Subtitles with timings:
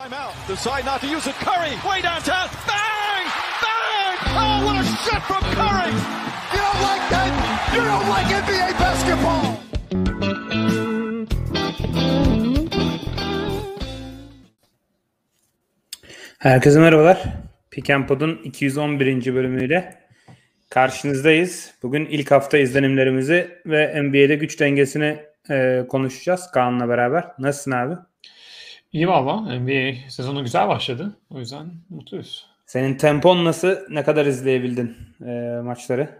[0.00, 0.34] Timeout.
[0.48, 1.36] Decide not to use it.
[1.36, 2.48] Curry, way downtown.
[2.66, 3.26] Bang!
[3.62, 4.16] Bang!
[4.40, 5.92] Oh, what a shot from Curry!
[6.52, 7.30] You don't like that?
[7.74, 9.44] You don't like NBA basketball!
[16.38, 17.24] Herkese merhabalar.
[17.70, 19.34] Pick and Pod'un 211.
[19.34, 19.98] bölümüyle
[20.70, 21.74] karşınızdayız.
[21.82, 27.24] Bugün ilk hafta izlenimlerimizi ve NBA'de güç dengesini e, konuşacağız Kaan'la beraber.
[27.38, 27.94] Nasılsın abi?
[28.94, 29.58] İyi valla.
[29.58, 31.16] NBA sezonu güzel başladı.
[31.30, 32.46] O yüzden mutluyuz.
[32.66, 33.76] Senin tempon nasıl?
[33.90, 36.18] Ne kadar izleyebildin e, maçları?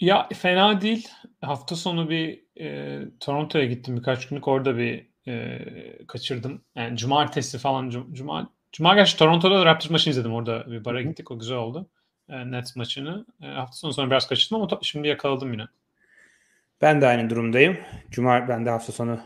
[0.00, 1.08] Ya fena değil.
[1.40, 4.48] Hafta sonu bir e, Toronto'ya gittim birkaç günlük.
[4.48, 5.58] Orada bir e,
[6.08, 6.62] kaçırdım.
[6.74, 7.90] Yani cumartesi falan.
[7.90, 10.34] cum- Cuma, Cuma gerçi Toronto'da da Raptors maçını izledim.
[10.34, 11.30] Orada bir bara gittik.
[11.30, 11.88] O güzel oldu.
[12.28, 13.26] E, Nets maçını.
[13.42, 15.64] E, hafta sonu sonra biraz kaçırdım ama şimdi yakaladım yine.
[16.82, 17.76] Ben de aynı durumdayım.
[18.10, 19.20] Cuma ben de hafta sonu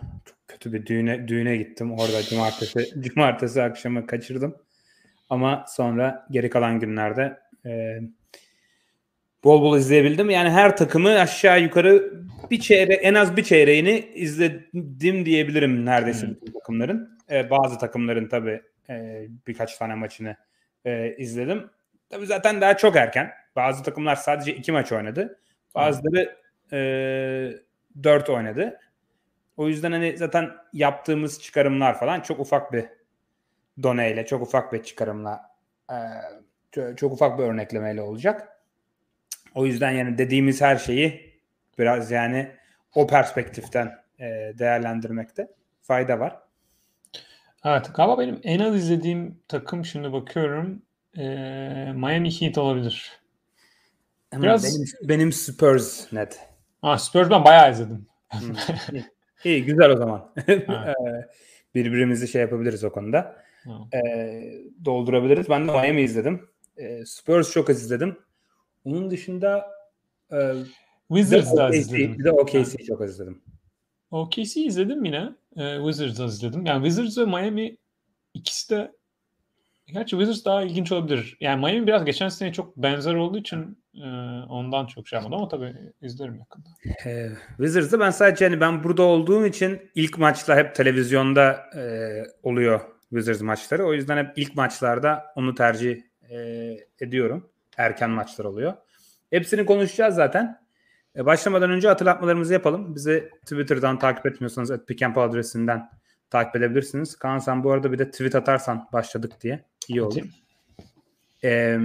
[0.49, 1.93] kötü bir düğüne düğüne gittim.
[1.93, 4.57] Orada cumartesi cumartesi akşamı kaçırdım.
[5.31, 8.01] Ama sonra geri kalan günlerde e,
[9.45, 10.31] bol bol izleyebildim.
[10.31, 12.13] Yani her takımı aşağı yukarı
[12.51, 16.53] bir çeyre en az bir çeyreğini izledim diyebilirim neredeyse Hmm.
[16.55, 17.19] takımların.
[17.31, 20.37] E, bazı takımların tabii e, birkaç tane maçını
[20.85, 21.71] e, izledim.
[22.11, 23.31] Tabii zaten daha çok erken.
[23.57, 25.39] Bazı takımlar sadece iki maç oynadı.
[25.75, 26.37] Bazıları
[26.73, 26.79] e,
[28.03, 28.79] dört oynadı.
[29.57, 32.85] O yüzden hani zaten yaptığımız çıkarımlar falan çok ufak bir
[33.83, 35.51] doneyle, çok ufak bir çıkarımla,
[35.91, 35.97] e,
[36.97, 38.49] çok, ufak bir örneklemeyle olacak.
[39.55, 41.41] O yüzden yani dediğimiz her şeyi
[41.79, 42.51] biraz yani
[42.95, 44.25] o perspektiften e,
[44.59, 45.49] değerlendirmekte
[45.83, 46.39] fayda var.
[47.65, 50.83] Evet galiba benim en az izlediğim takım şimdi bakıyorum.
[51.19, 51.23] e,
[51.95, 53.21] Miami Heat olabilir.
[54.33, 56.41] Biraz- benim, benim Spurs net.
[56.83, 58.07] Ah Spurs ben bayağı izledim.
[59.45, 60.33] İyi, güzel o zaman.
[60.49, 60.95] E,
[61.75, 63.37] Birbirimizi şey yapabiliriz o konuda.
[63.95, 64.01] E,
[64.85, 65.49] doldurabiliriz.
[65.49, 66.49] Ben de Miami izledim.
[66.77, 68.19] E, Spurs çok az izledim.
[68.85, 69.67] Onun dışında
[70.33, 70.53] e,
[71.09, 72.19] Wizards da izledim.
[72.19, 73.43] bir de OKC çok az izledim.
[74.11, 75.33] OKC izledim yine.
[75.57, 76.67] Ee, Wizards da izledim.
[76.67, 77.77] Yani Wizards ve Miami
[78.35, 78.93] ikisi de
[79.87, 81.37] Gerçi Wizards daha ilginç olabilir.
[81.41, 84.07] Yani Miami biraz geçen sene çok benzer olduğu için e,
[84.49, 86.69] ondan çok şey yapmadım ama tabii izlerim yakında.
[87.07, 91.83] Ee, Wizards'ı ben sadece hani ben burada olduğum için ilk maçlar hep televizyonda e,
[92.43, 93.87] oluyor Wizards maçları.
[93.87, 96.37] O yüzden hep ilk maçlarda onu tercih e,
[97.01, 97.51] ediyorum.
[97.77, 98.75] Erken maçlar oluyor.
[99.31, 100.61] Hepsini konuşacağız zaten.
[101.17, 102.95] E, başlamadan önce hatırlatmalarımızı yapalım.
[102.95, 105.91] Bizi Twitter'dan takip etmiyorsanız @pickandpol adresinden
[106.31, 107.17] takip edebilirsiniz.
[107.17, 110.23] Kaan sen bu arada bir de tweet atarsan başladık diye iyi olur.
[111.45, 111.79] Ee,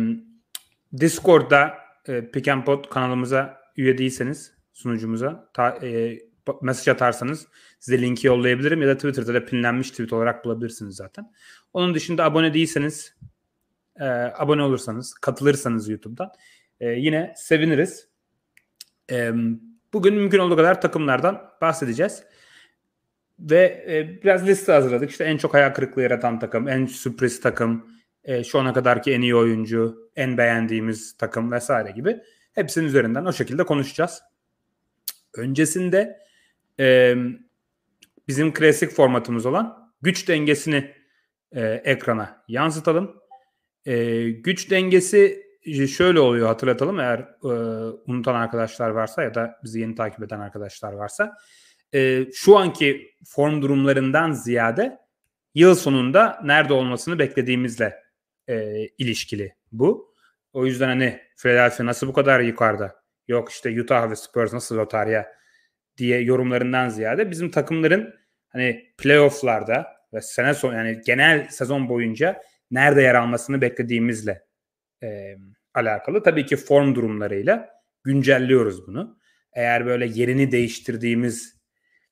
[1.00, 1.74] Discord'da
[2.08, 6.20] e, Pick and Pod kanalımıza üye değilseniz sunucumuza ta, e,
[6.62, 7.48] mesaj atarsanız
[7.80, 11.32] size linki yollayabilirim ya da Twitter'da da pinlenmiş tweet olarak bulabilirsiniz zaten.
[11.74, 13.16] Onun dışında abone değilseniz
[14.00, 14.06] e,
[14.38, 16.32] abone olursanız katılırsanız YouTube'dan
[16.80, 18.08] e, yine seviniriz.
[19.12, 19.32] E,
[19.94, 22.24] bugün mümkün olduğu kadar takımlardan bahsedeceğiz.
[23.40, 25.10] Ve e, biraz liste hazırladık.
[25.10, 27.99] İşte en çok hayal kırıklığı yaratan takım, en sürpriz takım,
[28.30, 32.18] e, şu ana kadarki en iyi oyuncu, en beğendiğimiz takım vesaire gibi.
[32.54, 34.22] Hepsinin üzerinden o şekilde konuşacağız.
[35.38, 36.20] Öncesinde
[36.80, 37.16] e,
[38.28, 40.96] bizim klasik formatımız olan güç dengesini
[41.52, 43.16] e, ekrana yansıtalım.
[43.86, 45.44] E, güç dengesi
[45.98, 47.48] şöyle oluyor hatırlatalım eğer e,
[48.08, 51.34] unutan arkadaşlar varsa ya da bizi yeni takip eden arkadaşlar varsa.
[51.94, 54.98] E, şu anki form durumlarından ziyade
[55.56, 58.09] yıl sonunda nerede olmasını beklediğimizle
[58.50, 60.16] e, ilişkili bu.
[60.54, 63.04] O yüzden hani Philadelphia nasıl bu kadar yukarıda?
[63.28, 65.28] Yok işte Utah ve Spurs nasıl lotarya
[65.98, 68.14] diye yorumlarından ziyade bizim takımların
[68.48, 74.44] hani playofflarda ve sene son yani genel sezon boyunca nerede yer almasını beklediğimizle
[75.04, 75.36] e,
[75.74, 76.24] alakalı.
[76.24, 77.70] Tabii ki form durumlarıyla
[78.04, 79.20] güncelliyoruz bunu.
[79.54, 81.60] Eğer böyle yerini değiştirdiğimiz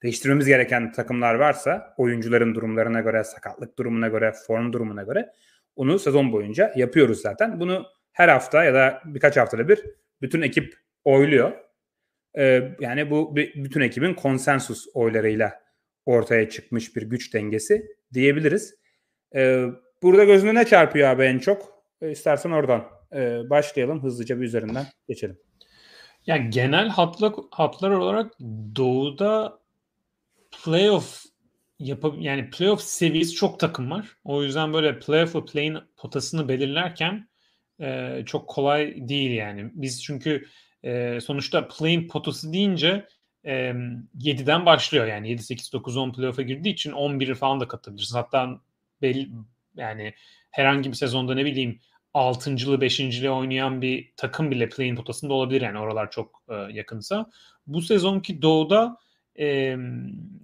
[0.04, 5.32] değiştirmemiz gereken takımlar varsa oyuncuların durumlarına göre, sakatlık durumuna göre, form durumuna göre
[5.78, 7.60] onu sezon boyunca yapıyoruz zaten.
[7.60, 9.86] Bunu her hafta ya da birkaç haftada bir
[10.22, 11.52] bütün ekip oyluyor.
[12.38, 15.54] Ee, yani bu bütün ekibin konsensus oylarıyla
[16.06, 18.76] ortaya çıkmış bir güç dengesi diyebiliriz.
[19.36, 19.66] Ee,
[20.04, 21.84] burada gözüne ne çarpıyor abi en çok?
[22.02, 22.84] Ee, istersen oradan
[23.16, 24.04] e, başlayalım.
[24.04, 25.40] Hızlıca bir üzerinden geçelim.
[26.26, 28.40] Yani genel hatla, hatlar olarak
[28.76, 29.60] doğuda
[30.64, 31.27] playoff
[31.80, 34.08] yapab yani playoff seviyesi çok takım var.
[34.24, 37.30] O yüzden böyle playoff ve play-in potasını belirlerken
[37.80, 39.72] e, çok kolay değil yani.
[39.74, 40.48] Biz çünkü
[40.84, 43.08] e, sonuçta play-in potası deyince
[43.46, 43.74] e,
[44.20, 48.16] 7'den başlıyor yani 7 8 9 10 playoff'a girdiği için 11'i falan da katabilirsiniz.
[48.16, 48.62] Hatta
[49.02, 49.30] belli
[49.76, 50.14] Yani
[50.52, 51.80] herhangi bir sezonda ne bileyim
[52.14, 57.30] 6.lı 5.li oynayan bir takım bile play-in potasında olabilir yani oralar çok e, yakınsa.
[57.68, 58.98] Bu sezonki Doğu'da
[59.40, 59.78] e,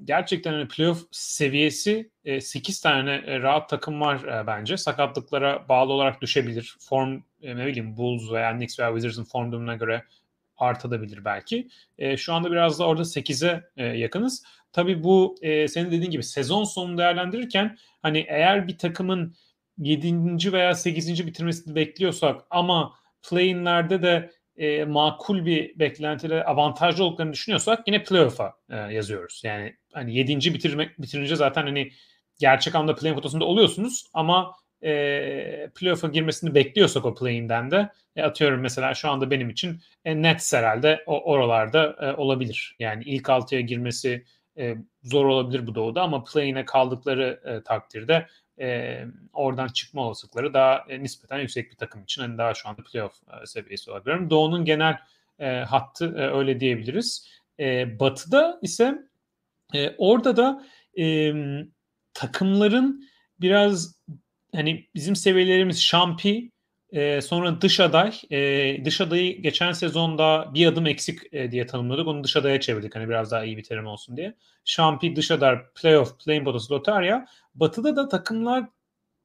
[0.04, 4.78] gerçekten hani playoff seviyesi e, 8 tane e, rahat takım var e, bence.
[4.78, 6.76] Sakatlıklara bağlı olarak düşebilir.
[6.80, 10.04] Form e, ne bileyim Bulls veya Knicks veya Wizards'ın form durumuna göre
[10.58, 11.68] artabilir belki.
[11.98, 14.44] E, şu anda biraz da orada 8'e e, yakınız.
[14.72, 19.36] Tabii bu e, senin dediğin gibi sezon sonu değerlendirirken hani eğer bir takımın
[19.78, 20.54] 7.
[20.54, 21.28] veya 8.
[21.28, 22.94] bitirmesini bekliyorsak ama
[23.24, 29.42] play-in'lerde de e, makul bir beklentiyle avantajlı olduklarını düşünüyorsak yine playoff'a e, yazıyoruz.
[29.46, 30.54] Yani hani 7.
[30.54, 31.92] bitirmek bitirince zaten hani
[32.40, 38.62] gerçek anlamda play-in potasında oluyorsunuz ama e, playoff'a girmesini bekliyorsak o play-in'den de e, atıyorum
[38.62, 42.76] mesela şu anda benim için e, Nets herhalde o, oralarda e, olabilir.
[42.80, 44.26] Yani ilk altıya girmesi
[44.58, 48.28] e, zor olabilir bu doğuda ama play-in'e kaldıkları e, takdirde
[48.60, 49.00] e,
[49.34, 53.14] oradan çıkma olasılıkları daha e, nispeten yüksek bir takım için hani daha şu anda playoff
[53.44, 54.30] e, seviyesi olabilir.
[54.30, 54.98] Doğu'nun genel
[55.40, 57.28] e, hattı e, öyle diyebiliriz.
[57.60, 58.98] E, batı'da ise
[59.74, 60.66] e, orada da
[61.00, 61.34] e,
[62.14, 63.10] takımların
[63.42, 63.96] biraz
[64.56, 66.52] hani bizim seviyelerimiz şampi
[66.94, 68.14] e, sonra dış aday.
[68.32, 72.08] E, dış adayı geçen sezonda bir adım eksik e, diye tanımladık.
[72.08, 72.96] Onu dış adaya çevirdik.
[72.96, 74.34] Hani biraz daha iyi bir terim olsun diye.
[74.66, 77.28] Şampi, dış aday, playoff, play-in potası, lotarya.
[77.56, 78.66] Batı'da da takımlar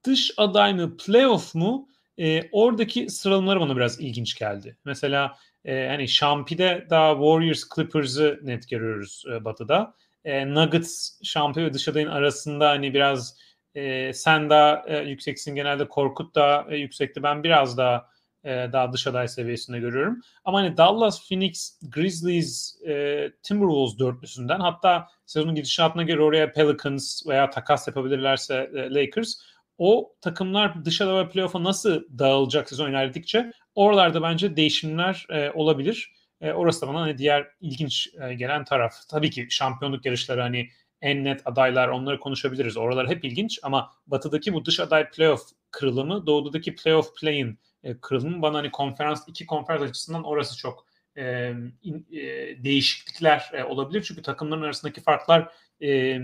[0.04, 1.88] dış aday mı, playoff mu?
[2.18, 4.76] E, oradaki sıralamaları bana biraz ilginç geldi.
[4.84, 9.94] Mesela e, hani Şampi'de daha Warriors, Clippers'ı net görüyoruz e, Batı'da.
[10.24, 13.36] E, Nuggets, Şampi ve dış adayın arasında hani biraz
[13.74, 17.22] e, sen daha e, yükseksin genelde Korkut da e, yüksekti.
[17.22, 18.08] Ben biraz daha
[18.44, 20.20] e, daha dış aday seviyesinde görüyorum.
[20.44, 27.50] Ama hani Dallas, Phoenix, Grizzlies, e, Timberwolves dörtlüsünden hatta sezonun gidişatına göre oraya Pelicans veya
[27.50, 29.34] takas yapabilirlerse e, Lakers
[29.78, 36.12] o takımlar dışarıda ve playoff'a nasıl dağılacak sezon ilerledikçe oralarda bence değişimler e, olabilir.
[36.40, 38.94] E, orası da bana hani diğer ilginç e, gelen taraf.
[39.10, 40.68] Tabii ki şampiyonluk yarışları hani
[41.02, 42.76] en net adaylar onları konuşabiliriz.
[42.76, 48.42] Oralar hep ilginç ama batıdaki bu dış aday playoff kırılımı, doğudaki playoff play'in e, kırılımı
[48.42, 50.86] bana hani konferans iki konferans açısından orası çok
[51.16, 54.02] e, e, değişiklikler e, olabilir.
[54.02, 55.52] Çünkü takımların arasındaki farklar
[55.82, 56.20] e,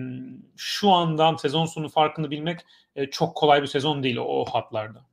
[0.57, 2.61] şu andan sezon sonu farkını bilmek
[2.97, 5.05] e, çok kolay bir sezon değil o, o hatlarda.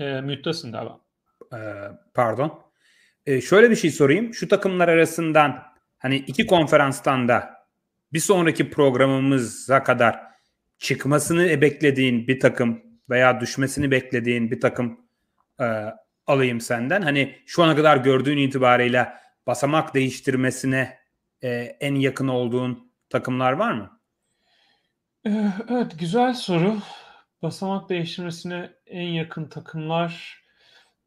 [0.00, 1.00] E, müttasın galiba.
[1.52, 1.56] Ee,
[2.14, 2.60] pardon.
[3.26, 4.34] Ee, şöyle bir şey sorayım.
[4.34, 5.62] Şu takımlar arasından
[5.98, 7.56] hani iki konferanstan da
[8.12, 10.20] bir sonraki programımıza kadar
[10.78, 15.00] çıkmasını beklediğin bir takım veya düşmesini beklediğin bir takım
[15.60, 15.66] e,
[16.26, 17.02] alayım senden.
[17.02, 20.98] Hani şu ana kadar gördüğün itibarıyla basamak değiştirmesine
[21.42, 21.48] e,
[21.80, 24.00] en yakın olduğun takımlar var mı?
[25.26, 26.76] Ee, evet güzel soru.
[27.42, 30.42] Basamak değiştirmesine en yakın takımlar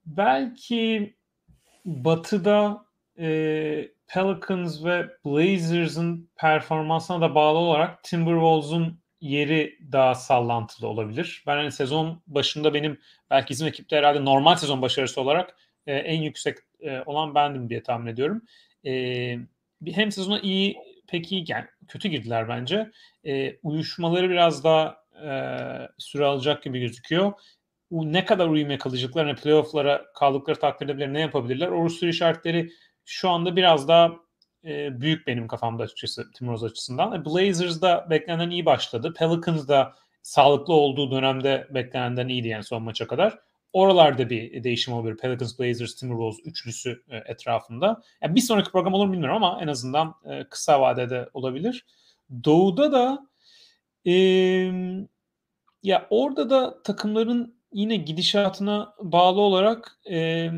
[0.06, 1.16] belki
[1.86, 2.86] Batı'da
[3.20, 3.30] e,
[4.10, 11.44] Pelicans ve Blazers'ın performansına da bağlı olarak Timberwolves'un yeri daha sallantılı olabilir.
[11.48, 15.56] Ben hani sezon başında benim belki bizim ekipte herhalde normal sezon başarısı olarak
[15.88, 18.42] e, en yüksek e, olan bendim diye tahmin ediyorum.
[18.86, 18.92] E,
[19.86, 20.78] hem sezona iyi
[21.08, 22.92] pek iyi yani kötü girdiler bence.
[23.26, 25.32] E, uyuşmaları biraz daha e,
[25.98, 27.34] süre alacak gibi gözüküyor.
[27.92, 31.68] Ne kadar uyum yakalayacaklar, hani playoff'lara kaldıkları takdirde bile ne yapabilirler?
[31.68, 32.70] O sürü işaretleri
[33.06, 34.12] şu anda biraz daha
[34.66, 37.14] e, büyük benim kafamda açıkçası Timuruz açısından.
[37.14, 39.14] E, Blazers da beklenenden iyi başladı.
[39.18, 43.40] Pelicans da sağlıklı olduğu dönemde beklenenden iyiydi yani son maça kadar.
[43.74, 45.18] Oralarda bir değişim olabilir.
[45.18, 48.02] Pelicans, Blazers, Timberwolves üçlüsü e, etrafında.
[48.22, 51.86] Yani bir sonraki program olur mu bilmiyorum ama en azından e, kısa vadede olabilir.
[52.44, 53.28] Doğu'da da
[54.06, 54.14] e,
[55.84, 60.50] ya orada da takımların yine gidişatına bağlı olarak e,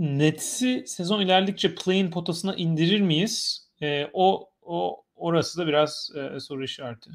[0.00, 3.66] Nets'i sezon ilerledikçe play-in potasına indirir miyiz?
[3.82, 7.10] E, o o orası da biraz e, soru işareti.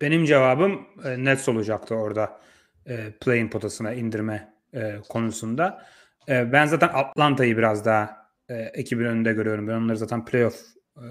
[0.00, 2.40] Benim cevabım e, Nets olacaktı orada
[2.86, 5.86] e, play-in potasına indirme e, konusunda.
[6.28, 8.16] E, ben zaten Atlanta'yı biraz daha
[8.48, 9.68] e, ekibin önünde görüyorum.
[9.68, 10.62] Ben onları zaten playoff
[10.96, 11.06] e,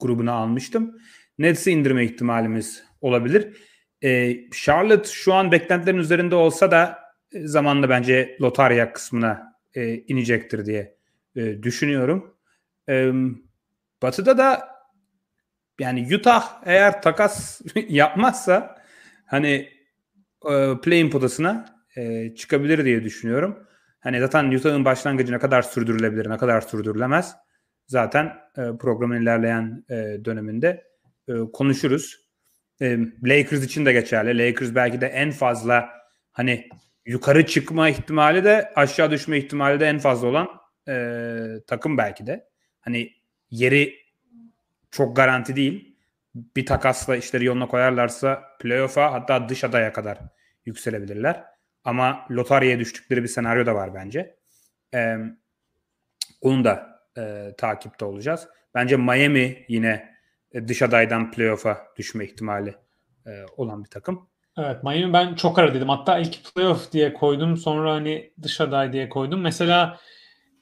[0.00, 0.98] grubuna almıştım.
[1.38, 3.56] Nets'i indirme ihtimalimiz olabilir.
[4.02, 7.05] E, Charlotte şu an beklentilerin üzerinde olsa da
[7.44, 10.96] zamanla bence lotarya kısmına e, inecektir diye
[11.36, 12.36] e, düşünüyorum.
[12.88, 13.12] E,
[14.02, 14.68] batı'da da
[15.80, 18.76] yani Utah eğer takas yapmazsa
[19.26, 19.68] hani
[20.50, 23.66] e, play-in potasına e, çıkabilir diye düşünüyorum.
[24.00, 27.36] Hani zaten Utah'ın başlangıcı ne kadar sürdürülebilir, ne kadar sürdürülemez
[27.86, 28.26] zaten
[28.58, 30.84] e, programın ilerleyen e, döneminde
[31.28, 32.26] e, konuşuruz.
[32.80, 34.46] e, Lakers için de geçerli.
[34.46, 35.88] Lakers belki de en fazla
[36.32, 36.68] hani
[37.06, 40.48] yukarı çıkma ihtimali de aşağı düşme ihtimali de en fazla olan
[40.88, 42.48] e, takım belki de.
[42.80, 43.12] Hani
[43.50, 43.94] yeri
[44.90, 45.96] çok garanti değil.
[46.34, 50.18] Bir takasla işleri yoluna koyarlarsa playoff'a hatta dış adaya kadar
[50.66, 51.44] yükselebilirler.
[51.84, 54.36] Ama lotaryaya düştükleri bir senaryo da var bence.
[54.94, 55.16] Ee,
[56.40, 58.48] onu da e, takipte olacağız.
[58.74, 60.16] Bence Miami yine
[60.52, 62.74] e, dış adaydan playoff'a düşme ihtimali
[63.26, 64.28] e, olan bir takım.
[64.58, 65.88] Evet Miami ben çok ara dedim.
[65.88, 67.56] Hatta ilk playoff diye koydum.
[67.56, 69.40] Sonra hani dış aday diye koydum.
[69.40, 70.00] Mesela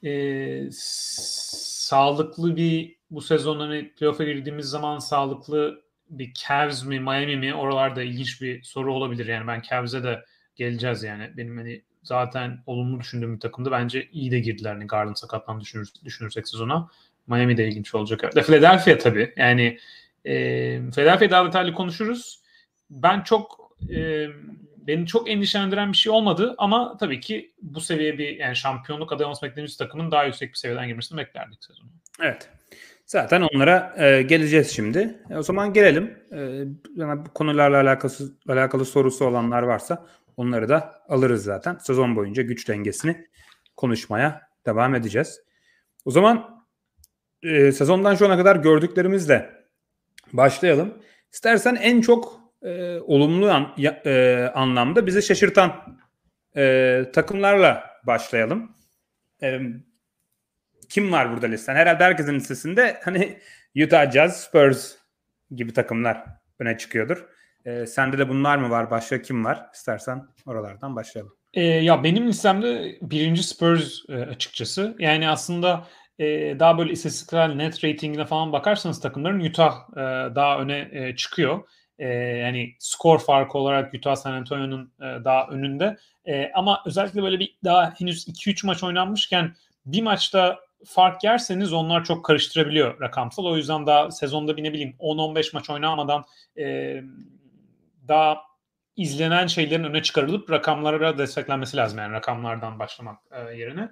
[0.03, 7.55] e, sağlıklı bir bu sezon hani playoff'a girdiğimiz zaman sağlıklı bir Cavs mi Miami mi
[7.55, 9.25] oralarda ilginç bir soru olabilir.
[9.27, 10.25] Yani ben Cavs'e de
[10.55, 11.31] geleceğiz yani.
[11.37, 13.71] Benim hani zaten olumlu düşündüğüm bir takımdı.
[13.71, 14.73] Bence iyi de girdiler.
[14.73, 16.89] Hani Garden sakatlan düşünür, düşünürsek sezona.
[17.27, 18.35] Miami de ilginç olacak.
[18.35, 19.33] De Philadelphia tabii.
[19.37, 19.77] Yani
[20.25, 20.33] e,
[20.95, 22.39] Philadelphia daha detaylı konuşuruz.
[22.89, 23.64] Ben çok
[23.95, 24.27] e,
[24.87, 29.27] beni çok endişelendiren bir şey olmadı ama tabii ki bu seviye bir yani şampiyonluk adayı
[29.27, 31.87] olması beklediğimiz takımın daha yüksek bir seviyeden girmesini beklerdik sezonu.
[32.21, 32.49] Evet.
[33.05, 35.19] Zaten onlara e, geleceğiz şimdi.
[35.29, 36.17] E, o zaman gelelim.
[36.31, 36.39] E,
[36.95, 38.13] yani bu konularla alakalı,
[38.49, 40.05] alakalı sorusu olanlar varsa
[40.37, 41.77] onları da alırız zaten.
[41.77, 43.27] Sezon boyunca güç dengesini
[43.77, 45.41] konuşmaya devam edeceğiz.
[46.05, 46.65] O zaman
[47.43, 49.49] e, sezondan şu ana kadar gördüklerimizle
[50.33, 50.93] başlayalım.
[51.33, 55.99] İstersen en çok e, olumlu an, e, anlamda bizi şaşırtan
[56.57, 58.71] e, takımlarla başlayalım.
[59.43, 59.59] E,
[60.89, 61.75] kim var burada listen?
[61.75, 63.39] Herhalde herkesin listesinde hani
[63.83, 64.95] Utah Jazz, Spurs
[65.51, 66.25] gibi takımlar
[66.59, 67.25] öne çıkıyordur.
[67.65, 68.91] E, sende de bunlar mı var?
[68.91, 69.69] Başka kim var?
[69.73, 71.33] İstersen oralardan başlayalım.
[71.53, 74.95] E, ya benim listemde birinci Spurs e, açıkçası.
[74.99, 75.87] Yani aslında
[76.19, 76.25] e,
[76.59, 81.63] daha böyle istatistiksel net ratingine falan bakarsanız takımların Utah e, daha öne e, çıkıyor.
[81.99, 85.97] E, yani skor farkı olarak Utah San Antonio'nun e, daha önünde.
[86.25, 92.03] E, ama özellikle böyle bir daha henüz 2-3 maç oynanmışken bir maçta fark yerseniz onlar
[92.03, 93.45] çok karıştırabiliyor rakamsal.
[93.45, 96.25] O yüzden daha sezonda bir ne bileyim 10-15 maç oynamadan
[96.57, 96.95] e,
[98.07, 98.41] daha
[98.95, 101.99] izlenen şeylerin öne çıkarılıp rakamlara desteklenmesi lazım.
[101.99, 103.89] Yani rakamlardan başlamak e, yerine.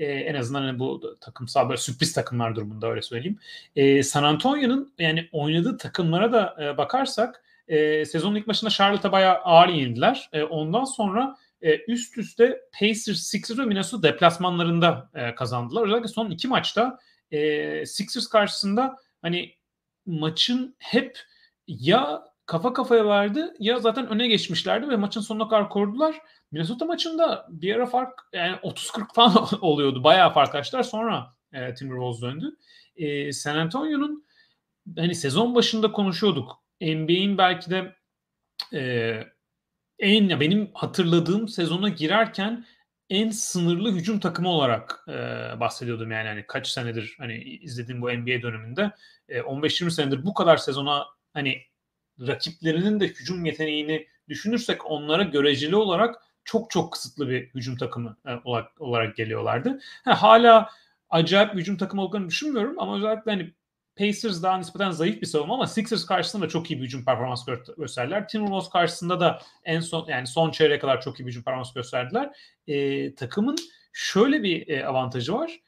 [0.00, 3.38] E, en azından hani bu takımsal böyle sürpriz takımlar durumunda öyle söyleyeyim.
[3.76, 9.34] E, San Antonio'nun yani oynadığı takımlara da e, bakarsak e, sezonun ilk başında Charlotte'a bayağı
[9.34, 10.30] ağır yenildiler.
[10.32, 15.86] E, ondan sonra e, üst üste Pacers, Sixers ve Minnesota deplasmanlarında e, kazandılar.
[15.86, 16.98] Özellikle son iki maçta
[17.30, 19.54] e, Sixers karşısında hani
[20.06, 21.18] maçın hep
[21.66, 26.20] ya kafa kafaya vardı ya zaten öne geçmişlerdi ve maçın sonuna kadar korudular.
[26.52, 30.04] Minnesota maçında bir ara fark yani 30-40 falan oluyordu.
[30.04, 30.82] Bayağı fark açtılar.
[30.82, 32.56] Sonra e, Timberwolves döndü.
[32.96, 34.24] E, San Antonio'nun
[34.96, 36.62] hani sezon başında konuşuyorduk.
[36.80, 37.96] NBA'in belki de
[38.72, 39.12] e,
[39.98, 42.66] en benim hatırladığım sezona girerken
[43.10, 45.12] en sınırlı hücum takımı olarak e,
[45.60, 48.90] bahsediyordum yani hani kaç senedir hani izlediğim bu NBA döneminde
[49.28, 51.62] e, 15-20 senedir bu kadar sezona hani
[52.26, 58.30] rakiplerinin de hücum yeteneğini düşünürsek onlara göreceli olarak çok çok kısıtlı bir hücum takımı e,
[58.44, 59.80] olarak, olarak geliyorlardı.
[60.04, 60.70] Ha, hala
[61.10, 63.52] acayip bir hücum takımı olduğunu düşünmüyorum ama özellikle hani
[63.96, 67.44] Pacers daha nispeten zayıf bir savunma ama Sixers karşısında da çok iyi bir hücum performans
[67.78, 68.28] gösterdiler.
[68.28, 72.36] Timberwolves karşısında da en son yani son çeyreğe kadar çok iyi bir hücum performans gösterdiler.
[72.66, 73.56] E, takımın
[73.92, 75.60] şöyle bir e, avantajı var.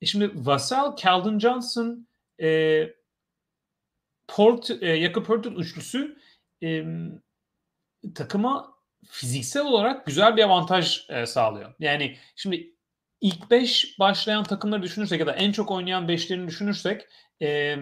[0.00, 2.06] E, şimdi Vassell, Calvin Johnson,
[2.40, 2.82] e,
[4.28, 6.18] Port, e, Jakob Porter üçlüsü
[6.62, 6.84] e,
[8.14, 8.75] takıma
[9.10, 11.74] fiziksel olarak güzel bir avantaj e, sağlıyor.
[11.78, 12.74] Yani şimdi
[13.20, 17.06] ilk 5 başlayan takımları düşünürsek ya da en çok oynayan 5'lerini düşünürsek
[17.42, 17.76] e,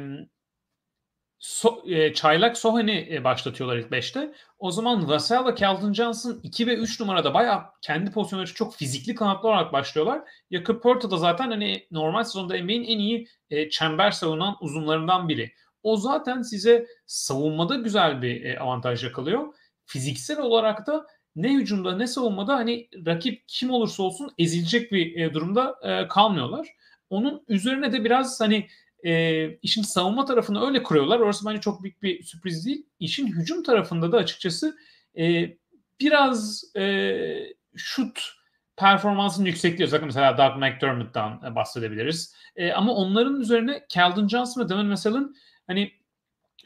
[1.39, 4.35] so, e, Çaylak Sohan'i e, başlatıyorlar ilk 5'te.
[4.59, 9.15] O zaman Vassell ve Calvin Johnson 2 ve 3 numarada bayağı kendi pozisyonları çok fizikli
[9.15, 10.23] kanatlı olarak başlıyorlar.
[10.51, 15.53] Jakob Porter da zaten hani normal sezonda NBA'in en iyi e, çember savunan uzunlarından biri.
[15.83, 19.55] O zaten size savunmada güzel bir e, avantaj yakalıyor.
[19.87, 25.35] Fiziksel olarak da ne hücumda ne savunmada hani rakip kim olursa olsun ezilecek bir e,
[25.35, 26.69] durumda e, kalmıyorlar.
[27.11, 28.69] Onun üzerine de biraz hani
[29.05, 31.21] e, işin savunma tarafını öyle kuruyorlar.
[31.21, 32.87] Orası bence çok büyük bir sürpriz değil.
[33.01, 34.77] İşin hücum tarafında da açıkçası
[35.19, 35.57] e,
[36.01, 37.17] biraz e,
[37.77, 38.21] şut
[38.77, 39.87] performansının yüksekliği.
[39.87, 42.35] Özellikle mesela Doug McDermott'dan bahsedebiliriz.
[42.57, 45.37] E, ama onların üzerine Calvin Johnson ve Devin Vassell'ın
[45.67, 45.93] hani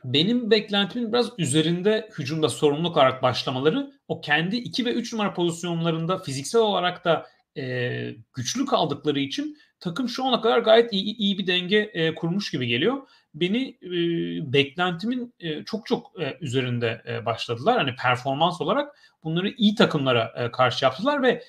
[0.04, 6.18] benim beklentimin biraz üzerinde hücumda sorumluluk olarak başlamaları o kendi 2 ve 3 numara pozisyonlarında
[6.18, 7.26] fiziksel olarak da
[7.56, 12.50] e, güçlü kaldıkları için takım şu ana kadar gayet iyi, iyi bir denge e, kurmuş
[12.50, 12.96] gibi geliyor.
[13.34, 17.78] beni e, beklentimin e, çok çok e, üzerinde e, başladılar.
[17.78, 21.44] Hani performans olarak bunları iyi takımlara e, karşı yaptılar ve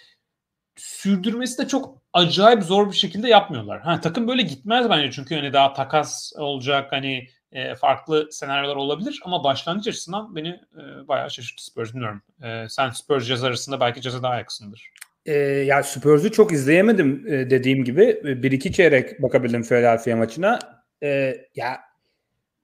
[0.77, 3.82] sürdürmesi de çok acayip zor bir şekilde yapmıyorlar.
[3.82, 9.20] Ha, takım böyle gitmez bence çünkü hani daha takas olacak hani e, farklı senaryolar olabilir
[9.25, 12.22] ama başlangıç açısından beni e, bayağı şaşırttı Spurs bilmiyorum.
[12.44, 14.89] E, sen Spurs Jazz arasında belki Jazz'a daha yakınsındır.
[15.25, 18.22] E, ya Spurs'u çok izleyemedim e, dediğim gibi.
[18.44, 20.60] Bir iki çeyrek bakabildim Philadelphia maçına.
[21.03, 21.79] E, ya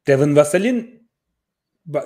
[0.08, 1.10] Devin Vassell'in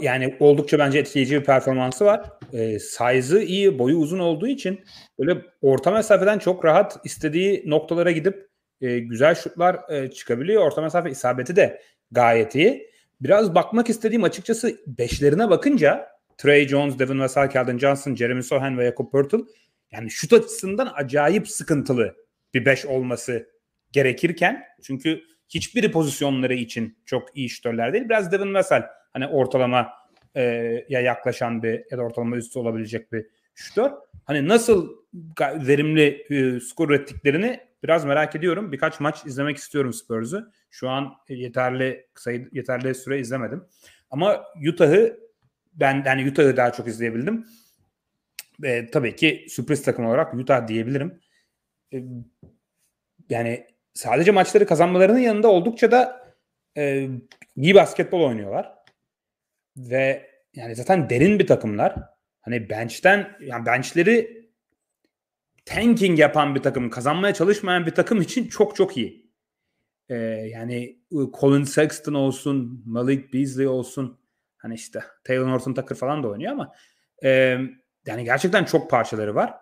[0.01, 2.29] yani oldukça bence etkileyici bir performansı var.
[2.53, 4.83] E, size'ı iyi, boyu uzun olduğu için
[5.19, 8.49] böyle orta mesafeden çok rahat istediği noktalara gidip
[8.81, 10.63] e, güzel şutlar e, çıkabiliyor.
[10.63, 12.89] Orta mesafe isabeti de gayet iyi.
[13.21, 18.85] Biraz bakmak istediğim açıkçası beşlerine bakınca Trey Jones, Devin Vassell, Keldon Johnson, Jeremy Sohan ve
[18.85, 19.35] Jakob Pertl
[19.91, 22.15] yani şut açısından acayip sıkıntılı
[22.53, 23.49] bir beş olması
[23.91, 28.05] gerekirken çünkü hiçbiri pozisyonları için çok iyi şutörler değil.
[28.09, 29.89] Biraz Devin Vassell hani ortalama
[30.35, 30.43] e,
[30.89, 33.25] ya yaklaşan bir ya da ortalama üstü olabilecek bir
[33.55, 33.91] şutör.
[34.25, 34.95] Hani nasıl
[35.41, 38.71] verimli e, skor ürettiklerini biraz merak ediyorum.
[38.71, 40.51] Birkaç maç izlemek istiyorum Spurs'u.
[40.69, 43.65] Şu an yeterli sayı yeterli süre izlemedim.
[44.09, 45.19] Ama Utah'ı
[45.73, 47.45] ben yani Utah'ı daha çok izleyebildim.
[48.63, 51.21] E, tabii ki sürpriz takım olarak Utah diyebilirim.
[51.93, 52.03] E,
[53.29, 56.33] yani sadece maçları kazanmalarının yanında oldukça da
[56.77, 57.09] e,
[57.55, 58.73] iyi basketbol oynuyorlar.
[59.77, 61.95] Ve yani zaten derin bir takımlar.
[62.41, 64.38] Hani bench'ten yani bench'leri
[65.69, 69.29] tanking yapan bir takım, kazanmaya çalışmayan bir takım için çok çok iyi.
[70.09, 70.15] Ee,
[70.53, 70.99] yani
[71.39, 74.19] Colin Sexton olsun, Malik Beasley olsun,
[74.57, 76.73] hani işte Taylor Norton Tucker falan da oynuyor ama
[77.23, 77.29] e,
[78.07, 79.53] yani gerçekten çok parçaları var.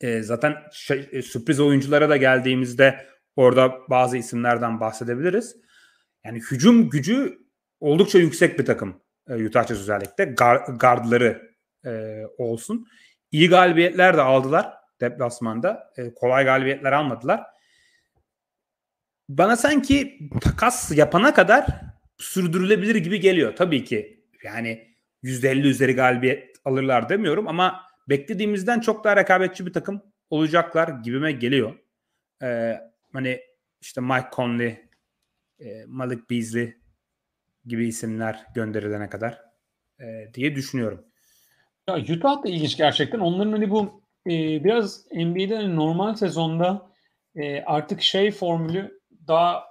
[0.00, 3.06] E, zaten şey, e, sürpriz oyunculara da geldiğimizde
[3.36, 5.56] orada bazı isimlerden bahsedebiliriz.
[6.24, 7.38] Yani hücum gücü
[7.80, 10.24] oldukça yüksek bir takım e, Utah Jazz özellikle.
[10.24, 11.56] Gar, gardları
[11.86, 12.86] e, olsun.
[13.30, 15.92] İyi galibiyetler de aldılar deplasmanda.
[15.96, 17.42] E, kolay galibiyetler almadılar.
[19.28, 21.66] Bana sanki takas yapana kadar
[22.18, 23.56] sürdürülebilir gibi geliyor.
[23.56, 30.02] Tabii ki yani %50 üzeri galibiyet alırlar demiyorum ama beklediğimizden çok daha rekabetçi bir takım
[30.30, 31.78] olacaklar gibime geliyor.
[32.42, 32.80] Ee,
[33.12, 33.40] hani
[33.80, 34.78] işte Mike Conley,
[35.60, 36.76] e, Malik Beasley
[37.66, 39.42] gibi isimler gönderilene kadar
[40.00, 41.04] e, diye düşünüyorum.
[41.88, 43.18] Ya Utah da ilginç gerçekten.
[43.18, 46.90] Onların hani bu e, biraz NBA'de hani normal sezonda
[47.34, 49.64] e, artık şey formülü daha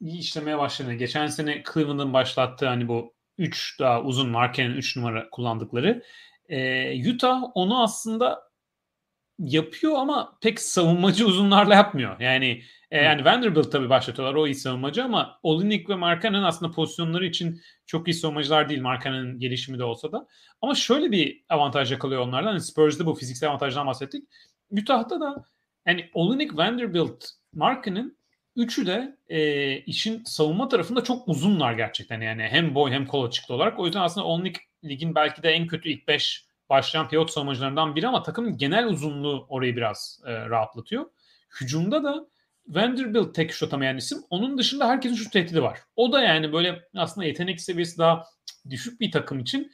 [0.00, 0.92] iyi işlemeye başladı.
[0.92, 6.02] Geçen sene Cleveland'ın başlattığı hani bu 3 daha uzun markenin 3 numara kullandıkları.
[6.48, 8.47] E, Utah onu aslında
[9.38, 12.20] yapıyor ama pek savunmacı uzunlarla yapmıyor.
[12.20, 17.26] Yani e, yani Vanderbilt tabii başlatıyorlar o iyi savunmacı ama Olinik ve Markkanen aslında pozisyonları
[17.26, 20.26] için çok iyi savunmacılar değil Markkanen'in gelişimi de olsa da.
[20.62, 22.50] Ama şöyle bir avantaj yakalıyor onlardan.
[22.50, 24.24] Yani Spurs'da bu fiziksel avantajdan bahsettik.
[24.70, 25.44] Utah'ta da
[25.86, 28.16] yani Olinik, Vanderbilt, Markkanen
[28.56, 32.20] üçü de e, işin savunma tarafında çok uzunlar gerçekten.
[32.20, 33.78] Yani hem boy hem kol açıklı olarak.
[33.78, 38.08] O yüzden aslında Olinik ligin belki de en kötü ilk 5 başlayan pivot savunmacılarından biri
[38.08, 41.06] ama takımın genel uzunluğu orayı biraz e, rahatlatıyor.
[41.60, 42.28] Hücumda da
[42.68, 44.18] Vanderbilt tek şut atamayan isim.
[44.30, 45.78] Onun dışında herkesin şu tehdidi var.
[45.96, 48.24] O da yani böyle aslında yetenek seviyesi daha
[48.70, 49.72] düşük bir takım için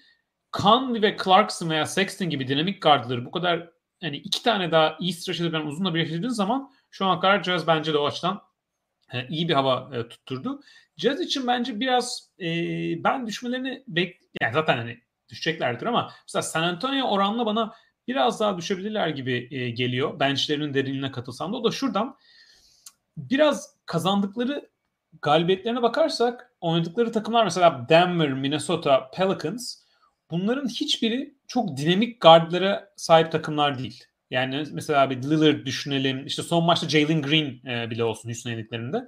[0.63, 5.13] Conley ve Clarkson veya Sexton gibi dinamik gardları bu kadar yani iki tane daha iyi
[5.13, 8.43] stretch edebilen uzunla birleştirdiğin zaman şu an kadar Jazz bence de o açıdan
[9.13, 10.61] e, iyi bir hava e, tutturdu.
[10.97, 12.47] Jazz için bence biraz e,
[13.05, 17.75] ben düşmelerini bek yani zaten hani düşeceklerdir ama mesela San Antonio oranla bana
[18.09, 20.21] biraz daha düşebilirler gibi e, geliyor.
[20.21, 22.17] Benchlerinin derinliğine katılsam da o da şuradan
[23.17, 24.71] biraz kazandıkları
[25.23, 29.85] galibiyetlerine bakarsak oynadıkları takımlar mesela Denver, Minnesota, Pelicans
[30.31, 34.05] bunların hiçbiri çok dinamik gardlara sahip takımlar değil.
[34.31, 36.27] Yani mesela bir Lillard düşünelim.
[36.27, 39.07] İşte son maçta Jalen Green e, bile olsun Houston yediklerinde.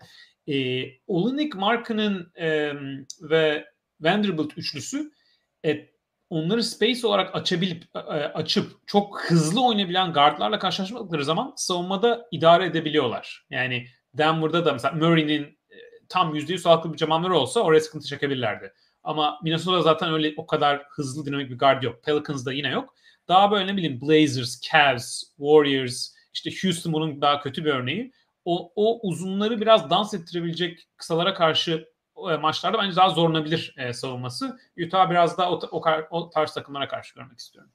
[0.49, 2.73] E, Olenek Markkanen e,
[3.21, 3.65] ve
[4.01, 5.11] Vanderbilt üçlüsü
[5.65, 5.89] e,
[6.31, 13.47] onları space olarak açabilip e, açıp çok hızlı oynayabilen guardlarla karşılaşmadıkları zaman savunmada idare edebiliyorlar.
[13.51, 15.77] Yani Denver'da da mesela Murray'nin e,
[16.09, 18.73] tam %100 sağlıklı bir camamları olsa oraya sıkıntı çekebilirlerdi.
[19.03, 22.05] Ama Minnesota zaten öyle o kadar hızlı dinamik bir guard yok.
[22.05, 22.95] Pelicans'da yine yok.
[23.29, 28.13] Daha böyle ne bileyim Blazers, Cavs, Warriors, işte Houston bunun daha kötü bir örneği.
[28.45, 31.87] O, o uzunları biraz dans ettirebilecek kısalara karşı e,
[32.17, 34.59] maçlarda bence daha zorlanabilir e, savunması.
[34.87, 37.71] Utah biraz daha o, o, o tarz takımlara karşı görmek istiyorum.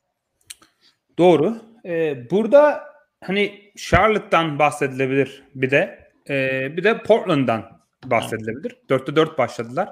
[1.17, 1.57] Doğru.
[1.85, 2.83] Ee, burada
[3.23, 6.11] hani Charlotte'dan bahsedilebilir bir de.
[6.29, 8.77] Ee, bir de Portland'dan bahsedilebilir.
[8.89, 9.89] 4'te 4 başladılar.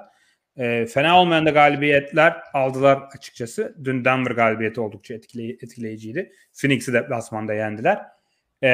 [0.56, 3.76] E, fena olmayan da galibiyetler aldılar açıkçası.
[3.84, 6.32] Dün Denver galibiyeti oldukça etkiley- etkileyiciydi.
[6.60, 8.02] Phoenix'i deplasmanda yendiler.
[8.62, 8.68] E,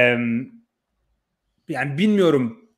[1.68, 2.70] yani bilmiyorum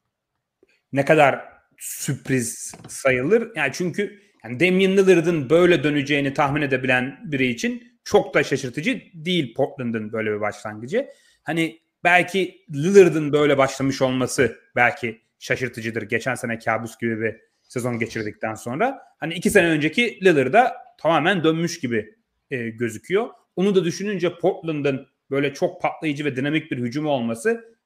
[0.92, 3.48] ne kadar sürpriz sayılır.
[3.56, 9.54] Yani çünkü yani Damian Lillard'ın böyle döneceğini tahmin edebilen biri için çok da şaşırtıcı değil
[9.54, 11.08] Portland'ın böyle bir başlangıcı.
[11.42, 16.02] Hani belki Lillard'ın böyle başlamış olması belki şaşırtıcıdır.
[16.02, 18.98] Geçen sene kabus gibi bir sezon geçirdikten sonra.
[19.20, 22.14] Hani iki sene önceki Lillard'a tamamen dönmüş gibi
[22.50, 23.28] e, gözüküyor.
[23.56, 27.77] Onu da düşününce Portland'ın böyle çok patlayıcı ve dinamik bir hücumu olması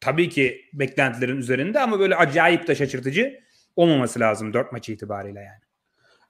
[0.00, 3.40] tabii ki beklentilerin üzerinde ama böyle acayip de şaşırtıcı
[3.76, 5.60] olmaması lazım dört maç itibariyle yani.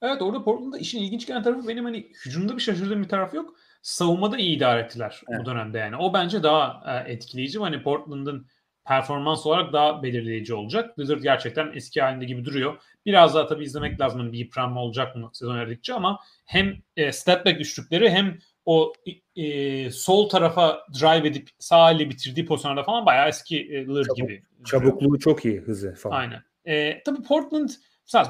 [0.02, 3.55] Evet orada Portland'da işin ilginç gelen tarafı benim hani hücumda bir şaşırdığım bir taraf yok.
[3.83, 5.40] Savunmada iyi idare ettiler evet.
[5.40, 5.96] bu dönemde yani.
[5.96, 7.59] O bence daha e, etkileyici.
[7.59, 8.46] Hani Portland'ın
[8.85, 10.98] performans olarak daha belirleyici olacak.
[10.98, 12.83] Lillard gerçekten eski halinde gibi duruyor.
[13.07, 14.20] Biraz daha tabii izlemek lazım.
[14.20, 18.92] Hani bir yıpranma olacak mı sezon ilerledikçe ama hem e, step back üçlükleri hem o
[19.37, 24.16] e, sol tarafa drive edip sağ ile bitirdiği pozisyonlarda falan bayağı eski e, Lillard Çabuk,
[24.16, 24.42] gibi.
[24.64, 26.16] Çabukluğu çok iyi hızı falan.
[26.16, 26.42] Aynen.
[26.64, 27.68] E, tabii Portland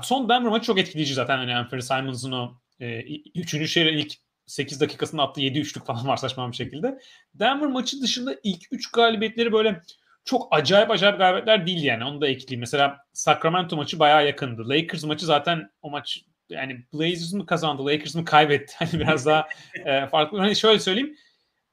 [0.02, 1.36] son Denver maçı çok etkileyici zaten.
[1.36, 3.00] Hani Anthony Simons'ın o e,
[3.34, 4.12] üçüncü şehrin ilk
[4.46, 6.98] 8 dakikasında attığı 7 üçlük falan var saçma bir şekilde.
[7.34, 9.82] Denver maçı dışında ilk 3 galibiyetleri böyle
[10.24, 12.04] çok acayip acayip galibiyetler değil yani.
[12.04, 12.60] Onu da ekleyeyim.
[12.60, 14.68] Mesela Sacramento maçı bayağı yakındı.
[14.68, 18.74] Lakers maçı zaten o maç yani Blazers mı kazandı, Lakers mı kaybetti?
[18.78, 19.48] Hani biraz daha
[19.84, 20.38] e, farklı.
[20.38, 21.16] Hani şöyle söyleyeyim.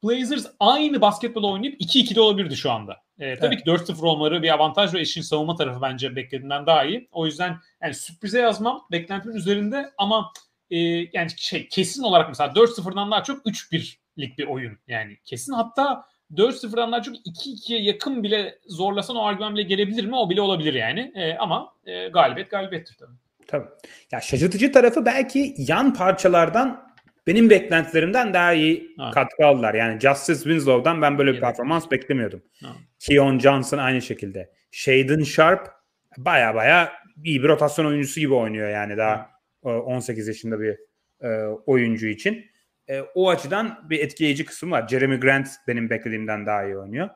[0.04, 2.96] Blazers aynı basketbol oynayıp 2-2'de olabilirdi şu anda.
[3.18, 3.64] E, tabii evet.
[3.64, 7.08] ki 4-0 olmaları bir avantaj ve işin savunma tarafı bence beklediğinden daha iyi.
[7.12, 10.32] O yüzden yani sürprize yazmam beklentimin üzerinde ama
[10.70, 10.78] e,
[11.12, 15.52] yani şey kesin olarak mesela 4-0'dan daha çok 3-1'lik bir oyun yani kesin.
[15.52, 20.16] Hatta 4-0'dan daha çok 2-2'ye yakın bile zorlasan o argüman bile gelebilir mi?
[20.16, 21.12] O bile olabilir yani.
[21.14, 23.23] E, ama e, galibiyet galibiyettir tabii.
[23.46, 23.66] Tabii.
[24.12, 26.94] Ya şaşırtıcı tarafı belki yan parçalardan
[27.26, 29.10] benim beklentilerimden daha iyi ha.
[29.10, 29.74] katkı aldılar.
[29.74, 32.42] Yani Justice Winslow'dan ben böyle bir performans beklemiyordum.
[32.62, 32.76] Ha.
[32.98, 34.50] Keon Johnson aynı şekilde.
[34.70, 35.68] Shaden Sharp
[36.16, 36.92] baya baya
[37.24, 39.30] iyi bir rotasyon oyuncusu gibi oynuyor yani daha ha.
[39.62, 40.78] 18 yaşında bir
[41.20, 42.44] e, oyuncu için.
[42.88, 44.88] E, o açıdan bir etkileyici kısım var.
[44.88, 47.10] Jeremy Grant benim beklediğimden daha iyi oynuyor.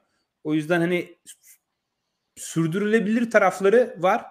[0.45, 1.15] O yüzden hani
[2.37, 4.25] sürdürülebilir tarafları var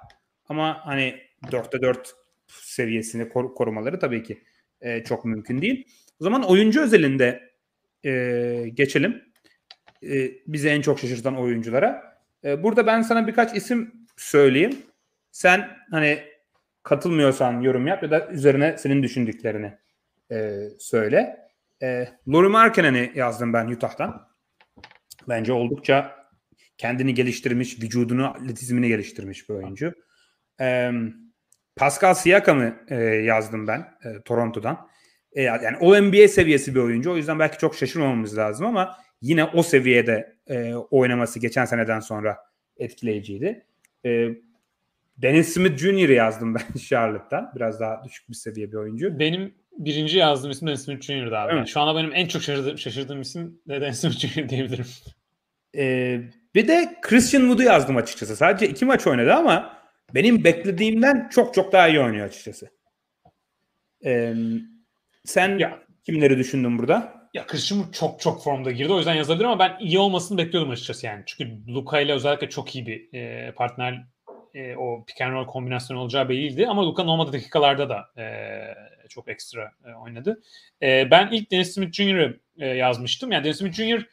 [0.49, 2.15] ama hani 4'te 4
[2.47, 4.43] seviyesini kor- korumaları tabii ki
[4.81, 5.87] e, çok mümkün değil.
[6.19, 7.53] O zaman oyuncu özelinde
[8.05, 9.23] e, geçelim.
[10.03, 12.17] E, bizi en çok şaşırtan oyunculara.
[12.43, 14.77] E, burada ben sana birkaç isim söyleyeyim.
[15.31, 16.19] Sen hani
[16.83, 19.73] katılmıyorsan yorum yap ya da üzerine senin düşündüklerini
[20.31, 21.37] e, söyle.
[21.81, 24.27] E, Laurie Markkanen'i yazdım ben Utah'tan.
[25.29, 26.27] Bence oldukça
[26.77, 29.93] kendini geliştirmiş, vücudunu, atletizmini geliştirmiş bir oyuncu.
[30.61, 30.91] E,
[31.77, 34.87] Pascal Siakam'ı e, yazdım ben e, Toronto'dan.
[35.31, 37.11] E, yani o NBA seviyesi bir oyuncu.
[37.11, 42.37] O yüzden belki çok şaşırmamamız lazım ama yine o seviyede e, oynaması geçen seneden sonra
[42.77, 43.65] etkileyiciydi.
[44.05, 44.27] E,
[45.17, 46.09] Dennis Smith Jr.
[46.09, 47.51] yazdım ben Charlotte'dan.
[47.55, 49.19] Biraz daha düşük bir seviye bir oyuncu.
[49.19, 51.53] Benim birinci yazdığım isim Dennis Smith Jr.'da abi.
[51.53, 51.67] Evet.
[51.67, 54.49] Şu anda benim en çok şaşırdığım, şaşırdığım isim de Dennis Smith Jr.
[54.49, 54.85] diyebilirim.
[55.77, 56.21] Ee,
[56.55, 58.35] bir de Christian Wood'u yazdım açıkçası.
[58.35, 59.76] Sadece iki maç oynadı ama
[60.13, 62.69] benim beklediğimden çok çok daha iyi oynuyor açıkçası.
[64.05, 64.33] Ee,
[65.25, 65.79] sen ya.
[66.05, 67.17] kimleri düşündün burada?
[67.33, 68.93] Ya Christian çok çok formda girdi.
[68.93, 71.23] O yüzden yazabilirim ama ben iyi olmasını bekliyordum açıkçası yani.
[71.25, 74.05] Çünkü Luka ile özellikle çok iyi bir e, partner
[74.53, 76.67] e, o pick and roll kombinasyonu olacağı belliydi.
[76.67, 78.27] Ama Luka olmadığı dakikalarda da e,
[79.09, 80.41] çok ekstra e, oynadı.
[80.81, 83.31] E, ben ilk Dennis Smith Jr.'ı e, yazmıştım.
[83.31, 84.05] Yani Dennis Smith Jr.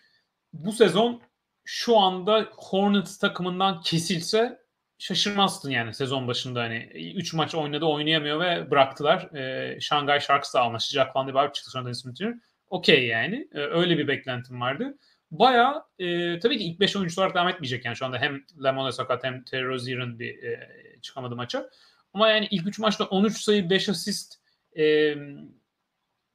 [0.52, 1.22] bu sezon
[1.64, 4.63] şu anda Hornets takımından kesilse
[5.04, 6.76] şaşırmazdın yani sezon başında hani
[7.16, 9.34] 3 maç oynadı oynayamıyor ve bıraktılar.
[9.34, 12.34] E, Shanghai Sharks'la anlaşacak falan diye bir çıktı sonra Dennis Smith Jr.
[12.70, 13.48] Okey yani.
[13.54, 14.98] E, öyle bir beklentim vardı.
[15.30, 18.90] Baya e, tabii ki ilk 5 oyuncu olarak devam etmeyecek yani şu anda hem Lemon
[18.90, 20.70] sakat hem Terry Rozier'ın bir e,
[21.02, 21.70] çıkamadı maça.
[22.14, 24.34] Ama yani ilk 3 maçta 13 sayı 5 asist
[24.78, 25.14] e,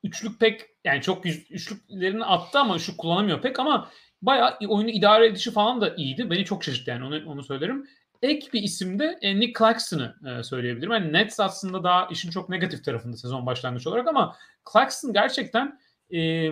[0.04, 5.52] üçlük pek yani çok üçlüklerini attı ama üçlük kullanamıyor pek ama bayağı oyunu idare edişi
[5.52, 6.30] falan da iyiydi.
[6.30, 7.88] Beni çok şaşırttı yani onu, onu söylerim.
[8.22, 10.92] Ek bir isim de e, Nick Claxton'ı e, söyleyebilirim.
[10.92, 14.36] Yani Nets aslında daha işin çok negatif tarafında sezon başlangıç olarak ama
[14.74, 15.80] Claxton gerçekten
[16.14, 16.52] e,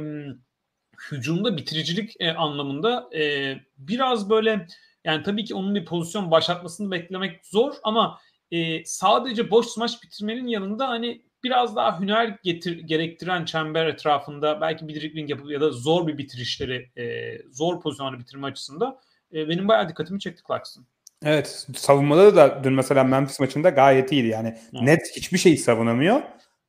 [1.11, 4.67] hücumda bitiricilik e, anlamında e, biraz böyle
[5.05, 8.19] yani tabii ki onun bir pozisyon başlatmasını beklemek zor ama
[8.51, 14.87] e, sadece boş smaç bitirmenin yanında hani biraz daha hüner getir, gerektiren çember etrafında belki
[14.87, 19.01] bir dribbling yapıp ya da zor bir bitirişleri e, zor pozisyonları bitirme açısında
[19.33, 20.85] e, benim bayağı dikkatimi çekti Clarkson.
[21.25, 24.47] Evet savunmada da dün mesela Memphis maçında gayet iyiydi yani.
[24.47, 24.81] Evet.
[24.81, 26.21] Net hiçbir şeyi savunamıyor.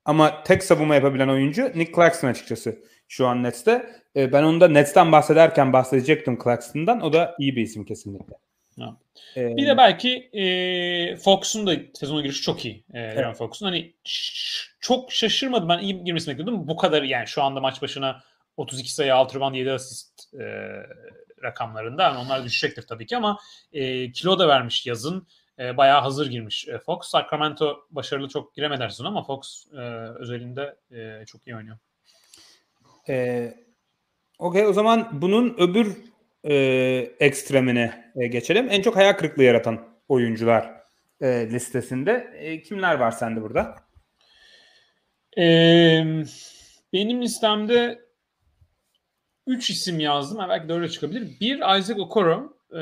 [0.05, 3.91] Ama tek savunma yapabilen oyuncu Nick Claxton açıkçası şu an Nets'te.
[4.17, 7.01] E, ben onu da Nets'ten bahsederken bahsedecektim Claxton'dan.
[7.01, 8.35] O da iyi bir isim kesinlikle.
[9.37, 12.85] Ee, bir de belki e, Fox'un da sezona girişi çok iyi.
[12.95, 13.37] E, evet.
[13.37, 13.93] Fox'un hani
[14.81, 15.69] çok şaşırmadım.
[15.69, 16.69] Ben iyi girmesini bekliyordum.
[16.69, 18.21] Bu kadar yani şu anda maç başına
[18.57, 20.45] 32 sayı, 6 rebound, 7 asist e,
[21.42, 22.03] rakamlarında.
[22.03, 23.38] Yani onlar düşecektir tabii ki ama
[23.72, 25.27] e, kilo da vermiş yazın.
[25.59, 27.09] E, bayağı hazır girmiş e, Fox.
[27.09, 29.79] Sacramento başarılı çok giremedi her ama Fox e,
[30.18, 31.79] özelinde e, çok iyi oynuyor.
[33.09, 33.55] E,
[34.38, 35.96] Okey o zaman bunun öbür
[36.44, 36.55] e,
[37.20, 38.68] ekstremine e, geçelim.
[38.70, 40.74] En çok hayal kırıklığı yaratan oyuncular
[41.20, 42.31] e, listesinde.
[42.38, 43.77] E, kimler var sende burada?
[45.38, 45.44] E,
[46.92, 48.08] benim listemde
[49.49, 50.39] 3 isim yazdım.
[50.49, 51.41] Belki 4'e çıkabilir.
[51.41, 52.57] Bir Isaac Okoro.
[52.73, 52.81] E,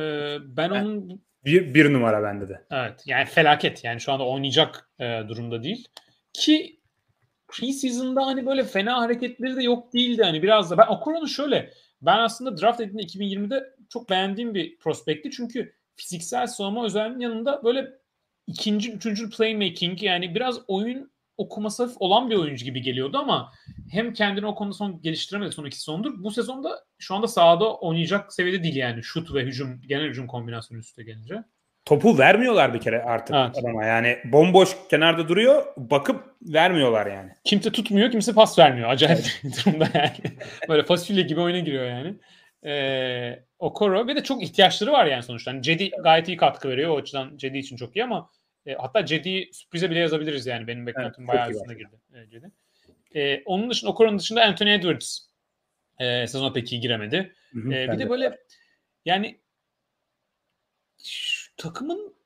[0.56, 0.82] ben evet.
[0.82, 2.66] onun bir, bir numara bende de.
[2.70, 3.02] Evet.
[3.06, 3.84] Yani felaket.
[3.84, 5.88] Yani şu anda oynayacak e, durumda değil.
[6.32, 6.80] Ki
[7.48, 10.22] preseason'da hani böyle fena hareketleri de yok değildi.
[10.22, 11.70] Hani biraz da ben Okoro'nu şöyle
[12.02, 15.30] ben aslında draft edildiğinde 2020'de çok beğendiğim bir prospekti.
[15.30, 17.92] Çünkü fiziksel savunma özelliğinin yanında böyle
[18.46, 23.52] ikinci, üçüncü playmaking yani biraz oyun okuması hafif olan bir oyuncu gibi geliyordu ama
[23.90, 26.24] hem kendini o konuda son geliştiremedi son iki sezondur.
[26.24, 30.80] Bu sezonda şu anda sahada oynayacak seviyede değil yani şut ve hücum genel hücum kombinasyonu
[30.80, 31.44] üstte gelince.
[31.84, 33.58] Topu vermiyorlar bir kere artık evet.
[33.58, 37.30] adama yani bomboş kenarda duruyor bakıp vermiyorlar yani.
[37.44, 40.36] Kimse tutmuyor kimse pas vermiyor acayip bir durumda yani.
[40.68, 42.14] Böyle fasulye gibi oyuna giriyor yani.
[42.66, 45.50] Ee, Okoro ve de çok ihtiyaçları var yani sonuçta.
[45.50, 48.30] Yani Cedi gayet iyi katkı veriyor o açıdan Cedi için çok iyi ama
[48.66, 50.66] e, hatta Cedi'yi sürprize bile yazabiliriz yani.
[50.66, 52.50] Benim beklentim evet, bayağı üstüne girdi e, Cedi.
[53.14, 55.18] E, onun dışında Okoro'nun dışında Anthony Edwards
[55.98, 57.34] e, sezona pek iyi giremedi.
[57.52, 58.38] Hı hı, e, bir de, de böyle
[59.04, 59.40] yani
[61.04, 62.16] şu, takımın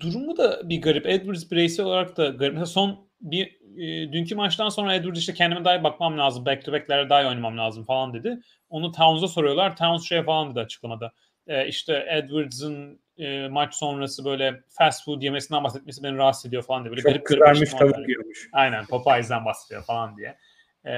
[0.00, 1.06] durumu da bir garip.
[1.06, 2.52] Edwards bireysel olarak da garip.
[2.52, 6.46] Mesela son bir e, dünkü maçtan sonra Edwards işte kendime daha iyi bakmam lazım.
[6.46, 8.40] Back to back'lere daha iyi oynamam lazım falan dedi.
[8.68, 9.76] Onu Towns'a soruyorlar.
[9.76, 11.12] Towns şey falan dedi açıklamada.
[11.46, 16.84] E, işte Edwards'ın e, maç sonrası böyle fast food yemesinden bahsetmesi beni rahatsız ediyor falan
[16.84, 16.90] diye.
[16.90, 18.48] Böyle Çok garip kızarmış tavuk yiyormuş.
[18.52, 20.36] Aynen Popeyes'den bahsediyor falan diye.
[20.86, 20.92] E,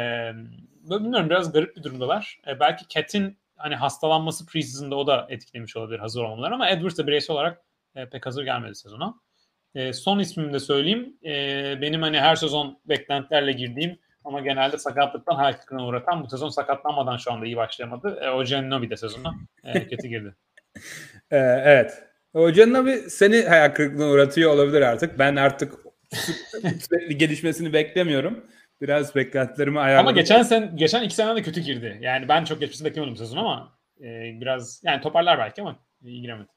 [0.85, 2.41] bilmiyorum biraz garip bir durumdalar.
[2.47, 7.07] E, belki Cat'in hani hastalanması preseason'da o da etkilemiş olabilir hazır olmaları ama Edwards da
[7.07, 7.63] bireysel olarak
[7.97, 9.15] e, pek hazır gelmedi sezona.
[9.75, 11.17] E, son ismimi de söyleyeyim.
[11.25, 11.33] E,
[11.81, 17.17] benim hani her sezon beklentilerle girdiğim ama genelde sakatlıktan hayal kırıklığına uğratan bu sezon sakatlanmadan
[17.17, 18.21] şu anda iyi başlayamadı.
[18.23, 20.35] E, Ojen Nobi de sezona e, kötü girdi.
[21.31, 22.12] e, evet.
[22.35, 25.19] Ojen Nobi seni hayal kırıklığına uğratıyor olabilir artık.
[25.19, 25.73] Ben artık
[26.81, 28.47] sürekli gelişmesini beklemiyorum.
[28.81, 30.09] Biraz beklentilerimi ayarladım.
[30.09, 31.99] Ama geçen sen geçen iki senede de kötü girdi.
[32.01, 36.49] Yani ben çok geçmesini beklemiyordum sezon ama e, biraz yani toparlar belki ama iyi giremedi.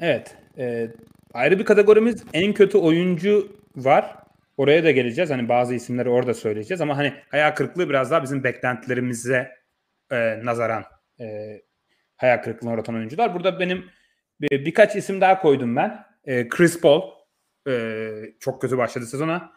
[0.00, 0.36] Evet.
[0.58, 0.88] E,
[1.34, 4.16] ayrı bir kategorimiz en kötü oyuncu var.
[4.56, 5.30] Oraya da geleceğiz.
[5.30, 9.50] Hani bazı isimleri orada söyleyeceğiz ama hani hayal kırıklığı biraz daha bizim beklentilerimize
[10.12, 10.84] e, nazaran
[11.20, 11.58] e,
[12.16, 13.34] hayal kırıklığına uğratan oyuncular.
[13.34, 13.84] Burada benim
[14.50, 16.04] birkaç isim daha koydum ben.
[16.24, 17.02] E, Chris Paul
[17.68, 19.52] e, çok kötü başladı sezona.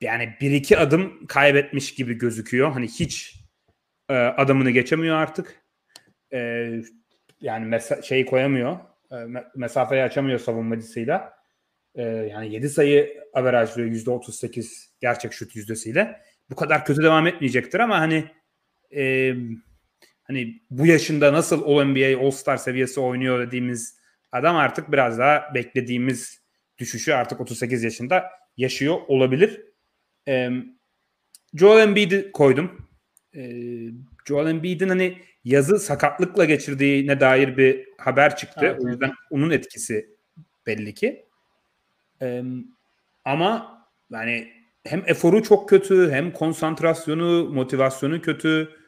[0.00, 2.72] Yani bir iki adım kaybetmiş gibi gözüküyor.
[2.72, 3.36] Hani hiç
[4.08, 5.62] e, adamını geçemiyor artık.
[6.32, 6.38] E,
[7.40, 8.78] yani mesa- şeyi koyamıyor
[9.56, 11.34] mesafeyi açamıyor savunmacısıyla.
[11.96, 16.22] Yani 7 sayı averajlıyor %38 gerçek şut yüzdesiyle.
[16.50, 18.24] Bu kadar kötü devam etmeyecektir ama hani
[18.96, 19.34] e,
[20.32, 23.98] hani bu yaşında nasıl All-NBA All-Star seviyesi oynuyor dediğimiz
[24.32, 26.42] adam artık biraz daha beklediğimiz
[26.78, 28.24] düşüşü artık 38 yaşında
[28.56, 29.60] yaşıyor olabilir.
[30.28, 30.50] E,
[31.54, 32.88] Joel Embiid'i koydum.
[33.34, 33.50] E,
[34.26, 38.60] Joel Embiid'in hani yazı sakatlıkla geçirdiğine dair bir haber çıktı.
[38.62, 40.16] Evet, o yüzden onun etkisi
[40.66, 41.26] belli ki.
[42.22, 42.42] Ee,
[43.24, 43.78] ama
[44.10, 44.52] yani
[44.84, 48.81] hem eforu çok kötü hem konsantrasyonu, motivasyonu kötü.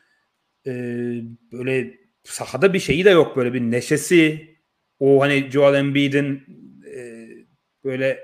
[0.67, 1.21] Ee,
[1.53, 4.55] böyle sahada bir şeyi de yok böyle bir neşesi.
[5.01, 6.45] O hani Joel Embiid'in
[6.97, 7.29] e,
[7.85, 8.19] böyle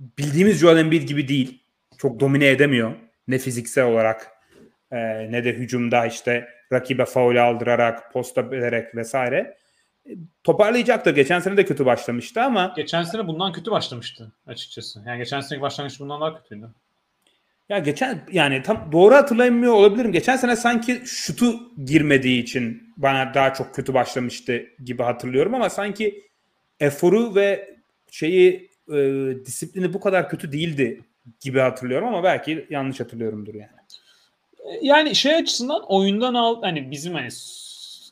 [0.00, 1.62] bildiğimiz Joel Embiid gibi değil.
[1.98, 2.94] Çok domine edemiyor.
[3.28, 4.32] Ne fiziksel olarak
[4.90, 4.98] e,
[5.32, 9.56] ne de hücumda işte rakibe faul aldırarak, posta vererek vesaire
[10.06, 10.10] e,
[10.44, 11.14] toparlayacaktır.
[11.14, 15.02] Geçen sene de kötü başlamıştı ama geçen sene bundan kötü başlamıştı açıkçası.
[15.06, 16.68] Yani geçen seneki başlangıç bundan daha kötüydü.
[17.68, 20.12] Ya geçen yani tam doğru hatırlayamıyor olabilirim.
[20.12, 26.28] Geçen sene sanki şutu girmediği için bana daha çok kötü başlamıştı gibi hatırlıyorum ama sanki
[26.80, 27.76] eforu ve
[28.10, 28.96] şeyi e,
[29.46, 31.00] disiplini bu kadar kötü değildi
[31.40, 33.70] gibi hatırlıyorum ama belki yanlış hatırlıyorumdur yani
[34.82, 37.28] yani şey açısından oyundan al hani bizim hani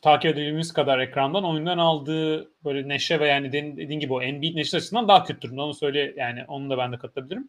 [0.02, 4.76] takip edebildiğimiz kadar ekrandan oyundan aldığı böyle neşe ve yani dediğin gibi o Embiid neşe
[4.76, 5.62] açısından daha kötü durumda.
[5.62, 7.48] Onu söyle yani onu da ben de katılabilirim.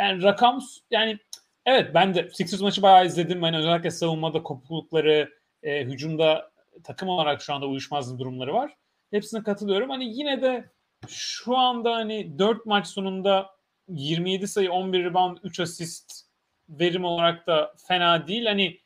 [0.00, 0.60] Yani rakam
[0.90, 1.18] yani
[1.66, 3.42] evet ben de Sixers maçı bayağı izledim.
[3.42, 5.30] Hani özellikle savunmada kopuklukları,
[5.62, 6.50] e, hücumda
[6.84, 8.76] takım olarak şu anda uyuşmazlık durumları var.
[9.10, 9.90] Hepsine katılıyorum.
[9.90, 10.70] Hani yine de
[11.08, 13.50] şu anda hani 4 maç sonunda
[13.88, 16.22] 27 sayı, 11 rebound, 3 asist
[16.68, 18.46] verim olarak da fena değil.
[18.46, 18.80] Hani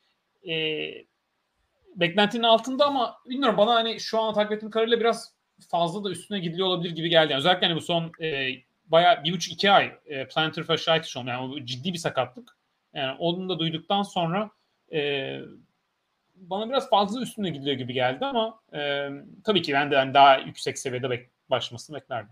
[0.49, 0.55] e,
[1.97, 5.35] beklentinin altında ama bilmiyorum bana hani şu an takip ettiğim kadarıyla biraz
[5.71, 7.33] fazla da üstüne gidiliyor olabilir gibi geldi.
[7.33, 8.51] Yani özellikle hani bu son e,
[8.87, 11.29] bayağı bir buçuk iki ay e, plantar fasciitis oldu.
[11.29, 12.57] Yani o ciddi bir sakatlık.
[12.95, 14.51] Yani onu da duyduktan sonra
[14.93, 15.39] e,
[16.35, 19.09] bana biraz fazla üstüne gidiyor gibi geldi ama e,
[19.45, 22.31] tabii ki ben de yani daha yüksek seviyede bek başlamasını beklerdim.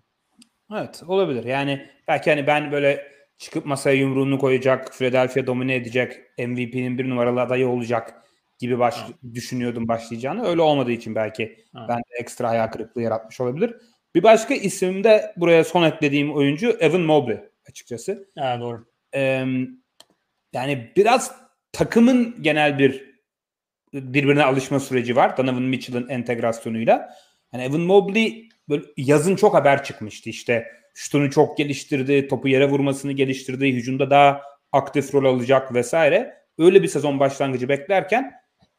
[0.72, 1.44] Evet olabilir.
[1.44, 7.40] Yani belki hani ben böyle çıkıp masaya yumruğunu koyacak, Philadelphia domine edecek, MVP'nin bir numaralı
[7.40, 8.22] adayı olacak
[8.58, 9.08] gibi baş, ha.
[9.34, 10.46] düşünüyordum başlayacağını.
[10.46, 11.86] Öyle olmadığı için belki ha.
[11.88, 13.76] ben de ekstra hayal kırıklığı yaratmış olabilir.
[14.14, 18.29] Bir başka isim de buraya son eklediğim oyuncu Evan Mobley açıkçası.
[18.37, 18.87] Evet doğru.
[19.14, 19.44] Ee,
[20.53, 21.33] yani biraz
[21.72, 23.12] takımın genel bir
[23.94, 25.37] birbirine alışma süreci var.
[25.37, 27.14] Donovan Mitchell'ın entegrasyonuyla.
[27.53, 30.31] Yani Evan Mobley böyle yazın çok haber çıkmıştı.
[30.31, 36.42] İşte şutunu çok geliştirdi, topu yere vurmasını geliştirdi, hücumda daha aktif rol alacak vesaire.
[36.59, 38.33] Öyle bir sezon başlangıcı beklerken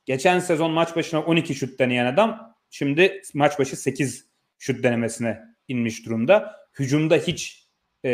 [0.06, 4.33] geçen sezon maç başına 12 şut deneyen adam şimdi maç başı 8
[4.64, 6.56] şut denemesine inmiş durumda.
[6.80, 7.68] Hücumda hiç
[8.06, 8.10] e,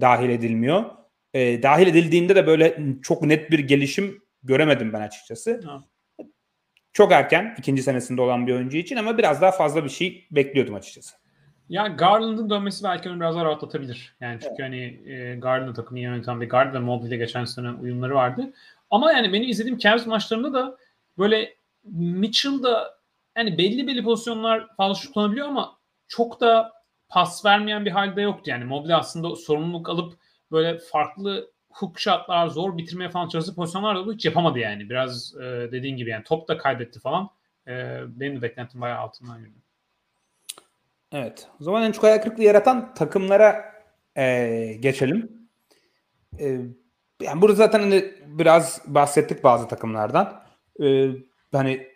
[0.00, 0.84] dahil edilmiyor.
[1.34, 5.60] E, dahil edildiğinde de böyle çok net bir gelişim göremedim ben açıkçası.
[5.64, 5.84] Ha.
[6.92, 10.74] Çok erken ikinci senesinde olan bir oyuncu için ama biraz daha fazla bir şey bekliyordum
[10.74, 11.16] açıkçası.
[11.68, 14.16] Ya Garland'ın dönmesi belki onu biraz daha rahatlatabilir.
[14.20, 14.60] Yani çünkü evet.
[14.60, 18.52] hani e, Garland'ın takımı yöneten bir guard ve Mobley ile geçen sene uyumları vardı.
[18.90, 20.76] Ama yani benim izlediğim Cavs maçlarında da
[21.18, 23.02] böyle Mitchell da
[23.36, 25.81] yani belli belli pozisyonlar fazla şutlanabiliyor ama
[26.12, 26.72] çok da
[27.08, 28.50] pas vermeyen bir halde yoktu.
[28.50, 30.14] Yani Mobley aslında sorumluluk alıp
[30.50, 34.90] böyle farklı hook shotlar, zor bitirmeye falan çalıştığı pozisyonlar da hiç yapamadı yani.
[34.90, 37.30] Biraz e, dediğin gibi yani top da kaybetti falan.
[37.68, 39.58] E, benim de beklentim bayağı altından yürüdü.
[41.12, 41.48] Evet.
[41.60, 43.64] O zaman en çok hayal kırıklığı yaratan takımlara
[44.16, 45.48] e, geçelim.
[46.40, 46.58] E,
[47.22, 50.42] yani burada zaten hani biraz bahsettik bazı takımlardan.
[50.82, 51.08] E,
[51.52, 51.88] hani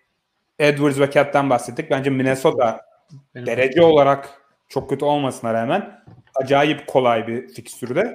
[0.58, 1.90] Edwards ve Cat'ten bahsettik.
[1.90, 2.85] Bence Minnesota
[3.34, 3.88] Benim derece benim.
[3.88, 6.00] olarak çok kötü olmasına rağmen
[6.34, 8.12] acayip kolay bir fikstürde.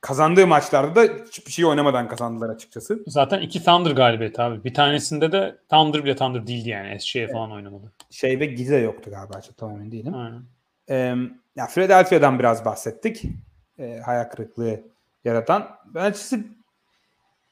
[0.00, 3.02] Kazandığı maçlarda da hiçbir şey oynamadan kazandılar açıkçası.
[3.06, 4.64] Zaten iki Thunder galibiyeti abi.
[4.64, 7.00] Bir tanesinde de Thunder bile Thunder değildi yani.
[7.00, 7.34] SC'ye evet.
[7.34, 7.92] falan oynamadı.
[8.10, 9.40] Şey ve Gize yoktu galiba.
[9.40, 10.14] Çok tamamen değilim.
[10.14, 10.42] Aynen.
[10.90, 11.16] Ee,
[11.56, 13.22] ya Philadelphia'dan biraz bahsettik.
[13.78, 14.80] Ee, hayal kırıklığı
[15.24, 15.68] yaratan.
[15.86, 16.36] Ben açıkçası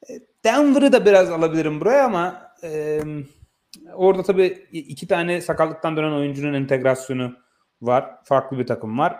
[0.09, 2.99] e, Denver'ı da biraz alabilirim buraya ama e,
[3.93, 7.35] orada tabii iki tane sakatlıktan dönen oyuncunun entegrasyonu
[7.81, 8.15] var.
[8.23, 9.15] Farklı bir takım var.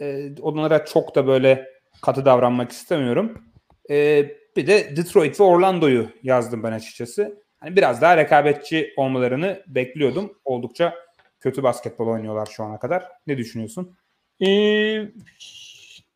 [0.00, 1.68] E, onlara çok da böyle
[2.02, 3.44] katı davranmak istemiyorum.
[3.90, 4.26] E,
[4.56, 7.42] bir de Detroit ve Orlando'yu yazdım ben açıkçası.
[7.60, 10.38] Hani biraz daha rekabetçi olmalarını bekliyordum.
[10.44, 10.94] Oldukça
[11.40, 13.04] kötü basketbol oynuyorlar şu ana kadar.
[13.26, 13.96] Ne düşünüyorsun?
[14.40, 15.08] Ee,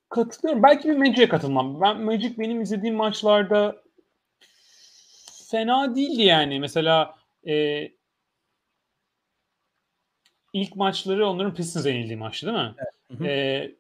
[0.09, 0.63] katılıyorum.
[0.63, 1.81] Belki bir Magic'e katılmam.
[1.81, 3.83] Ben Magic benim izlediğim maçlarda
[5.51, 6.61] fena değildi yani.
[6.61, 7.15] Mesela
[7.47, 7.89] e,
[10.53, 12.75] ilk maçları onların Pistons'a yenildiği maçtı değil mi?
[13.11, 13.31] Evet.
[13.31, 13.75] E,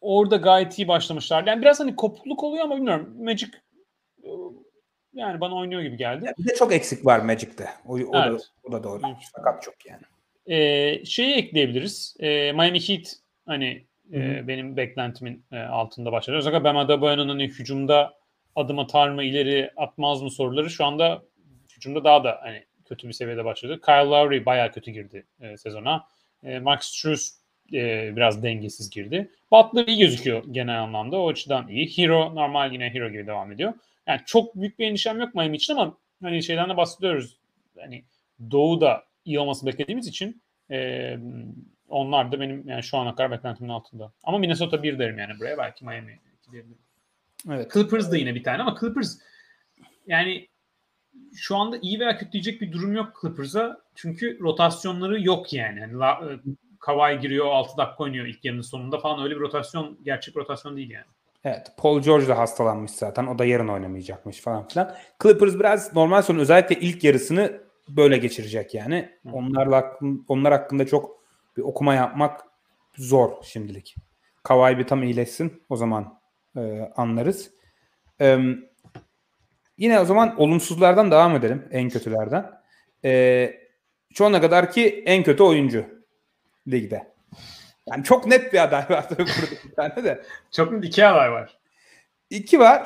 [0.00, 1.46] orada gayet iyi başlamışlar.
[1.46, 3.16] Yani biraz hani kopukluk oluyor ama bilmiyorum.
[3.24, 3.48] Magic
[4.24, 4.30] e,
[5.14, 6.24] yani bana oynuyor gibi geldi.
[6.26, 7.68] Ya bir de çok eksik var Magic'te.
[7.86, 8.12] O, o, evet.
[8.12, 9.02] da, o da doğru.
[9.36, 10.02] Fakat çok yani.
[10.46, 12.16] Ee, şeyi ekleyebiliriz.
[12.20, 16.36] Ee, Miami Heat hani e, benim beklentimin e, altında başladı.
[16.36, 18.14] Özellikle Bam Adebayo'nun hani hücumda
[18.56, 21.22] adım atar mı ileri atmaz mı soruları şu anda
[21.76, 23.80] hücumda daha da hani kötü bir seviyede başladı.
[23.80, 26.06] Kyle Lowry bayağı kötü girdi e, sezona.
[26.44, 27.32] E, Max Struz
[27.72, 29.30] e, biraz dengesiz girdi.
[29.50, 31.16] Butler iyi gözüküyor genel anlamda.
[31.16, 31.98] O açıdan iyi.
[31.98, 33.72] Hero normal yine Hero gibi devam ediyor.
[34.06, 37.36] Yani çok büyük bir endişem yok Miami için ama hani şeyden de bahsediyoruz.
[37.78, 38.04] Hani
[38.50, 41.18] Doğu'da iyi olması beklediğimiz için e,
[41.88, 44.12] onlar da benim yani şu ana kadar beklentimin altında.
[44.24, 46.82] Ama Minnesota bir derim yani buraya belki Miami 2 diyebilirim.
[47.50, 47.72] Evet.
[47.72, 49.18] Clippers da yine bir tane ama Clippers
[50.06, 50.48] yani
[51.34, 53.80] şu anda iyi veya kötü diyecek bir durum yok Clippers'a.
[53.94, 55.80] Çünkü rotasyonları yok yani.
[55.80, 56.28] yani La, e,
[56.80, 60.90] Kawhi giriyor 6 dakika oynuyor ilk yarının sonunda falan öyle bir rotasyon gerçek rotasyon değil
[60.90, 61.06] yani.
[61.44, 61.72] Evet.
[61.76, 63.26] Paul George da hastalanmış zaten.
[63.26, 64.94] O da yarın oynamayacakmış falan filan.
[65.22, 69.08] Clippers biraz normal sonu özellikle ilk yarısını böyle geçirecek yani.
[69.22, 69.32] Hı.
[69.32, 69.98] Onlarla
[70.28, 71.22] onlar hakkında çok
[71.56, 72.40] bir okuma yapmak
[72.96, 73.94] zor şimdilik.
[74.42, 75.62] Kawhi bir tam iyileşsin.
[75.68, 76.18] O zaman
[76.56, 77.50] e, anlarız.
[78.20, 78.38] E,
[79.82, 81.68] yine o zaman olumsuzlardan devam edelim.
[81.70, 82.50] En kötülerden.
[83.04, 83.52] E,
[84.14, 85.86] Şu ana kadar ki en kötü oyuncu
[86.68, 87.12] ligde.
[87.86, 90.22] Yani çok net bir aday var tabii burada bir tane de.
[90.52, 91.58] Çok net iki aday var.
[92.30, 92.82] İki var.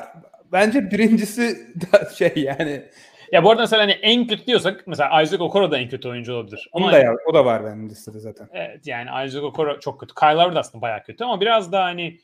[0.51, 2.85] Bence birincisi da şey yani.
[3.31, 6.33] Ya bu arada mesela hani en kötü diyorsak mesela Isaac Okoro da en kötü oyuncu
[6.33, 6.69] olabilir.
[6.71, 8.49] Onu Ama da ya, o da var benim listede zaten.
[8.53, 10.13] Evet yani Isaac Okoro çok kötü.
[10.15, 12.19] Kyle Lowry da aslında bayağı kötü ama biraz daha hani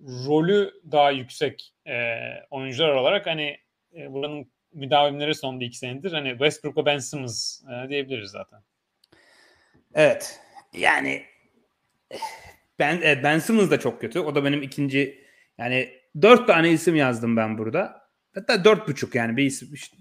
[0.00, 1.94] rolü daha yüksek e,
[2.50, 3.56] oyuncular olarak hani
[3.96, 8.60] e, buranın müdavimleri sonunda iki senedir hani Westbrook ve Ben Simmons e, diyebiliriz zaten.
[9.94, 10.40] Evet.
[10.72, 11.24] Yani
[12.78, 14.20] ben evet, Ben Simmons da çok kötü.
[14.20, 15.24] O da benim ikinci
[15.58, 18.08] yani dört tane isim yazdım ben burada.
[18.34, 19.74] Hatta dört buçuk yani bir isim.
[19.74, 19.96] işte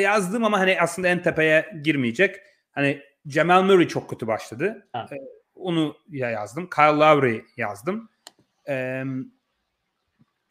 [0.00, 2.36] yazdım ama hani aslında en tepeye girmeyecek.
[2.72, 4.88] Hani Jamal Murray çok kötü başladı.
[4.92, 5.08] Ha.
[5.12, 5.16] Ee,
[5.54, 6.70] onu ya yazdım.
[6.70, 8.10] Kyle Lowry yazdım.
[8.68, 9.04] Ee,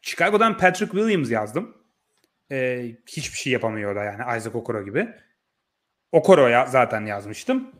[0.01, 1.80] Chicago'dan Patrick Williams yazdım.
[2.51, 5.09] Ee, hiçbir şey yapamıyor da yani Isaac Okoro gibi.
[6.11, 7.71] Okoro'ya zaten yazmıştım.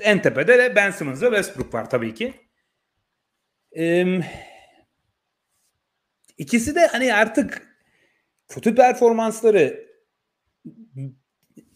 [0.00, 2.34] En tepede de Ben Simmons ve Westbrook var tabii ki.
[3.76, 4.20] Ee,
[6.38, 7.76] ikisi de hani artık
[8.48, 9.90] kötü performansları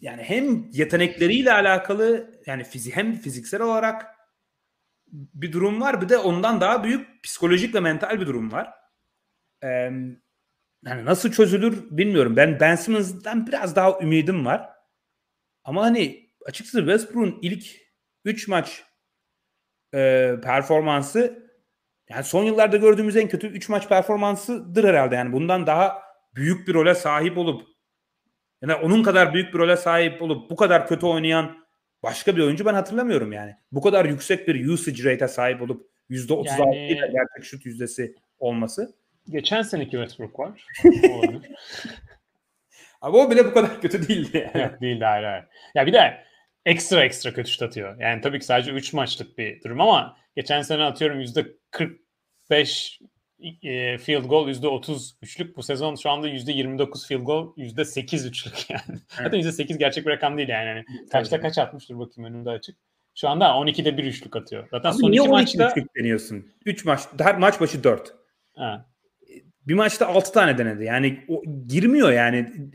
[0.01, 4.05] yani hem yetenekleriyle alakalı yani fizik hem fiziksel olarak
[5.11, 8.73] bir durum var bir de ondan daha büyük psikolojik ve mental bir durum var.
[9.63, 9.91] Ee,
[10.85, 12.35] yani nasıl çözülür bilmiyorum.
[12.35, 14.69] Ben Ben Simmons'dan biraz daha ümidim var.
[15.63, 17.65] Ama hani açıkçası Westbrook'un ilk
[18.25, 18.83] 3 maç
[19.93, 21.45] e, performansı
[22.09, 25.15] yani son yıllarda gördüğümüz en kötü 3 maç performansıdır herhalde.
[25.15, 26.01] Yani bundan daha
[26.35, 27.63] büyük bir role sahip olup
[28.61, 31.65] yani onun kadar büyük bir role sahip olup bu kadar kötü oynayan
[32.03, 33.55] başka bir oyuncu ben hatırlamıyorum yani.
[33.71, 39.04] Bu kadar yüksek bir usage rate'e sahip olup %36 Yani- ile gerçek şut yüzdesi olması.
[39.29, 40.67] Geçen seneki Westbrook var.
[41.09, 41.51] Olabilir.
[43.01, 44.63] Ama o bile bu kadar kötü değildi yani.
[44.63, 45.45] Yok değil de hayır, hayır.
[45.75, 46.23] Ya bir de
[46.65, 47.99] ekstra ekstra kötü şut atıyor.
[47.99, 52.99] Yani tabii ki sadece 3 maçlık bir durum ama geçen sene atıyorum %45
[53.63, 55.57] e, field goal %30 üçlük.
[55.57, 58.99] Bu sezon şu anda %29 field goal %8 üçlük yani.
[59.09, 60.67] Zaten %8 gerçek bir rakam değil yani.
[60.67, 62.77] yani kaçta kaç atmıştır bakayım önümde açık.
[63.15, 64.67] Şu anda 12'de 1 üçlük atıyor.
[64.71, 66.53] Zaten Abi son niye iki 12 maçta deniyorsun?
[66.65, 68.13] 3 maç, her maç başı 4.
[68.55, 68.85] ha,
[69.67, 70.83] Bir maçta 6 tane denedi.
[70.83, 72.69] Yani o, girmiyor yani.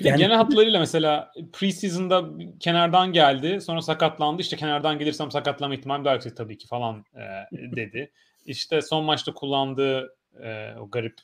[0.00, 2.24] Yani- genel hatlarıyla mesela preseason'da
[2.60, 3.60] kenardan geldi.
[3.60, 4.42] Sonra sakatlandı.
[4.42, 7.22] İşte kenardan gelirsem sakatlanma ihtimali daha yüksek tabii ki falan e,
[7.76, 8.12] dedi.
[8.46, 11.18] İşte son maçta kullandığı e, o garip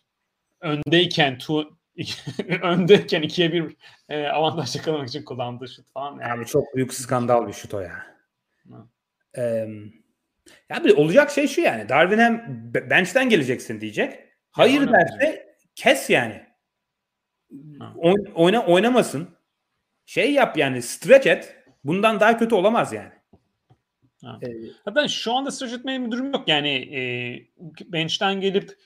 [0.61, 1.79] öndeyken tu,
[2.63, 3.77] öndeyken ikiye bir
[4.09, 6.21] e, avantaj yakalamak için kullandığı şut falan.
[6.21, 8.07] Yani, Abi çok büyük skandal bir şut o ya.
[9.39, 9.67] Ee,
[10.71, 11.89] ya bir olacak şey şu yani.
[11.89, 14.19] Darwin hem be- bench'ten geleceksin diyecek.
[14.51, 16.43] Hayır derse kes yani.
[18.35, 19.29] Oyna oynamasın.
[20.07, 21.57] Şey yap yani stretch et.
[21.85, 23.13] Bundan daha kötü olamaz yani.
[24.25, 24.39] Ha.
[24.43, 24.49] Ee,
[24.85, 26.49] Zaten şu anda stretch etmeye bir durum yok.
[26.49, 27.01] Yani e,
[27.85, 28.79] bench'ten gelip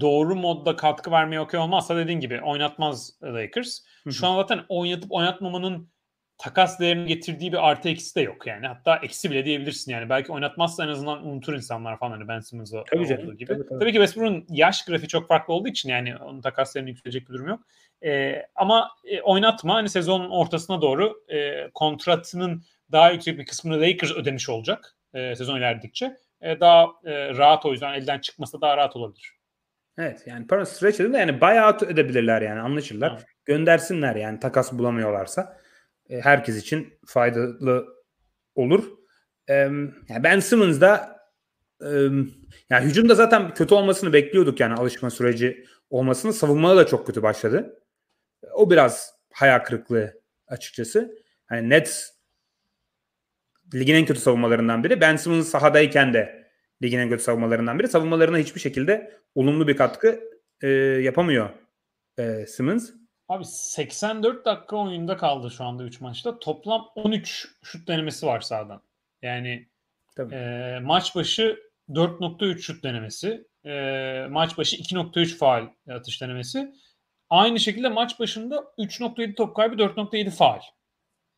[0.00, 3.80] doğru modda katkı vermeye okey olmazsa dediğin gibi oynatmaz Lakers.
[4.04, 4.12] Hı.
[4.12, 5.88] Şu an zaten oynatıp oynatmamanın
[6.38, 8.66] takas değerini getirdiği bir artı eksi de yok yani.
[8.66, 10.08] Hatta eksi bile diyebilirsin yani.
[10.08, 12.40] Belki oynatmazsa en azından unutur insanlar falan hani Ben
[12.90, 13.48] Tabii canım, olduğu gibi.
[13.48, 13.92] tabii, Tabii, tabii.
[13.92, 17.48] ki Westbrook'un yaş grafiği çok farklı olduğu için yani onun takas değerini yükselecek bir durum
[17.48, 17.60] yok.
[18.04, 22.62] Ee, ama e, oynatma hani sezonun ortasına doğru e, kontratının
[22.92, 26.16] daha yüksek bir kısmını Lakers ödemiş olacak e, sezon ilerledikçe.
[26.40, 29.32] E, daha e, rahat o yüzden elden çıkması da daha rahat olabilir.
[29.98, 33.10] evet yani para stretch edin de yani buyout edebilirler yani anlaşırlar.
[33.12, 33.18] Ha.
[33.44, 35.56] Göndersinler yani takas bulamıyorlarsa.
[36.10, 37.86] E, herkes için faydalı
[38.54, 38.84] olur.
[39.48, 39.92] Yani
[40.24, 41.20] Ben Simmons da
[41.80, 41.88] e,
[42.70, 46.32] yani hücumda zaten kötü olmasını bekliyorduk yani alışma süreci olmasını.
[46.32, 47.82] Savunmada da çok kötü başladı.
[48.54, 51.18] O biraz hayal kırıklığı açıkçası.
[51.46, 52.10] Hani Nets
[53.74, 55.00] ligin en kötü savunmalarından biri.
[55.00, 56.50] Ben Simmons sahadayken de
[56.82, 57.88] ligin en kötü savunmalarından biri.
[57.88, 60.20] Savunmalarına hiçbir şekilde olumlu bir katkı
[60.62, 60.68] e,
[61.02, 61.50] yapamıyor
[62.18, 62.90] e, Simmons.
[63.28, 66.38] Abi 84 dakika oyunda kaldı şu anda 3 maçta.
[66.38, 68.82] Toplam 13 şut denemesi var sağdan.
[69.22, 69.68] Yani
[70.16, 70.34] Tabii.
[70.34, 73.46] e, maç başı 4.3 şut denemesi.
[73.64, 76.74] E, maç başı 2.3 faal atış denemesi.
[77.30, 80.60] Aynı şekilde maç başında 3.7 top kaybı 4.7 faal.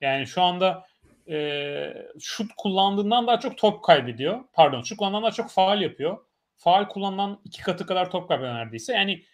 [0.00, 0.86] Yani şu anda
[1.28, 4.44] e, şut kullandığından daha çok top kaybediyor.
[4.52, 6.18] Pardon şut kullandığından daha çok faal yapıyor.
[6.56, 8.92] Faal kullanılan iki katı kadar top kaybediyor neredeyse.
[8.92, 9.24] Yani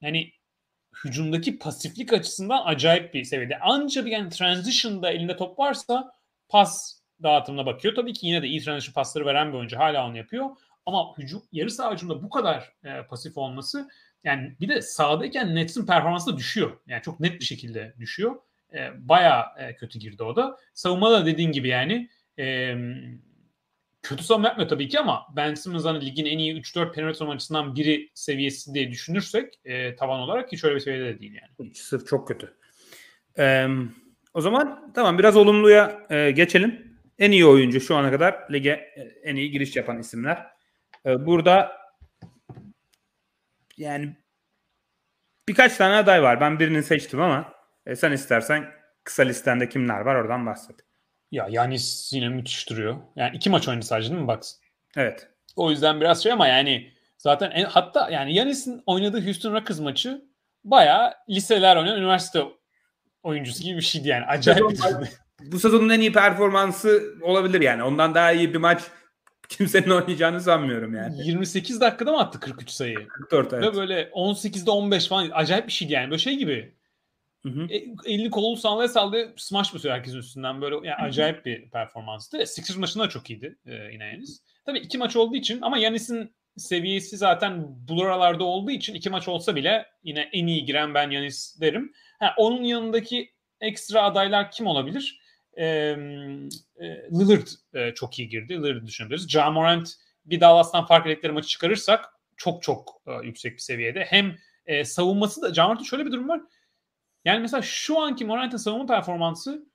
[0.00, 0.32] yani
[1.04, 3.58] hücumdaki pasiflik açısından acayip bir seviyede.
[3.58, 6.12] Anca bir yani transition'da elinde top varsa
[6.48, 7.94] pas dağıtımına bakıyor.
[7.94, 10.46] Tabii ki yine de iyi transition pasları veren bir oyuncu hala onu yapıyor.
[10.86, 13.88] Ama hücum yarı saha hücumda bu kadar e, pasif olması
[14.24, 16.78] yani bir de sahadayken Nets'in performansı da düşüyor.
[16.86, 18.36] Yani çok net bir şekilde düşüyor.
[18.74, 20.56] E, bayağı e, kötü girdi o da.
[20.74, 22.74] Savunma da dediğin gibi yani e,
[24.08, 27.76] kötü savunma yapmıyor tabii ki ama Ben Simmons hani ligin en iyi 3-4 penetre açısından
[27.76, 31.70] biri seviyesi diye düşünürsek e, tavan olarak hiç öyle bir seviyede de değil yani.
[31.70, 32.56] Hiç sırf çok kötü.
[33.38, 33.68] Ee,
[34.34, 36.98] o zaman tamam biraz olumluya e, geçelim.
[37.18, 40.46] En iyi oyuncu şu ana kadar lige e, en iyi giriş yapan isimler.
[41.06, 41.72] Ee, burada
[43.76, 44.16] yani
[45.48, 46.40] birkaç tane aday var.
[46.40, 47.54] Ben birini seçtim ama
[47.86, 48.64] e, sen istersen
[49.04, 50.76] kısa listende kimler var oradan bahset.
[51.30, 52.96] Ya Yanis yine müthiş duruyor.
[53.16, 54.54] Yani iki maç oynadı sadece değil mi Bucks?
[54.96, 55.28] Evet.
[55.56, 60.24] O yüzden biraz şey ama yani zaten en, hatta yani Yanis'in oynadığı Houston Rockets maçı
[60.64, 62.44] bayağı liseler oynayan üniversite
[63.22, 64.24] oyuncusu gibi bir şeydi yani.
[64.24, 65.06] Acayip bir sezon,
[65.40, 67.82] Bu sezonun en iyi performansı olabilir yani.
[67.82, 68.82] Ondan daha iyi bir maç
[69.48, 71.26] kimsenin oynayacağını sanmıyorum yani.
[71.26, 73.08] 28 dakikada mı attı 43 sayı?
[73.08, 73.64] 44 evet.
[73.64, 76.10] Ve böyle 18'de 15 falan acayip bir şeydi yani.
[76.10, 76.75] Böyle şey gibi.
[77.46, 77.66] Hı hı.
[77.70, 80.62] E, elini kolunu sallaya sallaya smash basıyor herkesin üstünden.
[80.62, 82.38] Böyle yani acayip bir performanstı.
[82.38, 84.40] E, Sixers maçında da çok iyiydi e, yine Yanis.
[84.66, 89.56] Tabii iki maç olduğu için ama Yanis'in seviyesi zaten buralarda olduğu için iki maç olsa
[89.56, 91.92] bile yine en iyi giren ben Yanis derim.
[92.18, 93.30] Ha, onun yanındaki
[93.60, 95.20] ekstra adaylar kim olabilir?
[95.56, 95.96] E, e,
[97.12, 98.54] Lillard e, çok iyi girdi.
[98.54, 99.28] Lillard'ı düşünebiliriz.
[99.28, 99.88] Ja Morant
[100.24, 102.04] bir Dallas'tan fark ettikleri maçı çıkarırsak
[102.36, 104.04] çok çok e, yüksek bir seviyede.
[104.04, 104.36] Hem
[104.66, 106.40] e, savunması da Ja Morant'ın şöyle bir durum var.
[107.26, 109.66] Yani mesela şu anki Morant'ın savunma performansı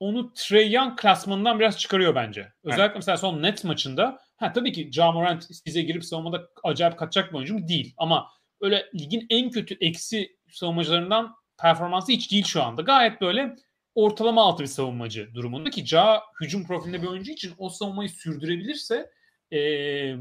[0.00, 2.52] onu Trey Young klasmanından biraz çıkarıyor bence.
[2.62, 2.96] Özellikle evet.
[2.96, 7.36] mesela son net maçında ha tabii ki Ja Morant size girip savunmada acayip kaçacak bir
[7.36, 7.68] oyuncu mu?
[7.68, 7.94] Değil.
[7.96, 8.30] Ama
[8.60, 12.82] öyle ligin en kötü eksi savunmacılarından performansı hiç değil şu anda.
[12.82, 13.56] Gayet böyle
[13.94, 19.10] ortalama altı bir savunmacı durumunda ki Ja hücum profilinde bir oyuncu için o savunmayı sürdürebilirse
[19.52, 20.14] ee,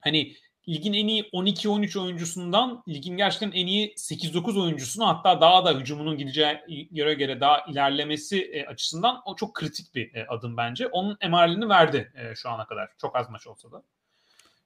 [0.00, 0.34] hani
[0.68, 6.18] ligin en iyi 12-13 oyuncusundan ligin gerçekten en iyi 8-9 oyuncusunu hatta daha da hücumunun
[6.18, 10.86] gideceği göre göre daha ilerlemesi e, açısından o çok kritik bir e, adım bence.
[10.86, 12.90] Onun emarelini verdi e, şu ana kadar.
[13.00, 13.82] Çok az maç olsa da.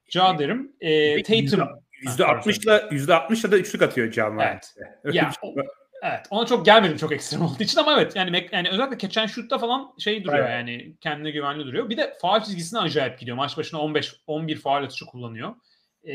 [0.09, 0.73] Ja derim.
[0.81, 1.69] E, Tatum.
[2.05, 4.75] %60'la %60'la da üçlük atıyor Ja Evet.
[5.15, 5.55] ya, o,
[6.03, 6.27] evet.
[6.31, 9.95] Ona çok gelmedim çok ekstrem olduğu için ama evet yani yani özellikle geçen şutta falan
[9.99, 10.53] şey duruyor evet.
[10.53, 11.91] yani kendine güvenli duruyor.
[11.91, 13.37] Bir de faal çizgisine acayip gidiyor.
[13.37, 15.55] Maç başına 15 11 faal atışı kullanıyor.
[16.05, 16.15] E,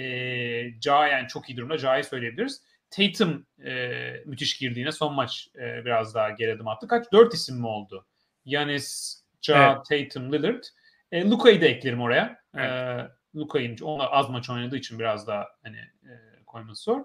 [0.81, 1.77] Ja yani çok iyi durumda.
[1.77, 2.61] Ja'yı söyleyebiliriz.
[2.89, 3.91] Tatum e,
[4.25, 6.87] müthiş girdiğine son maç e, biraz daha geri adım attı.
[6.87, 7.11] Kaç?
[7.11, 8.05] Dört isim mi oldu?
[8.45, 10.09] Yanis, Ja, evet.
[10.09, 10.63] Tatum, Lillard.
[11.11, 12.39] E, Luka'yı da eklerim oraya.
[12.55, 12.71] Evet.
[12.71, 17.01] E, Luka'nın ona az maç oynadığı için biraz daha hani e, koyması zor.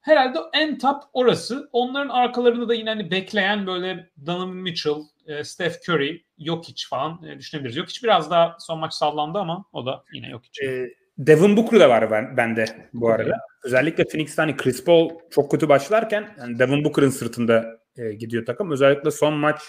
[0.00, 1.68] Herhalde en top orası.
[1.72, 7.38] Onların arkalarında da yine hani bekleyen böyle Donovan Mitchell, e, Steph Curry, Jokic falan e,
[7.38, 7.76] düşünebiliriz.
[7.76, 10.66] Jokic biraz daha son maç sallandı ama o da yine Jokic.
[10.66, 13.40] Ee, Devin Booker da var ben, bende bu arada.
[13.64, 18.70] Özellikle Phoenix'te hani Chris Paul çok kötü başlarken yani Devin Booker'ın sırtında e, gidiyor takım.
[18.70, 19.62] Özellikle son maç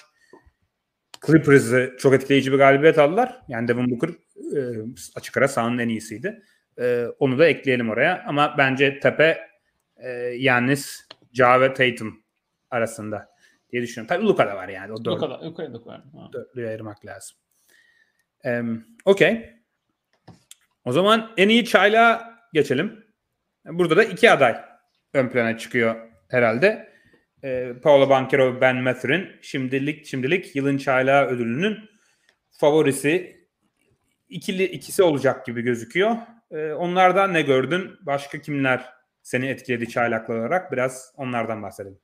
[1.25, 3.41] Clippers'ı çok etkileyici bir galibiyet aldılar.
[3.47, 4.59] Yani Devin Booker e,
[5.15, 6.43] açık ara sahanın en iyisiydi.
[6.79, 8.23] E, onu da ekleyelim oraya.
[8.27, 9.37] Ama bence tepe
[9.97, 12.23] e, Yannis, Ja ve Tatum
[12.69, 13.29] arasında
[13.71, 14.15] diye düşünüyorum.
[14.15, 14.93] Tabii Luka da var yani.
[14.93, 16.01] O dört, Luka da, Luka da var.
[16.33, 17.37] Dörtlüyü ayırmak lazım.
[18.45, 18.61] E,
[19.05, 19.56] Okey.
[20.87, 23.05] O zaman en iyi çayla geçelim.
[23.65, 24.55] Burada da iki aday
[25.13, 25.95] ön plana çıkıyor
[26.29, 26.89] herhalde.
[27.43, 31.77] E, Paolo Banquero ve Ben Mathurin şimdilik şimdilik yılın çaylağı ödülünün
[32.51, 33.37] favorisi
[34.29, 36.15] ikili ikisi olacak gibi gözüküyor.
[36.51, 37.91] E, onlardan ne gördün?
[38.01, 38.85] Başka kimler
[39.21, 40.71] seni etkiledi çaylaklı olarak?
[40.71, 41.99] Biraz onlardan bahsedelim.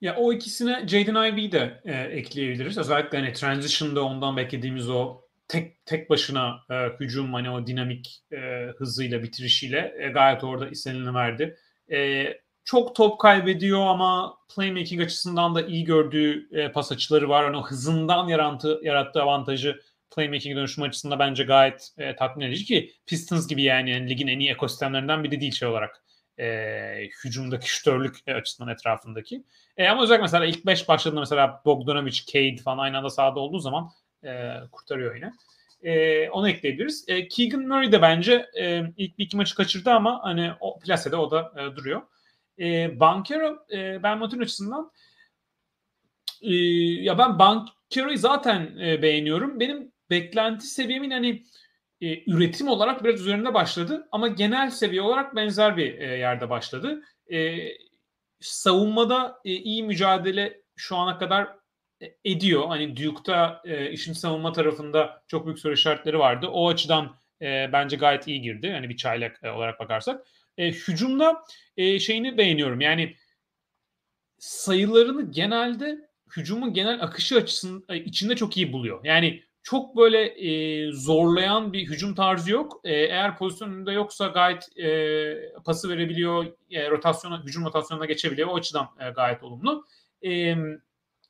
[0.00, 2.78] Ya o ikisine Jaden Ivey'i de e, ekleyebiliriz.
[2.78, 8.66] Özellikle hani transition'da ondan beklediğimiz o tek tek başına e, hücum hani o dinamik e,
[8.78, 11.56] hızıyla bitirişiyle e, gayet orada istenileni verdi.
[11.92, 12.26] E,
[12.64, 17.44] çok top kaybediyor ama playmaking açısından da iyi gördüğü e, pas açıları var.
[17.44, 19.80] Hani o hızından yarattığı, yarattığı avantajı
[20.14, 24.38] playmaking dönüşüm açısından bence gayet e, tatmin edici ki Pistons gibi yani, yani ligin en
[24.38, 26.04] iyi ekosistemlerinden biri değil şey olarak
[26.38, 29.44] e, hücumdaki şütörlük e, açısından etrafındaki.
[29.76, 33.58] E, ama özellikle mesela ilk 5 başladığında mesela Bogdanovic, Cade falan aynı anda sahada olduğu
[33.58, 33.90] zaman
[34.24, 35.32] e, kurtarıyor yine.
[35.82, 37.04] E, onu ekleyebiliriz.
[37.08, 41.16] E, Keegan Murray de bence e, ilk bir iki maçı kaçırdı ama hani o plasede
[41.16, 42.02] o da e, duruyor.
[42.58, 44.92] E, Bankero e, Ben Matun açısından
[46.42, 46.54] e,
[47.02, 49.60] ya ben Bankero'yu zaten e, beğeniyorum.
[49.60, 51.42] Benim beklenti seviyemin hani
[52.00, 57.02] e, üretim olarak biraz üzerinde başladı ama genel seviye olarak benzer bir e, yerde başladı.
[57.32, 57.58] E,
[58.40, 61.48] savunmada e, iyi mücadele şu ana kadar
[62.24, 62.68] ediyor.
[62.68, 66.46] Hani Duke'da e, işin savunma tarafında çok büyük soru işaretleri vardı.
[66.48, 68.70] O açıdan e, bence gayet iyi girdi.
[68.72, 70.26] Hani bir çaylak e, olarak bakarsak.
[70.58, 71.42] E, hücumda
[71.76, 72.80] e, şeyini beğeniyorum.
[72.80, 73.16] Yani
[74.38, 79.04] sayılarını genelde hücumun genel akışı açısından içinde çok iyi buluyor.
[79.04, 82.80] Yani çok böyle e, zorlayan bir hücum tarzı yok.
[82.84, 88.48] E, eğer pozisyonunda yoksa gayet e, pası verebiliyor, e, rotasyona, hücum rotasyonuna geçebiliyor.
[88.48, 89.86] O açıdan e, gayet olumlu.
[90.24, 90.56] E,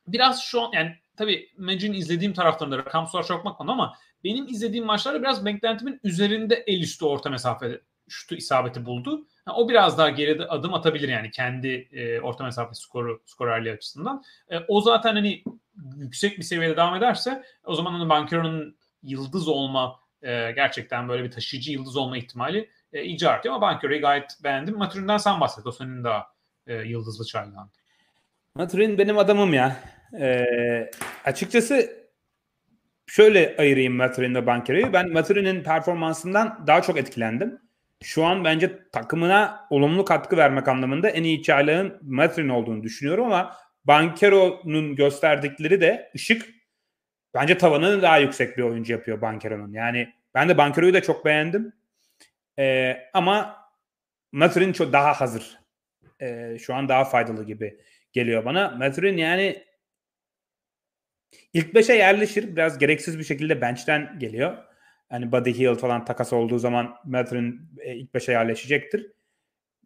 [0.07, 5.23] biraz şu an yani tabii Magic'in izlediğim taraflarında rakamsal çok bakmadım ama benim izlediğim maçlarda
[5.23, 9.27] biraz beklentimin üzerinde el üstü orta mesafede şutu isabeti buldu.
[9.49, 14.23] Yani o biraz daha geride adım atabilir yani kendi e, orta mesafe skoru skorerliği açısından.
[14.51, 15.45] E, o zaten hani
[15.97, 21.31] yüksek bir seviyede devam ederse o zaman onun Bankero'nun yıldız olma e, gerçekten böyle bir
[21.31, 23.55] taşıyıcı yıldız olma ihtimali e, iyice artıyor.
[23.55, 24.79] Ama Bankero'yu gayet beğendim.
[24.79, 25.67] Maturin'den sen bahset.
[25.67, 26.27] O senin daha
[26.67, 27.27] e, yıldızlı
[28.57, 29.77] Maturin benim adamım ya.
[30.21, 30.45] E,
[31.25, 31.91] açıkçası
[33.07, 34.93] şöyle ayırayım Maturin ve Bankero'yu.
[34.93, 37.59] Ben Maturin'in performansından daha çok etkilendim.
[38.03, 43.57] Şu an bence takımına olumlu katkı vermek anlamında en iyi çaylağın Maturin olduğunu düşünüyorum ama
[43.85, 46.49] Bankero'nun gösterdikleri de ışık
[47.35, 49.73] bence tavanını daha yüksek bir oyuncu yapıyor Bankero'nun.
[49.73, 51.73] Yani ben de Bankero'yu da çok beğendim.
[52.59, 53.57] Ee, ama
[54.33, 55.59] Maturin çok daha hazır.
[56.21, 57.79] Ee, şu an daha faydalı gibi
[58.15, 58.71] geliyor bana.
[58.71, 59.65] Maturin yani
[61.53, 62.57] ilk beşe yerleşir.
[62.57, 64.57] Biraz gereksiz bir şekilde bench'ten geliyor.
[65.09, 69.15] Hani Buddy Hield falan takas olduğu zaman Maturin e, ilk beşe yerleşecektir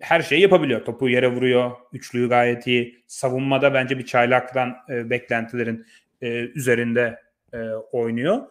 [0.01, 0.85] her şeyi yapabiliyor.
[0.85, 1.71] Topu yere vuruyor.
[1.93, 3.05] Üçlüyü gayet iyi.
[3.07, 5.87] Savunmada bence bir çaylaktan e, beklentilerin
[6.23, 7.19] e, üzerinde
[7.53, 7.59] e,
[7.93, 8.47] oynuyor.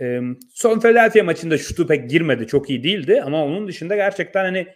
[0.00, 2.46] E, son Philadelphia maçında şutu pek girmedi.
[2.46, 4.68] Çok iyi değildi ama onun dışında gerçekten hani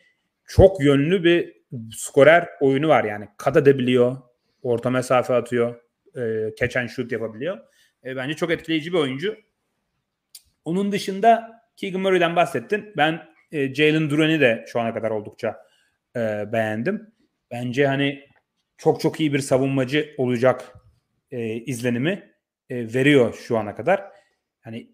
[0.47, 3.29] çok yönlü bir skorer oyunu var yani.
[3.37, 4.17] Kat edebiliyor.
[4.63, 5.83] Orta mesafe atıyor.
[6.17, 7.59] E, catch and shoot yapabiliyor.
[8.05, 9.37] E, bence çok etkileyici bir oyuncu.
[10.65, 12.93] Onun dışında Keegan Murray'den bahsettin.
[12.97, 15.67] Ben e, Jalen Duran'i de şu ana kadar oldukça
[16.17, 17.13] e, beğendim.
[17.51, 18.25] Bence hani
[18.77, 20.75] çok çok iyi bir savunmacı olacak
[21.31, 22.33] e, izlenimi
[22.71, 24.03] e, veriyor şu ana kadar.
[24.61, 24.91] Hani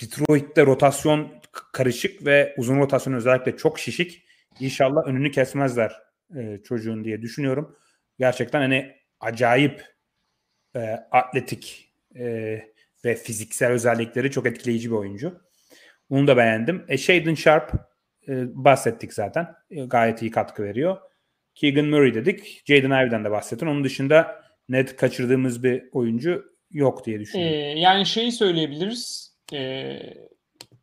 [0.00, 1.32] Detroit'te rotasyon
[1.72, 4.24] karışık ve uzun rotasyon özellikle çok şişik.
[4.60, 5.92] İnşallah önünü kesmezler
[6.36, 7.76] e, çocuğun diye düşünüyorum.
[8.18, 9.84] Gerçekten hani acayip
[10.76, 12.24] e, atletik e,
[13.04, 15.40] ve fiziksel özellikleri çok etkileyici bir oyuncu.
[16.10, 16.84] Onu da beğendim.
[16.88, 17.72] E, Shaden Sharp
[18.28, 18.32] e,
[18.64, 19.48] bahsettik zaten.
[19.70, 20.96] E, gayet iyi katkı veriyor.
[21.54, 22.62] Keegan Murray dedik.
[22.66, 23.66] Jaden Ivey'den de bahsettin.
[23.66, 27.54] Onun dışında net kaçırdığımız bir oyuncu yok diye düşünüyorum.
[27.54, 29.32] Ee, yani şeyi söyleyebiliriz.
[29.52, 29.98] Ee,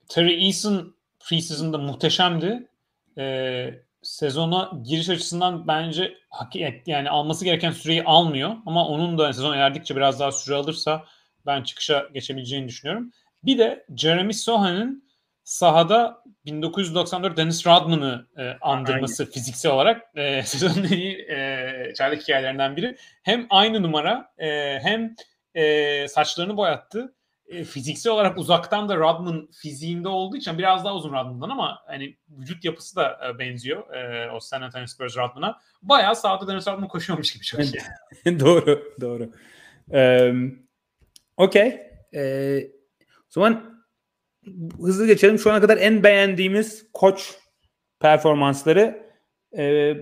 [0.09, 2.67] Terry Eason preseason'da muhteşemdi.
[3.17, 6.17] Ee, sezona giriş açısından bence
[6.85, 8.55] yani alması gereken süreyi almıyor.
[8.65, 11.05] Ama onun da sezon ilerledikçe biraz daha süre alırsa
[11.45, 13.11] ben çıkışa geçebileceğini düşünüyorum.
[13.43, 15.09] Bir de Jeremy Sohan'ın
[15.43, 19.33] sahada 1994 Dennis Rodman'ı e, andırması Aynen.
[19.33, 22.97] fiziksel olarak e, sezonun en iyi e, çaylak hikayelerinden biri.
[23.23, 25.15] Hem aynı numara e, hem
[25.55, 27.15] e, saçlarını boyattı.
[27.49, 32.17] E, fiziksel olarak uzaktan da Rodman fiziğinde olduğu için biraz daha uzun Rodman'dan ama hani
[32.29, 35.59] vücut yapısı da e, benziyor e, o San Antonio Spurs Rodman'a.
[35.81, 37.81] Bayağı sahada Dennis Rodman koşuyormuş gibi çok iyi.
[38.39, 39.31] doğru, doğru.
[39.87, 40.69] Um,
[41.39, 41.81] Okey.
[42.13, 42.67] Ee,
[43.19, 43.83] o zaman
[44.81, 45.39] hızlı geçelim.
[45.39, 47.35] Şu ana kadar en beğendiğimiz koç
[47.99, 49.11] performansları
[49.57, 49.93] e,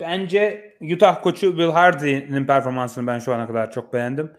[0.00, 4.32] bence Utah koçu Will Hardy'nin performansını ben şu ana kadar çok beğendim.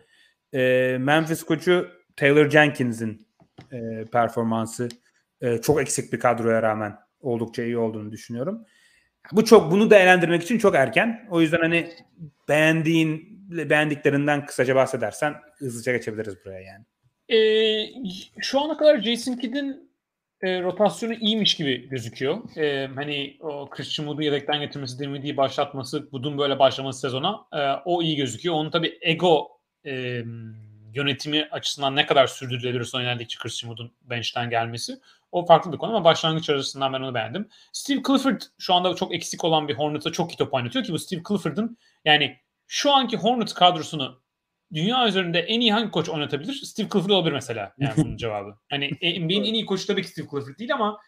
[0.54, 3.28] E, Memphis koçu Taylor Jenkins'in
[3.72, 4.90] e, performansı
[5.42, 8.66] e, çok eksik bir kadroya rağmen oldukça iyi olduğunu düşünüyorum.
[9.32, 11.28] Bu çok bunu değerlendirmek için çok erken.
[11.32, 11.90] O yüzden hani
[12.50, 16.86] beğendiğin beğendiklerinden kısaca bahsedersen hızlıca geçebiliriz buraya yani.
[17.30, 17.40] E,
[18.40, 19.90] şu ana kadar Jason Kidd'in
[20.42, 22.58] e, rotasyonu iyiymiş gibi gözüküyor.
[22.58, 28.02] E, hani o Christian Wood'u yedekten getirmesi, Dinwiddie'yi başlatması, Wood'un böyle başlaması sezona e, o
[28.02, 28.56] iyi gözüküyor.
[28.56, 29.57] Onun tabii ego
[29.88, 30.24] e,
[30.94, 35.00] yönetimi açısından ne kadar sürdürülebilir son ilerledikçe Christian Wood'un bench'ten gelmesi
[35.32, 37.50] o farklı bir konu ama başlangıç arasından ben onu beğendim.
[37.72, 41.00] Steve Clifford şu anda çok eksik olan bir Hornets'a çok iyi top oynatıyor ki bu
[41.00, 44.22] Steve Clifford'ın yani şu anki Hornets kadrosunu
[44.74, 46.54] dünya üzerinde en iyi hangi koç oynatabilir?
[46.54, 47.74] Steve Clifford olabilir mesela.
[47.78, 48.58] Yani bunun cevabı.
[48.70, 51.00] Hani NBA'in en iyi koçu tabii ki Steve Clifford değil ama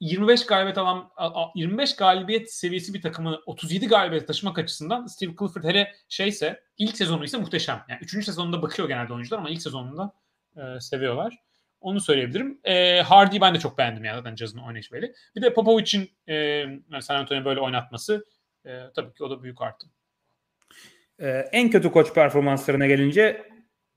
[0.00, 1.10] 25 galibiyet alan
[1.54, 7.24] 25 galibiyet seviyesi bir takımı 37 galibiyet taşımak açısından Steve Clifford hele şeyse ilk sezonu
[7.24, 7.84] ise muhteşem.
[7.88, 8.24] Yani 3.
[8.24, 10.12] sezonunda bakıyor genelde oyuncular ama ilk sezonunda
[10.56, 11.38] e, seviyorlar.
[11.80, 12.60] Onu söyleyebilirim.
[12.64, 15.12] E, Hardy'yi ben de çok beğendim yani zaten Jazz'ın oynayışı böyle.
[15.36, 16.64] Bir de Popovic'in e,
[17.00, 18.26] San Antonio böyle oynatması
[18.64, 19.86] e, tabii ki o da büyük artı.
[21.20, 23.50] Ee, en kötü koç performanslarına gelince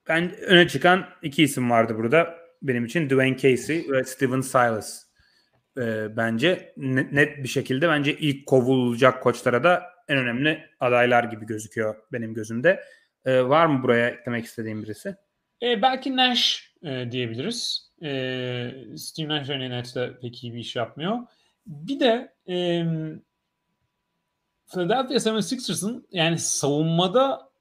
[0.08, 3.10] ben öne çıkan iki isim vardı burada benim için.
[3.10, 5.04] Dwayne Casey ve Steven Silas.
[5.78, 6.74] Ee, bence
[7.12, 12.84] net bir şekilde bence ilk kovulacak koçlara da en önemli adaylar gibi gözüküyor benim gözümde.
[13.26, 15.16] E, var mı buraya eklemek istediğim birisi?
[15.62, 17.92] E, belki Nash e, diyebiliriz.
[18.04, 18.08] E,
[18.98, 19.84] Steve Nash örneğin
[20.22, 21.20] pek iyi bir iş yapmıyor.
[21.66, 22.86] Bir de e,
[24.72, 27.52] Philadelphia 76ers'ın yani savunmada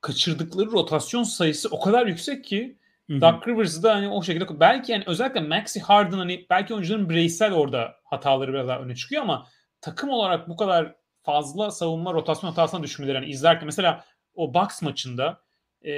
[0.00, 2.78] kaçırdıkları rotasyon sayısı o kadar yüksek ki
[3.10, 7.52] Doug Rivers da hani o şekilde belki yani özellikle Maxi Harden hani belki oyuncuların bireysel
[7.52, 9.46] orada hataları biraz daha öne çıkıyor ama
[9.80, 14.04] takım olarak bu kadar fazla savunma rotasyon hatasına düşmeleri yani izlerken mesela
[14.34, 15.42] o Bucks maçında
[15.82, 15.92] e,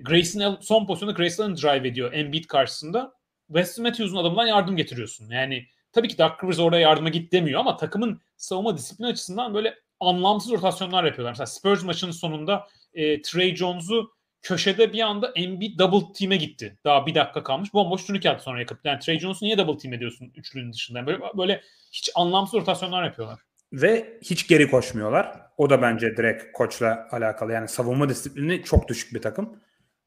[0.00, 3.14] Grayson son pozisyonda Grayson drive ediyor Embiid karşısında.
[3.46, 5.30] Wes Matthews'un adamından yardım getiriyorsun.
[5.30, 9.74] Yani tabii ki Doug Rivers orada yardıma git demiyor ama takımın savunma disiplini açısından böyle
[10.00, 11.32] anlamsız rotasyonlar yapıyorlar.
[11.32, 16.78] Mesela Spurs maçının sonunda e, Trey Jones'u köşede bir anda Embiid double team'e gitti.
[16.84, 17.74] Daha bir dakika kalmış.
[17.74, 18.78] Bomboş turnike attı sonra yakıp.
[18.84, 21.06] Yani Trey Jones'u niye double team ediyorsun üçlünün dışında?
[21.06, 21.60] Böyle, böyle
[21.92, 23.40] hiç anlamsız rotasyonlar yapıyorlar.
[23.72, 25.40] Ve hiç geri koşmuyorlar.
[25.56, 27.52] O da bence direkt koçla alakalı.
[27.52, 29.60] Yani savunma disiplini çok düşük bir takım.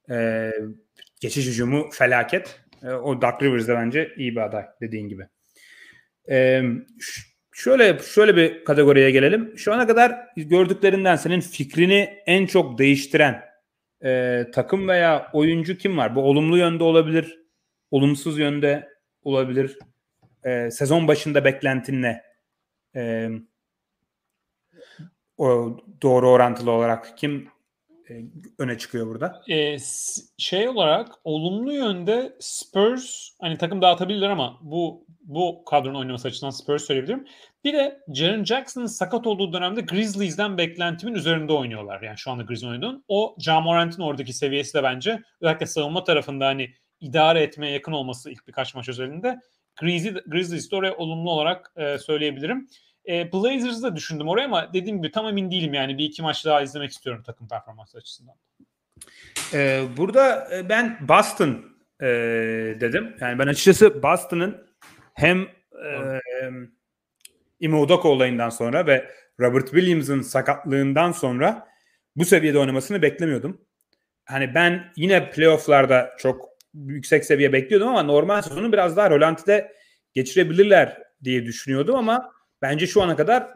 [0.09, 0.51] Ee,
[1.21, 2.59] geçiş hücumu felaket.
[2.83, 5.27] Ee, o Doug Rivers de bence iyi bir aday dediğin gibi.
[6.29, 6.63] Ee,
[7.53, 9.57] şöyle şöyle bir kategoriye gelelim.
[9.57, 13.44] Şu ana kadar gördüklerinden senin fikrini en çok değiştiren
[14.05, 16.15] e, takım veya oyuncu kim var?
[16.15, 17.39] Bu olumlu yönde olabilir,
[17.91, 18.89] olumsuz yönde
[19.23, 19.77] olabilir.
[20.43, 22.21] E, sezon başında beklentin ne?
[22.95, 23.29] E,
[25.37, 27.49] o doğru orantılı olarak kim
[28.09, 28.13] e,
[28.59, 29.41] öne çıkıyor burada?
[29.49, 29.77] E,
[30.37, 36.83] şey olarak olumlu yönde Spurs hani takım dağıtabilirler ama bu bu kadronun oynaması açısından Spurs
[36.83, 37.27] söyleyebilirim.
[37.65, 42.01] Bir de Jaren Jackson'ın sakat olduğu dönemde Grizzlies'den beklentimin üzerinde oynuyorlar.
[42.01, 43.03] Yani şu anda Grizzlies oynadığın.
[43.07, 48.47] O Jamorant'ın oradaki seviyesi de bence özellikle savunma tarafında hani idare etmeye yakın olması ilk
[48.47, 49.39] birkaç maç özelinde
[49.79, 52.67] Grizzlies, Grizzlies'de oraya olumlu olarak e, söyleyebilirim.
[53.07, 55.97] E, Blazers'ı da düşündüm oraya ama dediğim gibi tam emin değilim yani.
[55.97, 58.35] Bir iki maç daha izlemek istiyorum takım performansı açısından.
[59.53, 61.65] Ee, burada ben Boston
[62.01, 62.07] e,
[62.79, 63.15] dedim.
[63.21, 64.67] Yani ben açıkçası Boston'ın
[65.13, 66.21] hem e,
[67.59, 71.67] Ime Udoka olayından sonra ve Robert Williams'ın sakatlığından sonra
[72.15, 73.61] bu seviyede oynamasını beklemiyordum.
[74.25, 79.71] Hani ben yine playofflarda çok yüksek seviye bekliyordum ama normal sezonu biraz daha rolantide
[80.13, 82.31] geçirebilirler diye düşünüyordum ama
[82.61, 83.47] bence şu ana kadar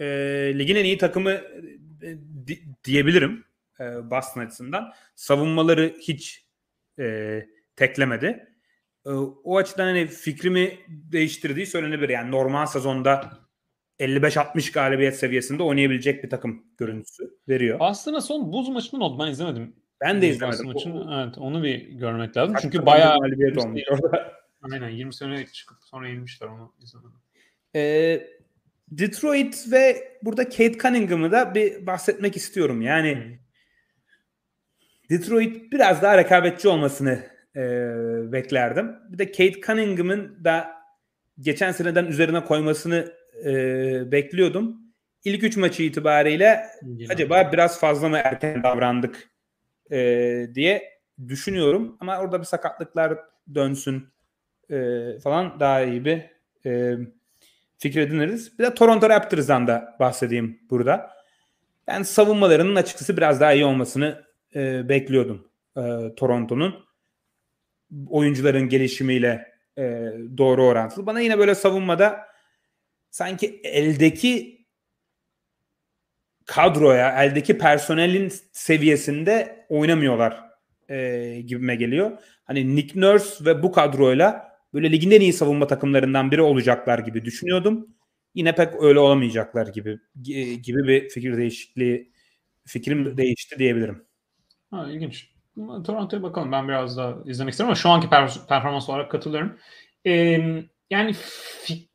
[0.00, 0.06] e,
[0.58, 1.42] ligin en iyi takımı e,
[2.46, 3.44] di, diyebilirim
[3.80, 4.92] e, Boston açısından.
[5.14, 6.46] Savunmaları hiç
[6.98, 7.40] e,
[7.76, 8.53] teklemedi.
[9.06, 9.10] E,
[9.44, 12.08] o açıdan hani fikrimi değiştirdiği söylenebilir.
[12.08, 13.30] Yani normal sezonda
[14.00, 17.76] 55-60 galibiyet seviyesinde oynayabilecek bir takım görüntüsü veriyor.
[17.80, 19.24] Aslında son buz maçının oldu.
[19.24, 19.76] Ben izlemedim.
[20.00, 20.66] Ben de izlemedim.
[20.66, 22.56] Maçını, o, evet, onu bir görmek lazım.
[22.62, 24.32] Çünkü bayağı galibiyet olmuş orada.
[24.72, 27.18] Aynen 20 sene çıkıp sonra yenilmişler onu izlemedim.
[27.74, 28.26] Ee,
[28.90, 32.82] Detroit ve burada Kate Cunningham'ı da bir bahsetmek istiyorum.
[32.82, 33.34] Yani hmm.
[35.10, 37.62] Detroit biraz daha rekabetçi olmasını e,
[38.32, 38.96] beklerdim.
[39.08, 40.72] Bir de Kate Cunningham'ın da
[41.40, 43.12] geçen seneden üzerine koymasını
[43.44, 43.52] e,
[44.12, 44.76] bekliyordum.
[45.24, 47.12] İlk üç maçı itibariyle Yine.
[47.12, 49.30] acaba biraz fazla mı erken davrandık
[49.90, 49.98] e,
[50.54, 51.96] diye düşünüyorum.
[52.00, 53.18] Ama orada bir sakatlıklar
[53.54, 54.08] dönsün
[54.70, 54.78] e,
[55.18, 56.22] falan daha iyi bir
[56.66, 56.94] e,
[57.78, 58.58] fikir ediniriz.
[58.58, 61.10] Bir de Toronto Raptors'dan da bahsedeyim burada.
[61.86, 64.24] Ben savunmalarının açıkçası biraz daha iyi olmasını
[64.54, 66.83] e, bekliyordum e, Toronto'nun.
[68.08, 69.82] Oyuncuların gelişimiyle e,
[70.38, 71.06] doğru orantılı.
[71.06, 72.20] Bana yine böyle savunmada
[73.10, 74.64] sanki eldeki
[76.46, 80.44] kadroya, eldeki personelin seviyesinde oynamıyorlar
[80.88, 82.18] e, gibime geliyor.
[82.44, 87.24] Hani Nick Nurse ve bu kadroyla böyle ligin en iyi savunma takımlarından biri olacaklar gibi
[87.24, 87.88] düşünüyordum.
[88.34, 89.98] Yine pek öyle olamayacaklar gibi
[90.62, 92.12] gibi bir fikir değişikliği
[92.66, 94.04] fikrim değişti diyebilirim.
[94.70, 95.33] Ha, ilginç.
[95.56, 96.52] Toronto'ya bakalım.
[96.52, 98.08] Ben biraz daha izlemek isterim ama şu anki
[98.48, 99.58] performans olarak katılıyorum.
[100.06, 100.12] Ee,
[100.90, 101.88] yani fi-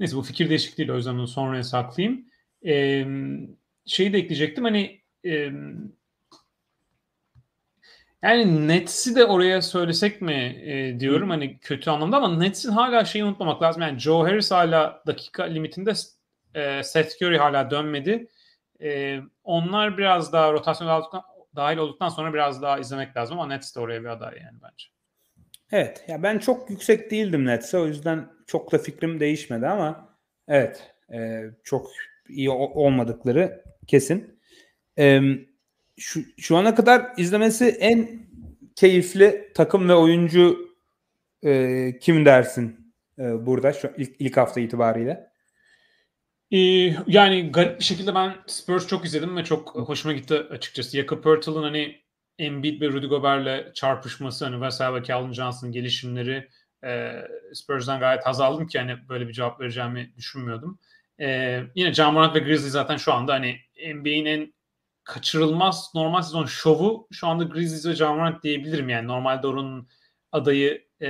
[0.00, 2.24] neyse bu fikir değişikliğiyle o yüzden onu sonraya saklayayım.
[2.66, 3.06] Ee,
[3.86, 4.64] şeyi de ekleyecektim.
[4.64, 5.50] Hani e,
[8.22, 11.32] yani Nets'i de oraya söylesek mi e, diyorum Hı.
[11.32, 13.82] hani kötü anlamda ama Nets'in hala şeyi unutmamak lazım.
[13.82, 15.92] Yani Joe Harris hala dakika limitinde
[16.54, 18.28] e, Seth Curry hala dönmedi.
[18.82, 21.22] E, onlar biraz daha rotasyon aldıktan,
[21.58, 24.84] dahil olduktan sonra biraz daha izlemek lazım ama Nets de oraya bir aday yani bence.
[25.72, 26.04] Evet.
[26.08, 27.78] Ya ben çok yüksek değildim Nets'e.
[27.78, 31.90] O yüzden çok da fikrim değişmedi ama evet e, çok
[32.28, 34.40] iyi olmadıkları kesin.
[34.98, 35.20] E,
[35.96, 38.08] şu, şu ana kadar izlemesi en
[38.76, 40.58] keyifli takım ve oyuncu
[41.42, 45.27] e, kim dersin e, burada şu ilk, ilk hafta itibariyle?
[46.50, 46.58] Ee,
[47.06, 50.96] yani garip bir şekilde ben Spurs çok izledim ve çok hoşuma gitti açıkçası.
[50.96, 52.02] Jakob Poeltl'ın hani
[52.38, 56.48] Embiid ve Rudy Gobert'le çarpışması, hani Vassell ve Calvin Johnson'ın gelişimleri
[56.84, 57.12] e,
[57.54, 60.78] Spurs'dan gayet haz aldım ki hani böyle bir cevap vereceğimi düşünmüyordum.
[61.20, 63.56] E, yine John Morant ve Grizzly zaten şu anda hani
[63.94, 64.54] NBA'nin en
[65.04, 69.08] kaçırılmaz normal sezon şovu şu anda Grizzlies ve John Morant diyebilirim yani.
[69.08, 69.88] Normalde onun
[70.32, 71.08] adayı e,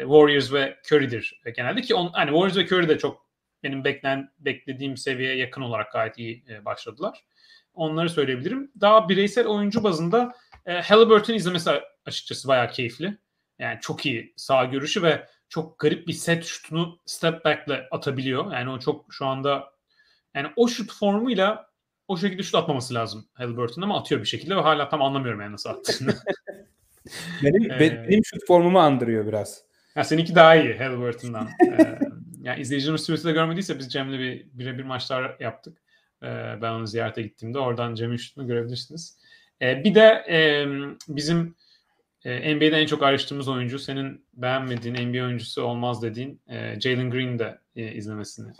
[0.00, 3.25] Warriors ve Curry'dir genelde ki on, hani Warriors ve Curry de çok
[3.62, 7.24] benim beklen beklediğim seviyeye yakın olarak gayet iyi e, başladılar.
[7.74, 8.70] Onları söyleyebilirim.
[8.80, 10.34] Daha bireysel oyuncu bazında
[10.66, 11.70] e, Halliburton izlemesi
[12.06, 13.18] açıkçası bayağı keyifli.
[13.58, 18.52] Yani çok iyi sağ görüşü ve çok garip bir set şutunu step back'le atabiliyor.
[18.52, 19.72] Yani o çok şu anda
[20.34, 21.66] yani o şut formuyla
[22.08, 25.52] o şekilde şut atmaması lazım Halliburton ama atıyor bir şekilde ve hala tam anlamıyorum yani
[25.52, 26.14] nasıl attığını.
[27.42, 29.62] benim, ee, benim şut formumu andırıyor biraz.
[29.96, 31.48] Ya seninki daha iyi Halliburton'dan.
[31.66, 31.98] ee,
[32.46, 35.78] yani izleyicilerimiz Twitter'da görmediyse biz Cem'le bir birebir maçlar yaptık.
[36.22, 36.26] Ee,
[36.62, 39.18] ben onu ziyarete gittiğimde oradan Cem'in şutunu görebilirsiniz.
[39.62, 40.66] Ee, bir de e,
[41.08, 41.54] bizim
[42.24, 47.38] e, NBA'de en çok araştırdığımız oyuncu, senin beğenmediğin NBA oyuncusu olmaz dediğin e, Jalen Green
[47.38, 48.52] de e, izlemesini.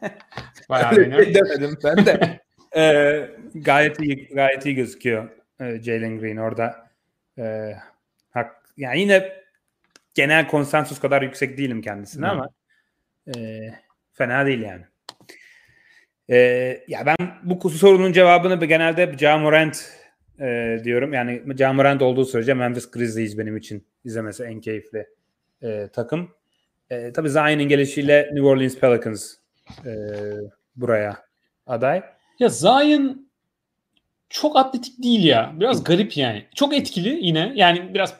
[0.68, 1.34] Bayağı beğeniyorum.
[1.34, 2.40] demedim ben de.
[2.76, 6.90] e, gayet iyi gayet iyi gözüküyor e, Jalen Green orada.
[7.38, 7.72] E,
[8.30, 9.32] hak, yani yine
[10.14, 12.30] genel konsensus kadar yüksek değilim kendisine hmm.
[12.30, 12.48] ama
[13.36, 13.68] e,
[14.12, 14.84] fena değil yani.
[16.30, 16.36] E,
[16.88, 19.92] ya ben bu sorunun cevabını genelde Jamorant
[20.40, 21.12] e, diyorum.
[21.12, 25.06] Yani Jamorant olduğu sürece Memphis Grizzlies benim için izlemesi en keyifli
[25.62, 26.30] e, takım.
[26.90, 29.34] E, tabii Zion'in gelişiyle New Orleans Pelicans
[29.86, 29.92] e,
[30.76, 31.16] buraya
[31.66, 32.02] aday.
[32.38, 33.30] Ya Zion
[34.28, 35.52] çok atletik değil ya.
[35.60, 36.46] Biraz garip yani.
[36.54, 37.52] Çok etkili yine.
[37.54, 38.14] Yani biraz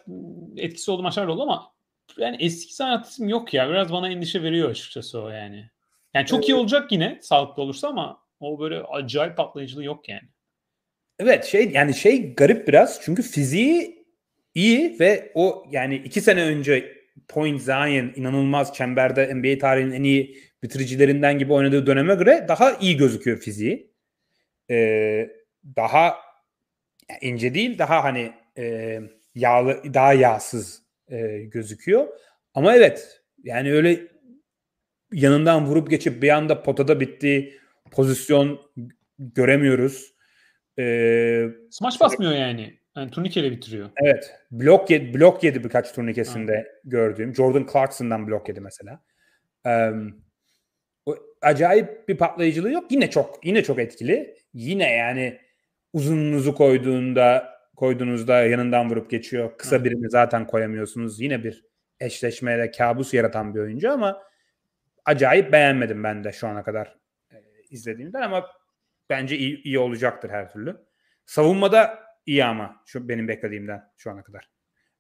[0.57, 1.73] etkisi oldu maçlar oldu ama
[2.19, 3.71] yani eski sanatizm yok ya.
[3.71, 5.71] Biraz bana endişe veriyor açıkçası o yani.
[6.15, 10.29] Yani çok iyi olacak yine sağlıklı olursa ama o böyle acayip patlayıcılığı yok yani.
[11.19, 14.07] Evet şey yani şey garip biraz çünkü fiziği
[14.55, 20.39] iyi ve o yani iki sene önce Point Zion inanılmaz çemberde NBA tarihinin en iyi
[20.63, 23.91] bitiricilerinden gibi oynadığı döneme göre daha iyi gözüküyor fiziği.
[24.71, 25.31] Ee,
[25.77, 26.17] daha
[27.21, 28.99] ince değil daha hani e,
[29.35, 32.09] yağlı daha yağsız e, gözüküyor.
[32.55, 34.01] Ama evet yani öyle
[35.13, 37.59] yanından vurup geçip bir anda potada bitti
[37.91, 38.61] pozisyon
[39.19, 40.15] göremiyoruz.
[40.79, 42.81] Ee, Smaç basmıyor yani.
[42.97, 43.91] Yani turnikeyle bitiriyor.
[43.97, 44.35] Evet.
[44.51, 46.65] Blok yedi, blok yedi birkaç turnikesinde ha.
[46.85, 47.35] gördüğüm.
[47.35, 49.03] Jordan Clarkson'dan blok yedi mesela.
[49.67, 50.25] Um,
[51.07, 52.93] o, acayip bir patlayıcılığı yok.
[52.93, 54.37] Yine çok yine çok etkili.
[54.55, 55.39] Yine yani
[55.93, 59.59] uzununuzu koyduğunda koyduğunuzda yanından vurup geçiyor.
[59.59, 61.21] Kısa birini zaten koyamıyorsunuz.
[61.21, 61.65] Yine bir
[62.01, 64.23] eşleşmeyle kabus yaratan bir oyuncu ama
[65.05, 66.99] acayip beğenmedim ben de şu ana kadar
[67.33, 67.37] e,
[67.71, 68.47] izlediğimden ama
[69.11, 70.77] bence iyi, iyi olacaktır her türlü.
[71.27, 74.51] Savunmada iyi ama şu benim beklediğimden şu ana kadar.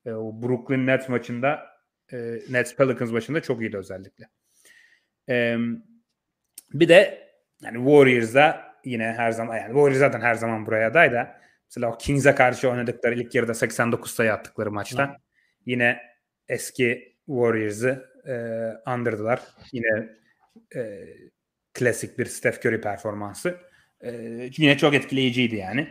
[0.07, 1.67] E, o Brooklyn Nets maçında
[2.13, 4.29] e, Nets Pelicans maçında çok iyiydi özellikle.
[5.29, 5.57] E,
[6.73, 7.29] bir de
[7.63, 11.41] yani Warriors'da yine her zaman yani Warriors zaten her zaman buraya aday da
[11.71, 15.17] mesela o Kings'e karşı oynadıkları ilk yarıda 89 sayı attıkları maçta Hı.
[15.67, 16.01] yine
[16.49, 18.35] eski Warriors'ı e,
[18.91, 19.43] andırdılar.
[19.73, 20.09] Yine
[20.77, 21.09] e,
[21.75, 23.59] klasik bir Steph Curry performansı.
[24.01, 24.11] E,
[24.57, 25.89] yine çok etkileyiciydi yani.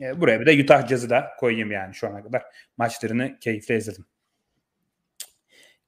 [0.00, 2.42] E, buraya bir de Utah Jazz'ı da koyayım yani şu ana kadar.
[2.76, 4.04] Maçlarını keyifle izledim.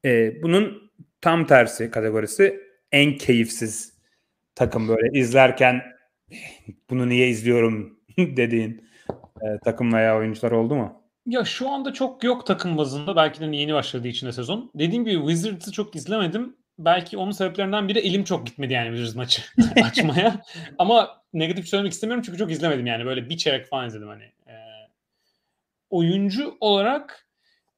[0.05, 2.61] E, bunun tam tersi kategorisi
[2.93, 3.99] en keyifsiz
[4.55, 5.83] takım böyle izlerken
[6.91, 8.88] bunu niye izliyorum dediğin
[9.43, 11.03] e, takım veya oyuncular oldu mu?
[11.26, 13.16] Ya şu anda çok yok takım bazında.
[13.16, 14.70] Belki de yeni başladığı için de sezon.
[14.74, 19.43] Dediğim gibi Wizards'ı çok izlemedim belki onun sebeplerinden biri elim çok gitmedi yani Wizards maçı
[19.84, 20.43] açmaya.
[20.78, 23.05] Ama negatif söylemek istemiyorum çünkü çok izlemedim yani.
[23.05, 24.24] Böyle bir çeyrek falan izledim hani.
[24.24, 24.55] E,
[25.91, 27.28] oyuncu olarak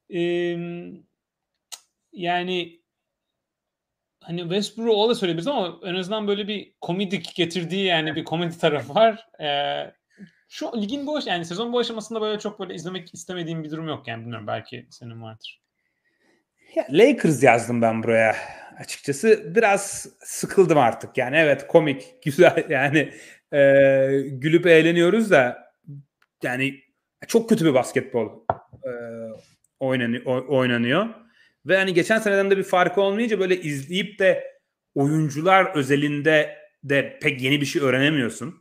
[0.09, 0.19] e,
[2.13, 2.81] yani
[4.19, 8.57] hani Westbrook o da söyleyebiliriz ama en azından böyle bir komedik getirdiği yani bir komedi
[8.57, 9.27] tarafı var.
[9.41, 9.47] E,
[10.51, 14.07] şu ligin bu yani sezon bu aşamasında böyle çok böyle izlemek istemediğim bir durum yok
[14.07, 15.61] yani bilmiyorum belki senin vardır.
[16.75, 18.35] Ya Lakers yazdım ben buraya
[18.79, 19.55] açıkçası.
[19.55, 21.17] Biraz sıkıldım artık.
[21.17, 23.13] Yani evet komik, güzel yani
[23.53, 23.59] e,
[24.27, 25.73] gülüp eğleniyoruz da
[26.43, 26.79] yani
[27.27, 28.29] çok kötü bir basketbol
[28.83, 28.91] e,
[29.79, 31.07] oynanıyor, oynanıyor.
[31.65, 34.43] Ve hani geçen seneden de bir fark olmayınca böyle izleyip de
[34.95, 38.60] oyuncular özelinde de pek yeni bir şey öğrenemiyorsun.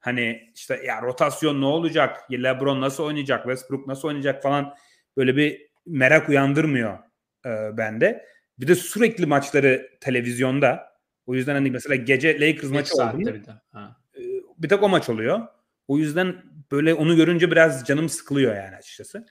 [0.00, 2.30] Hani işte ya rotasyon ne olacak?
[2.32, 3.42] LeBron nasıl oynayacak?
[3.42, 4.74] Westbrook nasıl oynayacak falan
[5.16, 6.98] böyle bir merak uyandırmıyor
[7.46, 8.26] e, bende.
[8.58, 10.90] Bir de sürekli maçları televizyonda
[11.26, 13.52] O yüzden hani mesela gece Lakers maçı oldu bir de.
[13.72, 13.96] Ha.
[14.16, 14.20] e,
[14.58, 15.40] bir tek o maç oluyor.
[15.88, 16.42] O yüzden
[16.72, 19.26] böyle onu görünce biraz canım sıkılıyor yani açıkçası.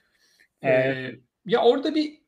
[0.64, 1.10] Ee,
[1.46, 2.20] ya orada bir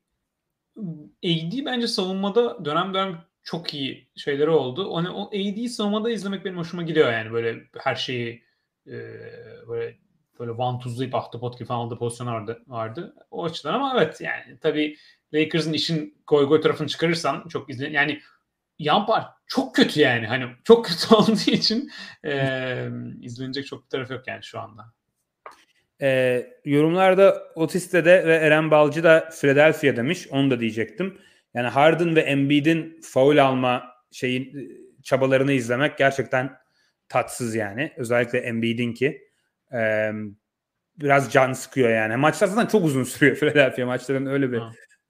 [1.25, 4.97] AD bence savunmada dönem dönem çok iyi şeyleri oldu.
[4.97, 8.45] Hani o AD savunmada izlemek benim hoşuma gidiyor yani böyle her şeyi
[8.87, 8.93] e,
[9.69, 9.97] böyle
[10.39, 13.15] böyle vantuzlayıp ahtapot gibi falan aldığı pozisyonlar vardı, vardı.
[13.31, 14.97] O açıdan ama evet yani tabii
[15.35, 18.21] Lakers'ın işin goy goy tarafını çıkarırsan çok izle yani
[18.79, 21.91] Yampar çok kötü yani hani çok kötü olduğu için
[22.25, 22.89] e,
[23.21, 24.93] izlenecek çok bir taraf yok yani şu anda.
[26.03, 30.29] E, yorumlarda Otiste de ve Eren Balcı da Philadelphia demiş.
[30.31, 31.19] Onu da diyecektim.
[31.55, 34.73] Yani Harden ve Embiid'in faul alma şeyin
[35.03, 36.57] çabalarını izlemek gerçekten
[37.09, 37.93] tatsız yani.
[37.97, 39.23] Özellikle Embiid'in ki.
[39.73, 40.11] E,
[40.97, 42.17] biraz can sıkıyor yani.
[42.17, 44.63] Maçlar zaten çok uzun sürüyor Philadelphia maçların öyle bir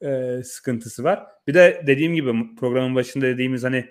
[0.07, 1.27] e, sıkıntısı var.
[1.47, 3.89] Bir de dediğim gibi programın başında dediğimiz hani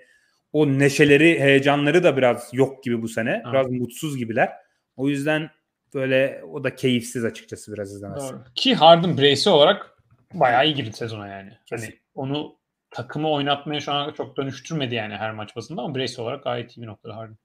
[0.52, 3.42] o neşeleri, heyecanları da biraz yok gibi bu sene.
[3.44, 3.52] Ha.
[3.52, 4.52] Biraz mutsuz gibiler.
[4.96, 5.50] O yüzden
[5.94, 8.34] böyle o da keyifsiz açıkçası biraz izlemesi.
[8.54, 9.90] Ki Harden bireysel olarak
[10.34, 11.50] bayağı iyi girdi sezona yani.
[11.70, 12.56] Hani onu
[12.90, 16.82] takımı oynatmaya şu an çok dönüştürmedi yani her maç bazında ama bireysel olarak gayet iyi
[16.82, 17.36] bir noktada Harden.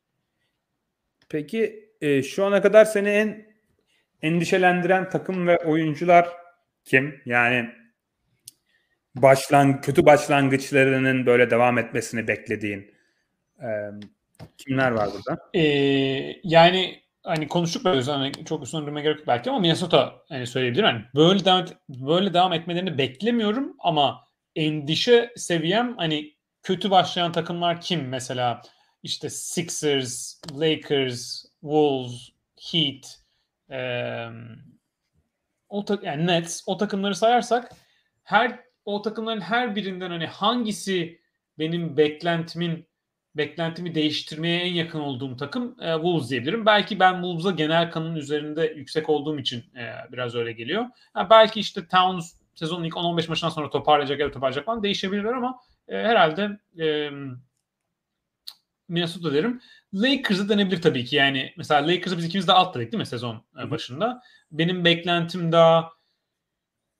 [1.29, 3.47] Peki e, şu ana kadar seni en
[4.21, 6.27] endişelendiren takım ve oyuncular
[6.85, 7.21] kim?
[7.25, 7.69] Yani
[9.15, 12.93] başlang kötü başlangıçlarının böyle devam etmesini beklediğin
[13.61, 13.67] e,
[14.57, 15.41] kimler var burada?
[15.53, 15.61] Ee,
[16.43, 20.85] yani hani konuştuk böyle hani çok üstüne durmaya gerek yok belki ama Minnesota hani söyleyebilirim.
[20.85, 24.26] Hani böyle devam böyle devam etmelerini beklemiyorum ama
[24.57, 26.33] endişe seviyem hani
[26.63, 28.61] kötü başlayan takımlar kim mesela
[29.03, 32.29] işte Sixers, Lakers, Wolves,
[32.71, 33.19] Heat,
[33.71, 33.79] e,
[35.69, 37.71] o ta- yani Nets o takımları sayarsak
[38.23, 41.21] her o takımların her birinden hani hangisi
[41.59, 42.87] benim beklentimin
[43.35, 46.65] beklentimi değiştirmeye en yakın olduğum takım e, Wolves diyebilirim.
[46.65, 50.85] Belki ben Wolves'a genel kanın üzerinde yüksek olduğum için e, biraz öyle geliyor.
[51.13, 55.59] Ha, belki işte Towns sezonun ilk 10-15 maçından sonra toparlayacak ya toparlayacak falan değişebilirler ama
[55.87, 57.09] e, herhalde e,
[58.87, 59.61] Minnesota derim.
[59.93, 61.15] Lakers'ı denebilir tabii ki.
[61.15, 63.71] Yani mesela Lakers'ı biz ikimiz de alt dedik değil mi sezon Hı-hı.
[63.71, 64.21] başında?
[64.51, 65.91] Benim beklentim daha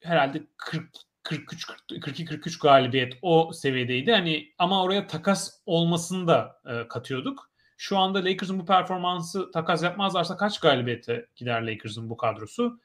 [0.04, 0.90] herhalde 40
[1.24, 1.66] 43
[2.02, 4.12] 42 43 galibiyet o seviyedeydi.
[4.12, 7.52] Hani ama oraya takas olmasını da e, katıyorduk.
[7.78, 12.80] Şu anda Lakers'ın bu performansı takas yapmazlarsa kaç galibiyete gider Lakers'ın bu kadrosu?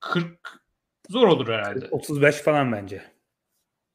[0.00, 0.60] 40
[1.10, 1.88] zor olur herhalde.
[1.90, 3.02] 35 falan bence.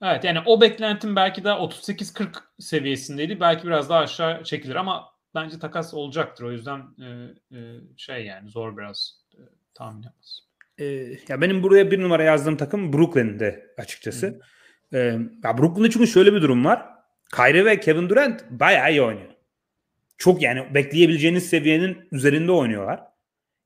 [0.02, 2.28] Evet yani o beklentim belki daha 38-40
[2.60, 3.40] seviyesindeydi.
[3.40, 5.06] Belki biraz daha aşağı çekilir ama
[5.36, 6.44] bence takas olacaktır.
[6.44, 7.06] O yüzden e,
[7.58, 7.60] e,
[7.98, 9.42] şey yani zor biraz e,
[9.74, 10.44] tahmin yapması.
[10.78, 10.86] E,
[11.28, 14.42] ya benim buraya bir numara yazdığım takım Brooklyn'de açıkçası.
[14.94, 14.98] E,
[15.44, 16.86] ya Brooklyn'de çünkü şöyle bir durum var.
[17.36, 19.32] Kyrie ve Kevin Durant bayağı iyi oynuyor.
[20.18, 23.04] Çok yani bekleyebileceğiniz seviyenin üzerinde oynuyorlar.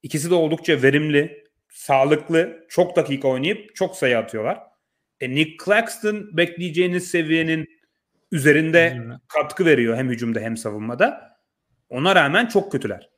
[0.04, 4.59] İkisi de oldukça verimli, sağlıklı, çok dakika oynayıp çok sayı atıyorlar.
[5.20, 7.67] E, Nick Claxton bekleyeceğiniz seviyenin
[8.32, 9.22] üzerinde Hücumda.
[9.28, 11.38] katkı veriyor hem hücumda hem savunmada.
[11.89, 13.09] Ona rağmen çok kötüler.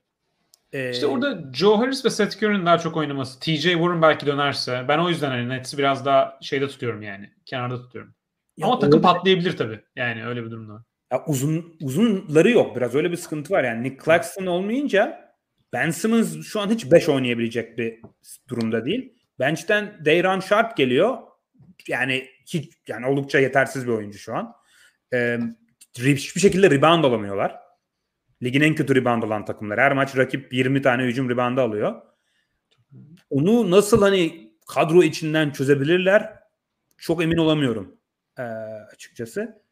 [0.73, 3.39] Ee, işte orada Joe Harris ve Seth Curry'nin daha çok oynaması.
[3.39, 4.85] TJ Warren belki dönerse.
[4.87, 7.29] Ben o yüzden hani Nets'i biraz daha şeyde tutuyorum yani.
[7.45, 8.13] Kenarda tutuyorum.
[8.57, 9.79] Ya Ama takım patlayabilir tabii.
[9.95, 10.85] Yani öyle bir durumda.
[11.11, 12.75] Ya uzun uzunları yok.
[12.75, 13.83] Biraz öyle bir sıkıntı var yani.
[13.83, 15.30] Nick Claxton olmayınca
[15.74, 17.99] Ben Simmons şu an hiç 5 oynayabilecek bir
[18.49, 19.13] durumda değil.
[19.39, 21.17] Bench'ten Dayron Sharp geliyor.
[21.88, 24.53] Yani hiç yani oldukça yetersiz bir oyuncu şu an.
[25.13, 25.39] Ee,
[25.97, 27.55] hiçbir şekilde rebound alamıyorlar.
[28.43, 29.80] Ligin en kötü rebound olan takımlar.
[29.80, 32.01] Her maç rakip 20 tane hücum reboundı alıyor.
[33.30, 36.34] Onu nasıl hani kadro içinden çözebilirler
[36.97, 37.97] çok emin olamıyorum
[38.39, 38.41] ee,
[38.93, 39.63] açıkçası.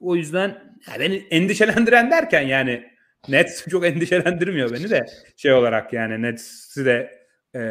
[0.00, 2.97] O yüzden yani beni endişelendiren derken yani
[3.28, 5.06] Nets çok endişelendirmiyor beni de
[5.36, 7.62] şey olarak yani Nets'i de e,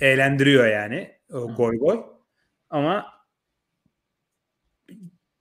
[0.00, 2.00] eğlendiriyor yani o goy goy.
[2.70, 3.06] Ama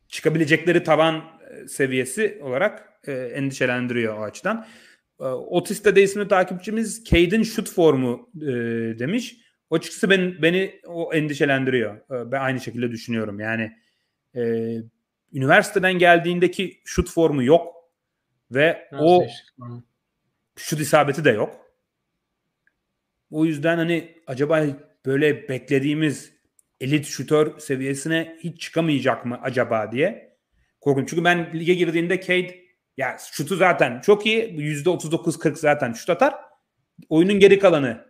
[0.08, 1.24] çıkabilecekleri tavan
[1.68, 4.66] seviyesi olarak e, endişelendiriyor o açıdan.
[5.20, 8.46] E, Otis'te de ismi takipçimiz Cade'in şut formu e,
[9.00, 9.38] demiş.
[9.70, 11.96] O açıkçası beni, beni o endişelendiriyor.
[11.96, 13.40] E, ben aynı şekilde düşünüyorum.
[13.40, 13.72] Yani
[14.36, 14.76] e,
[15.34, 17.73] üniversiteden geldiğindeki şut formu yok
[18.54, 19.26] ve o
[20.56, 21.64] şut isabeti de yok.
[23.32, 24.64] O yüzden hani acaba
[25.06, 26.34] böyle beklediğimiz
[26.82, 30.38] elit şutör seviyesine hiç çıkamayacak mı acaba diye
[30.82, 31.10] korkunç.
[31.10, 32.64] Çünkü ben lige girdiğimde Cade
[32.98, 34.56] ya şutu zaten çok iyi.
[34.58, 36.36] %39-40 zaten şut atar.
[37.10, 38.06] Oyunun geri kalanı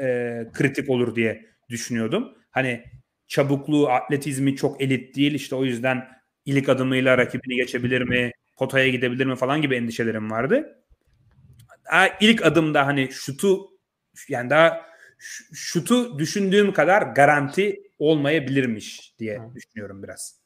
[0.00, 0.04] e,
[0.52, 2.34] kritik olur diye düşünüyordum.
[2.50, 2.84] Hani
[3.26, 5.34] çabukluğu, atletizmi çok elit değil.
[5.34, 6.08] İşte o yüzden
[6.44, 10.84] ilk adımıyla rakibini geçebilir mi, potaya gidebilir mi falan gibi endişelerim vardı.
[11.92, 13.70] Daha ilk adımda hani şutu
[14.28, 14.86] yani daha
[15.52, 19.54] şutu düşündüğüm kadar garanti olmayabilirmiş diye Hı.
[19.54, 20.42] düşünüyorum biraz.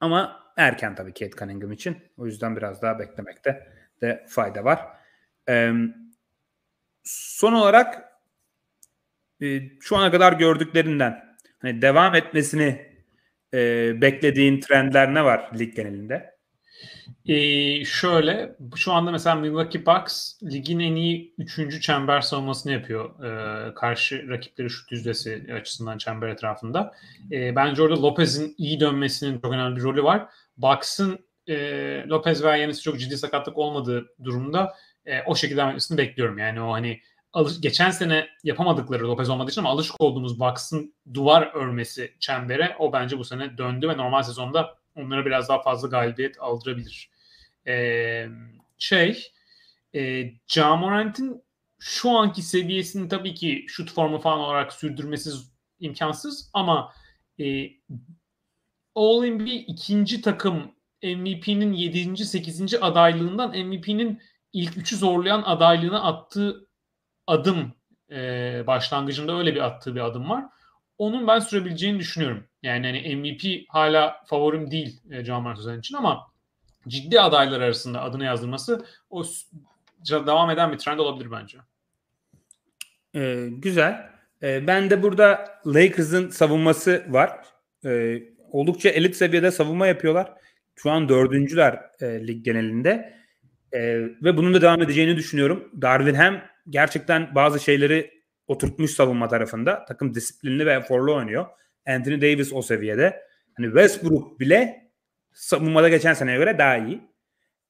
[0.00, 1.96] Ama erken tabii Kate Cunningham için.
[2.16, 4.86] O yüzden biraz daha beklemekte de fayda var.
[5.48, 5.72] Ee,
[7.04, 8.12] son olarak
[9.42, 12.95] e, şu ana kadar gördüklerinden hani devam etmesini
[13.54, 16.36] e, beklediğin trendler ne var lig genelinde?
[17.26, 23.24] Ee, şöyle şu anda mesela Milwaukee Bucks ligin en iyi üçüncü çember savunmasını yapıyor.
[23.24, 26.94] Ee, karşı rakipleri şut yüzdesi açısından çember etrafında.
[27.32, 30.26] Ee, bence orada Lopez'in iyi dönmesinin çok önemli bir rolü var.
[30.56, 31.56] Bucks'ın e,
[32.08, 34.74] Lopez ve Yanis'i çok ciddi sakatlık olmadığı durumda
[35.06, 36.38] e, o şekilde devam bekliyorum.
[36.38, 37.00] Yani o hani
[37.36, 42.92] alış, geçen sene yapamadıkları Lopez olmadığı için ama alışık olduğumuz Bucks'ın duvar örmesi çembere o
[42.92, 47.10] bence bu sene döndü ve normal sezonda onlara biraz daha fazla galibiyet aldırabilir.
[47.66, 48.26] Ee,
[48.78, 49.32] şey
[49.94, 51.42] e, Jamorant'in
[51.78, 55.30] şu anki seviyesini tabii ki şut formu falan olarak sürdürmesi
[55.80, 56.92] imkansız ama
[57.40, 57.66] e,
[58.94, 60.72] All NBA ikinci takım
[61.02, 62.24] MVP'nin 7.
[62.24, 62.74] 8.
[62.74, 64.20] adaylığından MVP'nin
[64.52, 66.65] ilk 3'ü zorlayan adaylığına attığı
[67.26, 67.72] adım
[68.10, 68.16] e,
[68.66, 70.44] başlangıcında öyle bir attığı bir adım var.
[70.98, 72.44] Onun ben sürebileceğini düşünüyorum.
[72.62, 76.26] Yani hani MVP hala favorim değil e, Can Mark için ama
[76.88, 79.24] ciddi adaylar arasında adını yazdırması o
[80.10, 81.58] devam eden bir trend olabilir bence.
[83.14, 84.10] Ee, güzel.
[84.42, 87.40] Ee, ben de burada Lakers'ın savunması var.
[87.84, 88.22] Ee,
[88.52, 90.32] oldukça elit seviyede savunma yapıyorlar.
[90.76, 93.16] Şu an dördüncüler e, lig genelinde.
[93.72, 95.70] E, ve bunun da devam edeceğini düşünüyorum.
[95.82, 98.10] Darwin hem gerçekten bazı şeyleri
[98.46, 99.84] oturtmuş savunma tarafında.
[99.84, 101.46] Takım disiplinli ve eforlu oynuyor.
[101.86, 103.22] Anthony Davis o seviyede.
[103.56, 104.90] Hani Westbrook bile
[105.32, 107.00] savunmada geçen seneye göre daha iyi.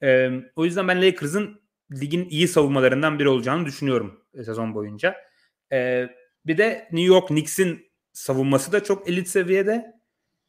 [0.03, 1.61] E, o yüzden ben Lakers'ın
[1.92, 5.16] ligin iyi savunmalarından biri olacağını düşünüyorum sezon boyunca.
[5.72, 6.09] E,
[6.47, 9.94] bir de New York Knicks'in savunması da çok elit seviyede.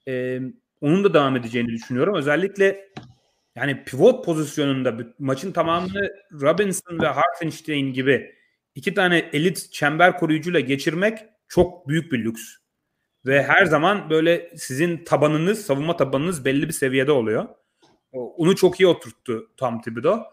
[0.08, 0.40] E,
[0.82, 2.16] onun da devam edeceğini düşünüyorum.
[2.16, 2.90] Özellikle
[3.56, 8.37] yani pivot pozisyonunda maçın tamamını Robinson ve Hartenstein gibi
[8.78, 12.42] iki tane elit çember koruyucuyla geçirmek çok büyük bir lüks.
[13.26, 17.48] Ve her zaman böyle sizin tabanınız, savunma tabanınız belli bir seviyede oluyor.
[18.12, 20.24] Onu çok iyi oturttu Tom Thibodeau.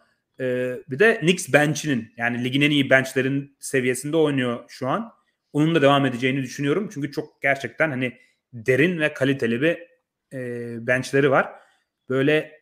[0.41, 5.13] Ee, bir de Knicks bench'inin yani ligin en iyi benchlerin seviyesinde oynuyor şu an.
[5.53, 6.91] Onun da devam edeceğini düşünüyorum.
[6.95, 8.19] Çünkü çok gerçekten hani
[8.53, 9.79] derin ve kaliteli bir
[10.39, 11.53] e, benchleri var.
[12.09, 12.61] Böyle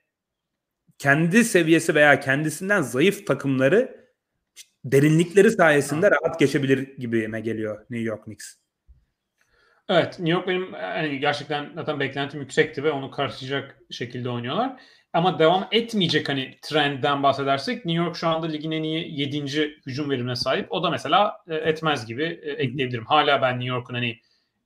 [0.98, 4.01] kendi seviyesi veya kendisinden zayıf takımları
[4.84, 8.54] derinlikleri sayesinde rahat geçebilir gibime geliyor New York Knicks.
[9.88, 14.80] Evet, New York benim yani gerçekten zaten beklentim yüksekti ve onu karşılayacak şekilde oynuyorlar.
[15.12, 19.44] Ama devam etmeyecek hani trendden bahsedersek New York şu anda ligin en iyi 7.
[19.86, 20.72] hücum verimine sahip.
[20.72, 23.04] O da mesela e, etmez gibi e, ekleyebilirim.
[23.06, 24.18] Hala ben New York'un hani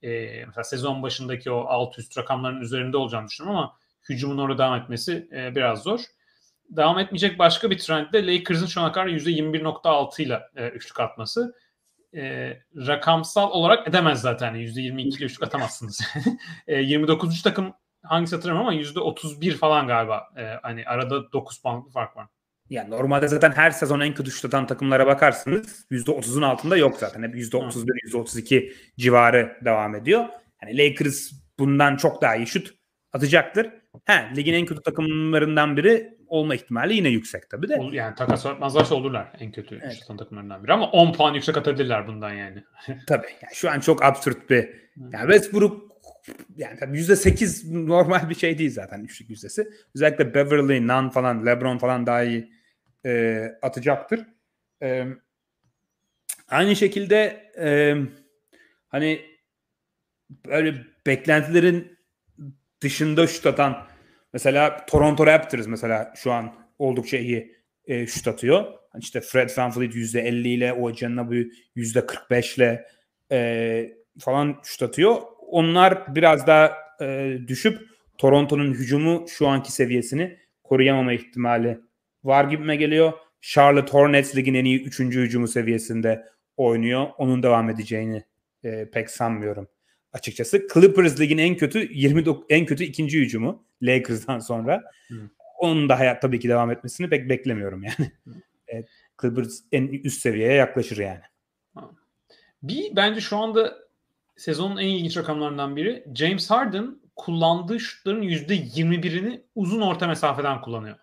[0.02, 3.76] e, mesela sezon başındaki o alt üst rakamların üzerinde olacağını düşünüyorum ama
[4.08, 6.00] hücumun orada devam etmesi e, biraz zor.
[6.70, 11.54] Devam etmeyecek başka bir trend de Lakers'ın şu ana kadar %21.6 ile e, üçlük atması.
[12.14, 14.46] E, rakamsal olarak edemez zaten.
[14.46, 16.00] Yani %22 ile üçlük atamazsınız.
[16.66, 17.42] e, 29.
[17.42, 20.28] takım hangisi hatırlamıyorum ama %31 falan galiba.
[20.36, 22.26] E, hani arada 9 puanlık fark var.
[22.70, 27.22] Yani normalde zaten her sezon en kötü şut atan takımlara bakarsınız %30'un altında yok zaten.
[27.22, 30.24] Hep %31, %32 civarı devam ediyor.
[30.60, 32.74] Hani Lakers bundan çok daha iyi şut
[33.12, 33.70] atacaktır.
[34.04, 37.78] He, ligin en kötü takımlarından biri olma ihtimali yine yüksek tabii de.
[37.92, 39.92] Yani takas yapmazlarsa olurlar en kötü evet.
[40.08, 42.64] şut takımlarından biri ama 10 puan yüksek atabilirler bundan yani.
[43.06, 43.26] tabii.
[43.42, 44.68] Yani şu an çok absürt bir
[45.12, 45.96] yani Westbrook
[46.56, 49.68] yani tabii %8 normal bir şey değil zaten üçlük yüzdesi.
[49.94, 52.52] Özellikle Beverly, Nunn falan, LeBron falan daha iyi
[53.06, 54.26] e, atacaktır.
[54.82, 55.06] E,
[56.48, 57.96] aynı şekilde e,
[58.88, 59.20] hani
[60.46, 61.98] böyle beklentilerin
[62.80, 63.86] dışında şut atan
[64.36, 67.56] mesela Toronto Raptors mesela şu an oldukça iyi
[67.86, 68.64] e, şut atıyor.
[68.92, 70.90] Hani işte Fred VanVleet %50 ile o
[71.28, 71.34] bu
[71.76, 72.86] %45 ile
[73.32, 75.16] e, falan şut atıyor.
[75.50, 77.78] Onlar biraz daha e, düşüp
[78.18, 81.78] Toronto'nun hücumu şu anki seviyesini koruyamama ihtimali
[82.24, 83.12] var gibime geliyor.
[83.40, 85.00] Charlotte Hornets ligin en iyi 3.
[85.00, 86.24] hücumu seviyesinde
[86.56, 87.06] oynuyor.
[87.18, 88.24] Onun devam edeceğini
[88.64, 89.68] e, pek sanmıyorum
[90.12, 90.66] açıkçası.
[90.74, 94.82] Clippers ligin en kötü 29 en kötü ikinci hücumu Lakers'dan sonra.
[95.08, 95.14] Hı.
[95.58, 98.12] Onun da hayat tabii ki devam etmesini pek beklemiyorum yani.
[98.68, 98.88] Evet,
[99.20, 101.20] Clippers en üst seviyeye yaklaşır yani.
[102.62, 103.74] Bir bence şu anda
[104.36, 110.96] sezonun en ilginç rakamlarından biri James Harden kullandığı şutların %21'ini uzun orta mesafeden kullanıyor.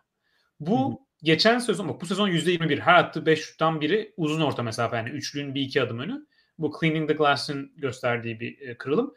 [0.60, 0.98] Bu Hı-hı.
[1.24, 5.10] geçen sezon bak bu sezon %21 her attığı 5 şuttan biri uzun orta mesafe yani
[5.10, 6.26] üçlünün bir iki adım önü.
[6.58, 9.14] Bu Cleaning the Glass'ın gösterdiği bir e, kırılım.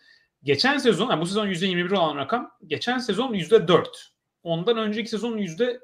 [0.47, 3.87] Geçen sezon yani bu sezon %21 olan rakam geçen sezon %4.
[4.43, 5.79] Ondan önceki sezon %3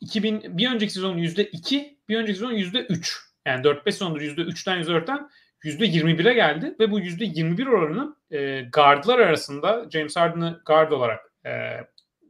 [0.00, 3.18] 2000 bir önceki sezon %2 bir önceki sezon %3.
[3.46, 5.30] Yani 4-5 sezondur %3'ten %4'ten
[5.64, 11.50] %21'e geldi ve bu %21 oranı e, guardlar arasında James Harden'ı guard olarak e,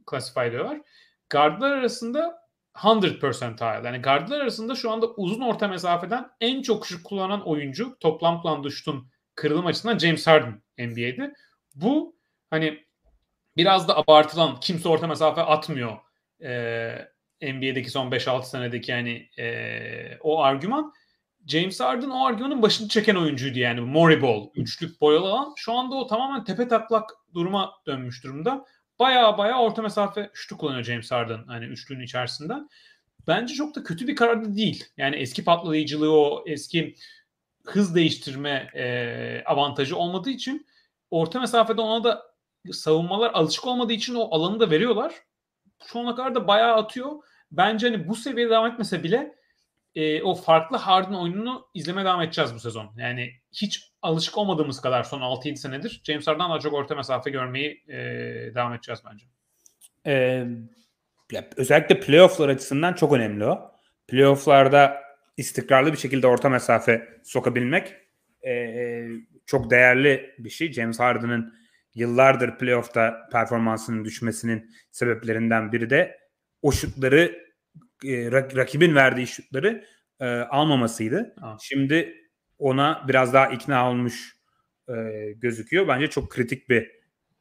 [0.09, 0.81] classify ediyorlar.
[1.29, 2.47] Guardlar arasında
[3.03, 3.81] 100 percentile.
[3.85, 8.71] Yani guardlar arasında şu anda uzun orta mesafeden en çok şut kullanan oyuncu toplam kullandığı
[8.71, 11.33] şutun kırılım açısından James Harden NBA'de.
[11.75, 12.15] Bu
[12.49, 12.85] hani
[13.57, 15.97] biraz da abartılan kimse orta mesafe atmıyor
[16.43, 16.51] e,
[17.41, 20.93] NBA'deki son 5-6 senedeki yani e, o argüman
[21.47, 24.49] James Harden o argümanın başını çeken oyuncuydu yani Mori Ball.
[24.55, 25.53] Üçlük boyalı alan.
[25.57, 28.65] Şu anda o tamamen tepe taklak duruma dönmüş durumda.
[28.99, 32.69] Baya baya orta mesafe şutu kullanıyor James Harden hani üçlünün içerisinden.
[33.27, 34.85] Bence çok da kötü bir karar değil.
[34.97, 36.95] Yani eski patlayıcılığı o eski
[37.65, 40.67] hız değiştirme e, avantajı olmadığı için
[41.11, 42.23] orta mesafede ona da
[42.71, 45.13] savunmalar alışık olmadığı için o alanı da veriyorlar.
[45.85, 47.11] Şu ana kadar da bayağı atıyor.
[47.51, 49.35] Bence hani bu seviyede devam etmese bile
[49.95, 52.93] e, o farklı Harden oyununu izlemeye devam edeceğiz bu sezon.
[52.97, 57.83] Yani hiç alışık olmadığımız kadar son 6-7 senedir James Harden daha çok orta mesafe görmeyi
[57.87, 57.95] e,
[58.55, 59.25] devam edeceğiz bence.
[60.05, 60.45] Ee,
[61.31, 63.71] ya özellikle playofflar açısından çok önemli o.
[64.07, 65.01] Playofflarda
[65.37, 67.93] istikrarlı bir şekilde orta mesafe sokabilmek
[68.47, 68.51] e,
[69.45, 70.71] çok değerli bir şey.
[70.71, 71.53] James Harden'ın
[71.95, 76.17] yıllardır playoff'ta performansının düşmesinin sebeplerinden biri de
[76.61, 77.51] o şutları
[78.05, 79.85] e, rakibin verdiği şutları
[80.19, 81.35] e, almamasıydı.
[81.39, 81.57] Ha.
[81.61, 82.15] Şimdi
[82.57, 84.37] ona biraz daha ikna olmuş
[84.89, 84.93] e,
[85.35, 85.87] gözüküyor.
[85.87, 86.91] Bence çok kritik bir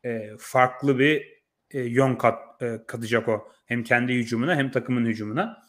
[0.05, 1.40] e, farklı bir
[1.70, 3.52] e, yön kat, e, katacak o.
[3.66, 5.62] Hem kendi hücumuna hem takımın hücumuna.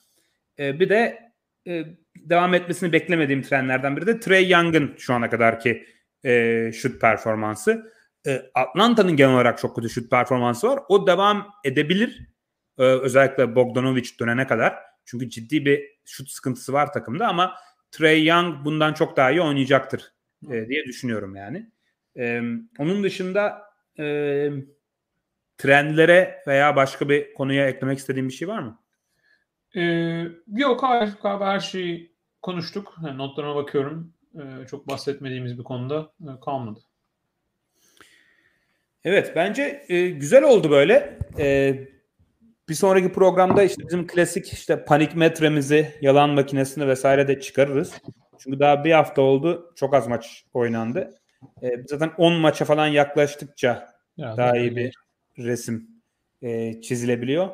[0.60, 1.32] E, bir de
[1.68, 1.86] e,
[2.16, 5.86] devam etmesini beklemediğim trenlerden biri de Trey Young'ın şu ana kadarki
[6.26, 7.94] e, şut performansı.
[8.28, 10.80] E, Atlanta'nın genel olarak çok kötü şut performansı var.
[10.90, 12.30] O devam edebilir.
[12.78, 14.76] E, özellikle Bogdanovic dönene kadar.
[15.06, 17.56] Çünkü ciddi bir şut sıkıntısı var takımda ama
[17.92, 20.14] Trey Young bundan çok daha iyi oynayacaktır
[20.52, 21.72] e, diye düşünüyorum yani.
[22.18, 22.42] E,
[22.80, 23.62] onun dışında
[24.00, 24.06] e,
[25.58, 28.82] trendlere veya başka bir konuya eklemek istediğim bir şey var mı?
[29.76, 32.96] Ee, yok hayır her şeyi konuştuk.
[33.06, 34.14] Yani notlarıma bakıyorum.
[34.36, 36.80] Ee, çok bahsetmediğimiz bir konuda e, kalmadı.
[39.04, 41.20] Evet bence e, güzel oldu böyle.
[41.40, 41.76] E,
[42.70, 47.94] bir sonraki programda işte bizim klasik işte panik metremizi, yalan makinesini vesaire de çıkarırız.
[48.38, 49.74] Çünkü daha bir hafta oldu.
[49.76, 51.14] Çok az maç oynandı.
[51.62, 53.88] E, zaten 10 maça falan yaklaştıkça
[54.18, 54.96] ya, daha iyi bir
[55.38, 55.90] resim
[56.42, 57.50] e, çizilebiliyor.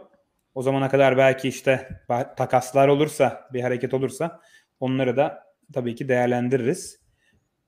[0.56, 2.02] O zamana kadar belki işte
[2.38, 4.41] takaslar olursa, bir hareket olursa
[4.80, 6.99] onları da tabii ki değerlendiririz.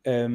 [0.07, 0.27] Ee,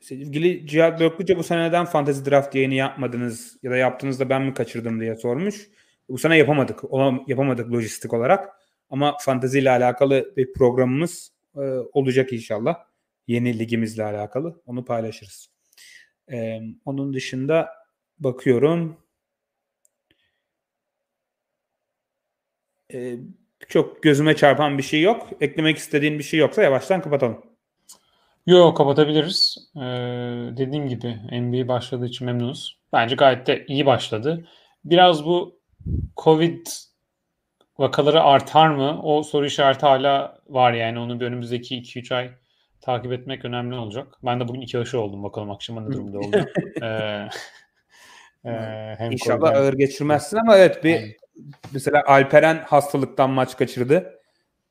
[0.00, 5.00] sevgili Cihat Böklüce bu seneden Fantasy Draft yayını yapmadınız ya da yaptığınızda ben mi kaçırdım
[5.00, 5.68] diye sormuş.
[6.08, 6.80] Bu sene yapamadık.
[7.26, 8.48] yapamadık lojistik olarak.
[8.90, 11.60] Ama fantazi ile alakalı bir programımız e,
[11.92, 12.76] olacak inşallah.
[13.26, 14.62] Yeni ligimizle alakalı.
[14.66, 15.50] Onu paylaşırız.
[16.32, 17.68] Ee, onun dışında
[18.18, 18.96] bakıyorum.
[22.92, 23.18] Ee,
[23.68, 25.28] çok gözüme çarpan bir şey yok.
[25.40, 27.42] Eklemek istediğin bir şey yoksa yavaştan kapatalım.
[28.46, 29.70] Yok kapatabiliriz.
[29.76, 29.80] Ee,
[30.56, 32.78] dediğim gibi NBA başladığı için memnunuz.
[32.92, 34.48] Bence gayet de iyi başladı.
[34.84, 35.60] Biraz bu
[36.16, 36.66] Covid
[37.78, 39.00] vakaları artar mı?
[39.02, 40.98] O soru işareti hala var yani.
[40.98, 42.30] Onu bir önümüzdeki 2-3 ay
[42.80, 44.18] takip etmek önemli olacak.
[44.24, 45.22] Ben de bugün iki aşı oldum.
[45.22, 46.36] Bakalım akşama ne durumda oldu.
[46.82, 47.28] ee,
[48.46, 51.16] e, hem İnşallah COVID, ağır geçirmezsin ama evet bir
[51.72, 54.16] mesela Alperen hastalıktan maç kaçırdı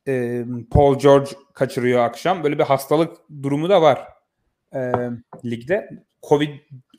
[0.08, 2.44] e, Paul George kaçırıyor akşam.
[2.44, 4.08] Böyle bir hastalık durumu da var
[4.76, 4.92] e,
[5.46, 5.90] ligde.
[6.30, 6.50] Covid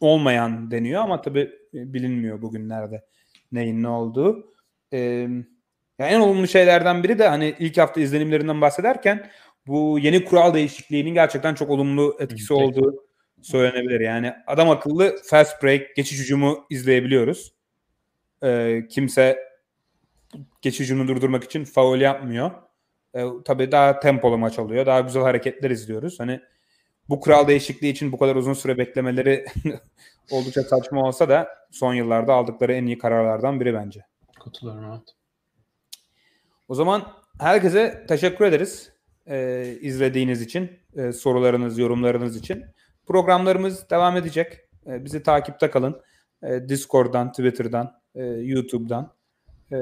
[0.00, 3.04] olmayan deniyor ama tabii bilinmiyor bugünlerde
[3.52, 4.54] neyin ne olduğu.
[4.92, 4.98] E,
[5.98, 9.30] yani en olumlu şeylerden biri de hani ilk hafta izlenimlerinden bahsederken
[9.66, 12.62] bu yeni kural değişikliğinin gerçekten çok olumlu etkisi Peki.
[12.62, 13.05] olduğu
[13.46, 14.00] söylenebilir.
[14.00, 17.52] Yani adam akıllı fast break, geçiş hücumu izleyebiliyoruz.
[18.44, 19.38] Ee, kimse
[20.62, 22.50] geçiş hücumunu durdurmak için faul yapmıyor.
[23.14, 24.86] E, tabii daha tempolu maç oluyor.
[24.86, 26.20] Daha güzel hareketler izliyoruz.
[26.20, 26.40] Hani
[27.08, 29.46] bu kural değişikliği için bu kadar uzun süre beklemeleri
[30.30, 34.00] oldukça saçma olsa da son yıllarda aldıkları en iyi kararlardan biri bence.
[34.44, 35.14] Katılıyorum evet.
[36.68, 38.92] O zaman herkese teşekkür ederiz
[39.26, 42.64] e, izlediğiniz için, e, sorularınız, yorumlarınız için.
[43.06, 44.60] Programlarımız devam edecek.
[44.86, 46.00] E, bizi takipte kalın.
[46.42, 49.12] E, Discord'dan, Twitter'dan, e, YouTube'dan.
[49.72, 49.76] E,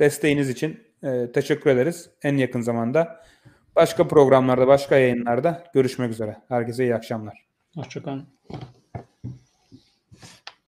[0.00, 2.10] desteğiniz için e, teşekkür ederiz.
[2.22, 3.24] En yakın zamanda
[3.76, 6.36] başka programlarda, başka yayınlarda görüşmek üzere.
[6.48, 7.46] Herkese iyi akşamlar.
[7.74, 8.28] Hoşçakalın.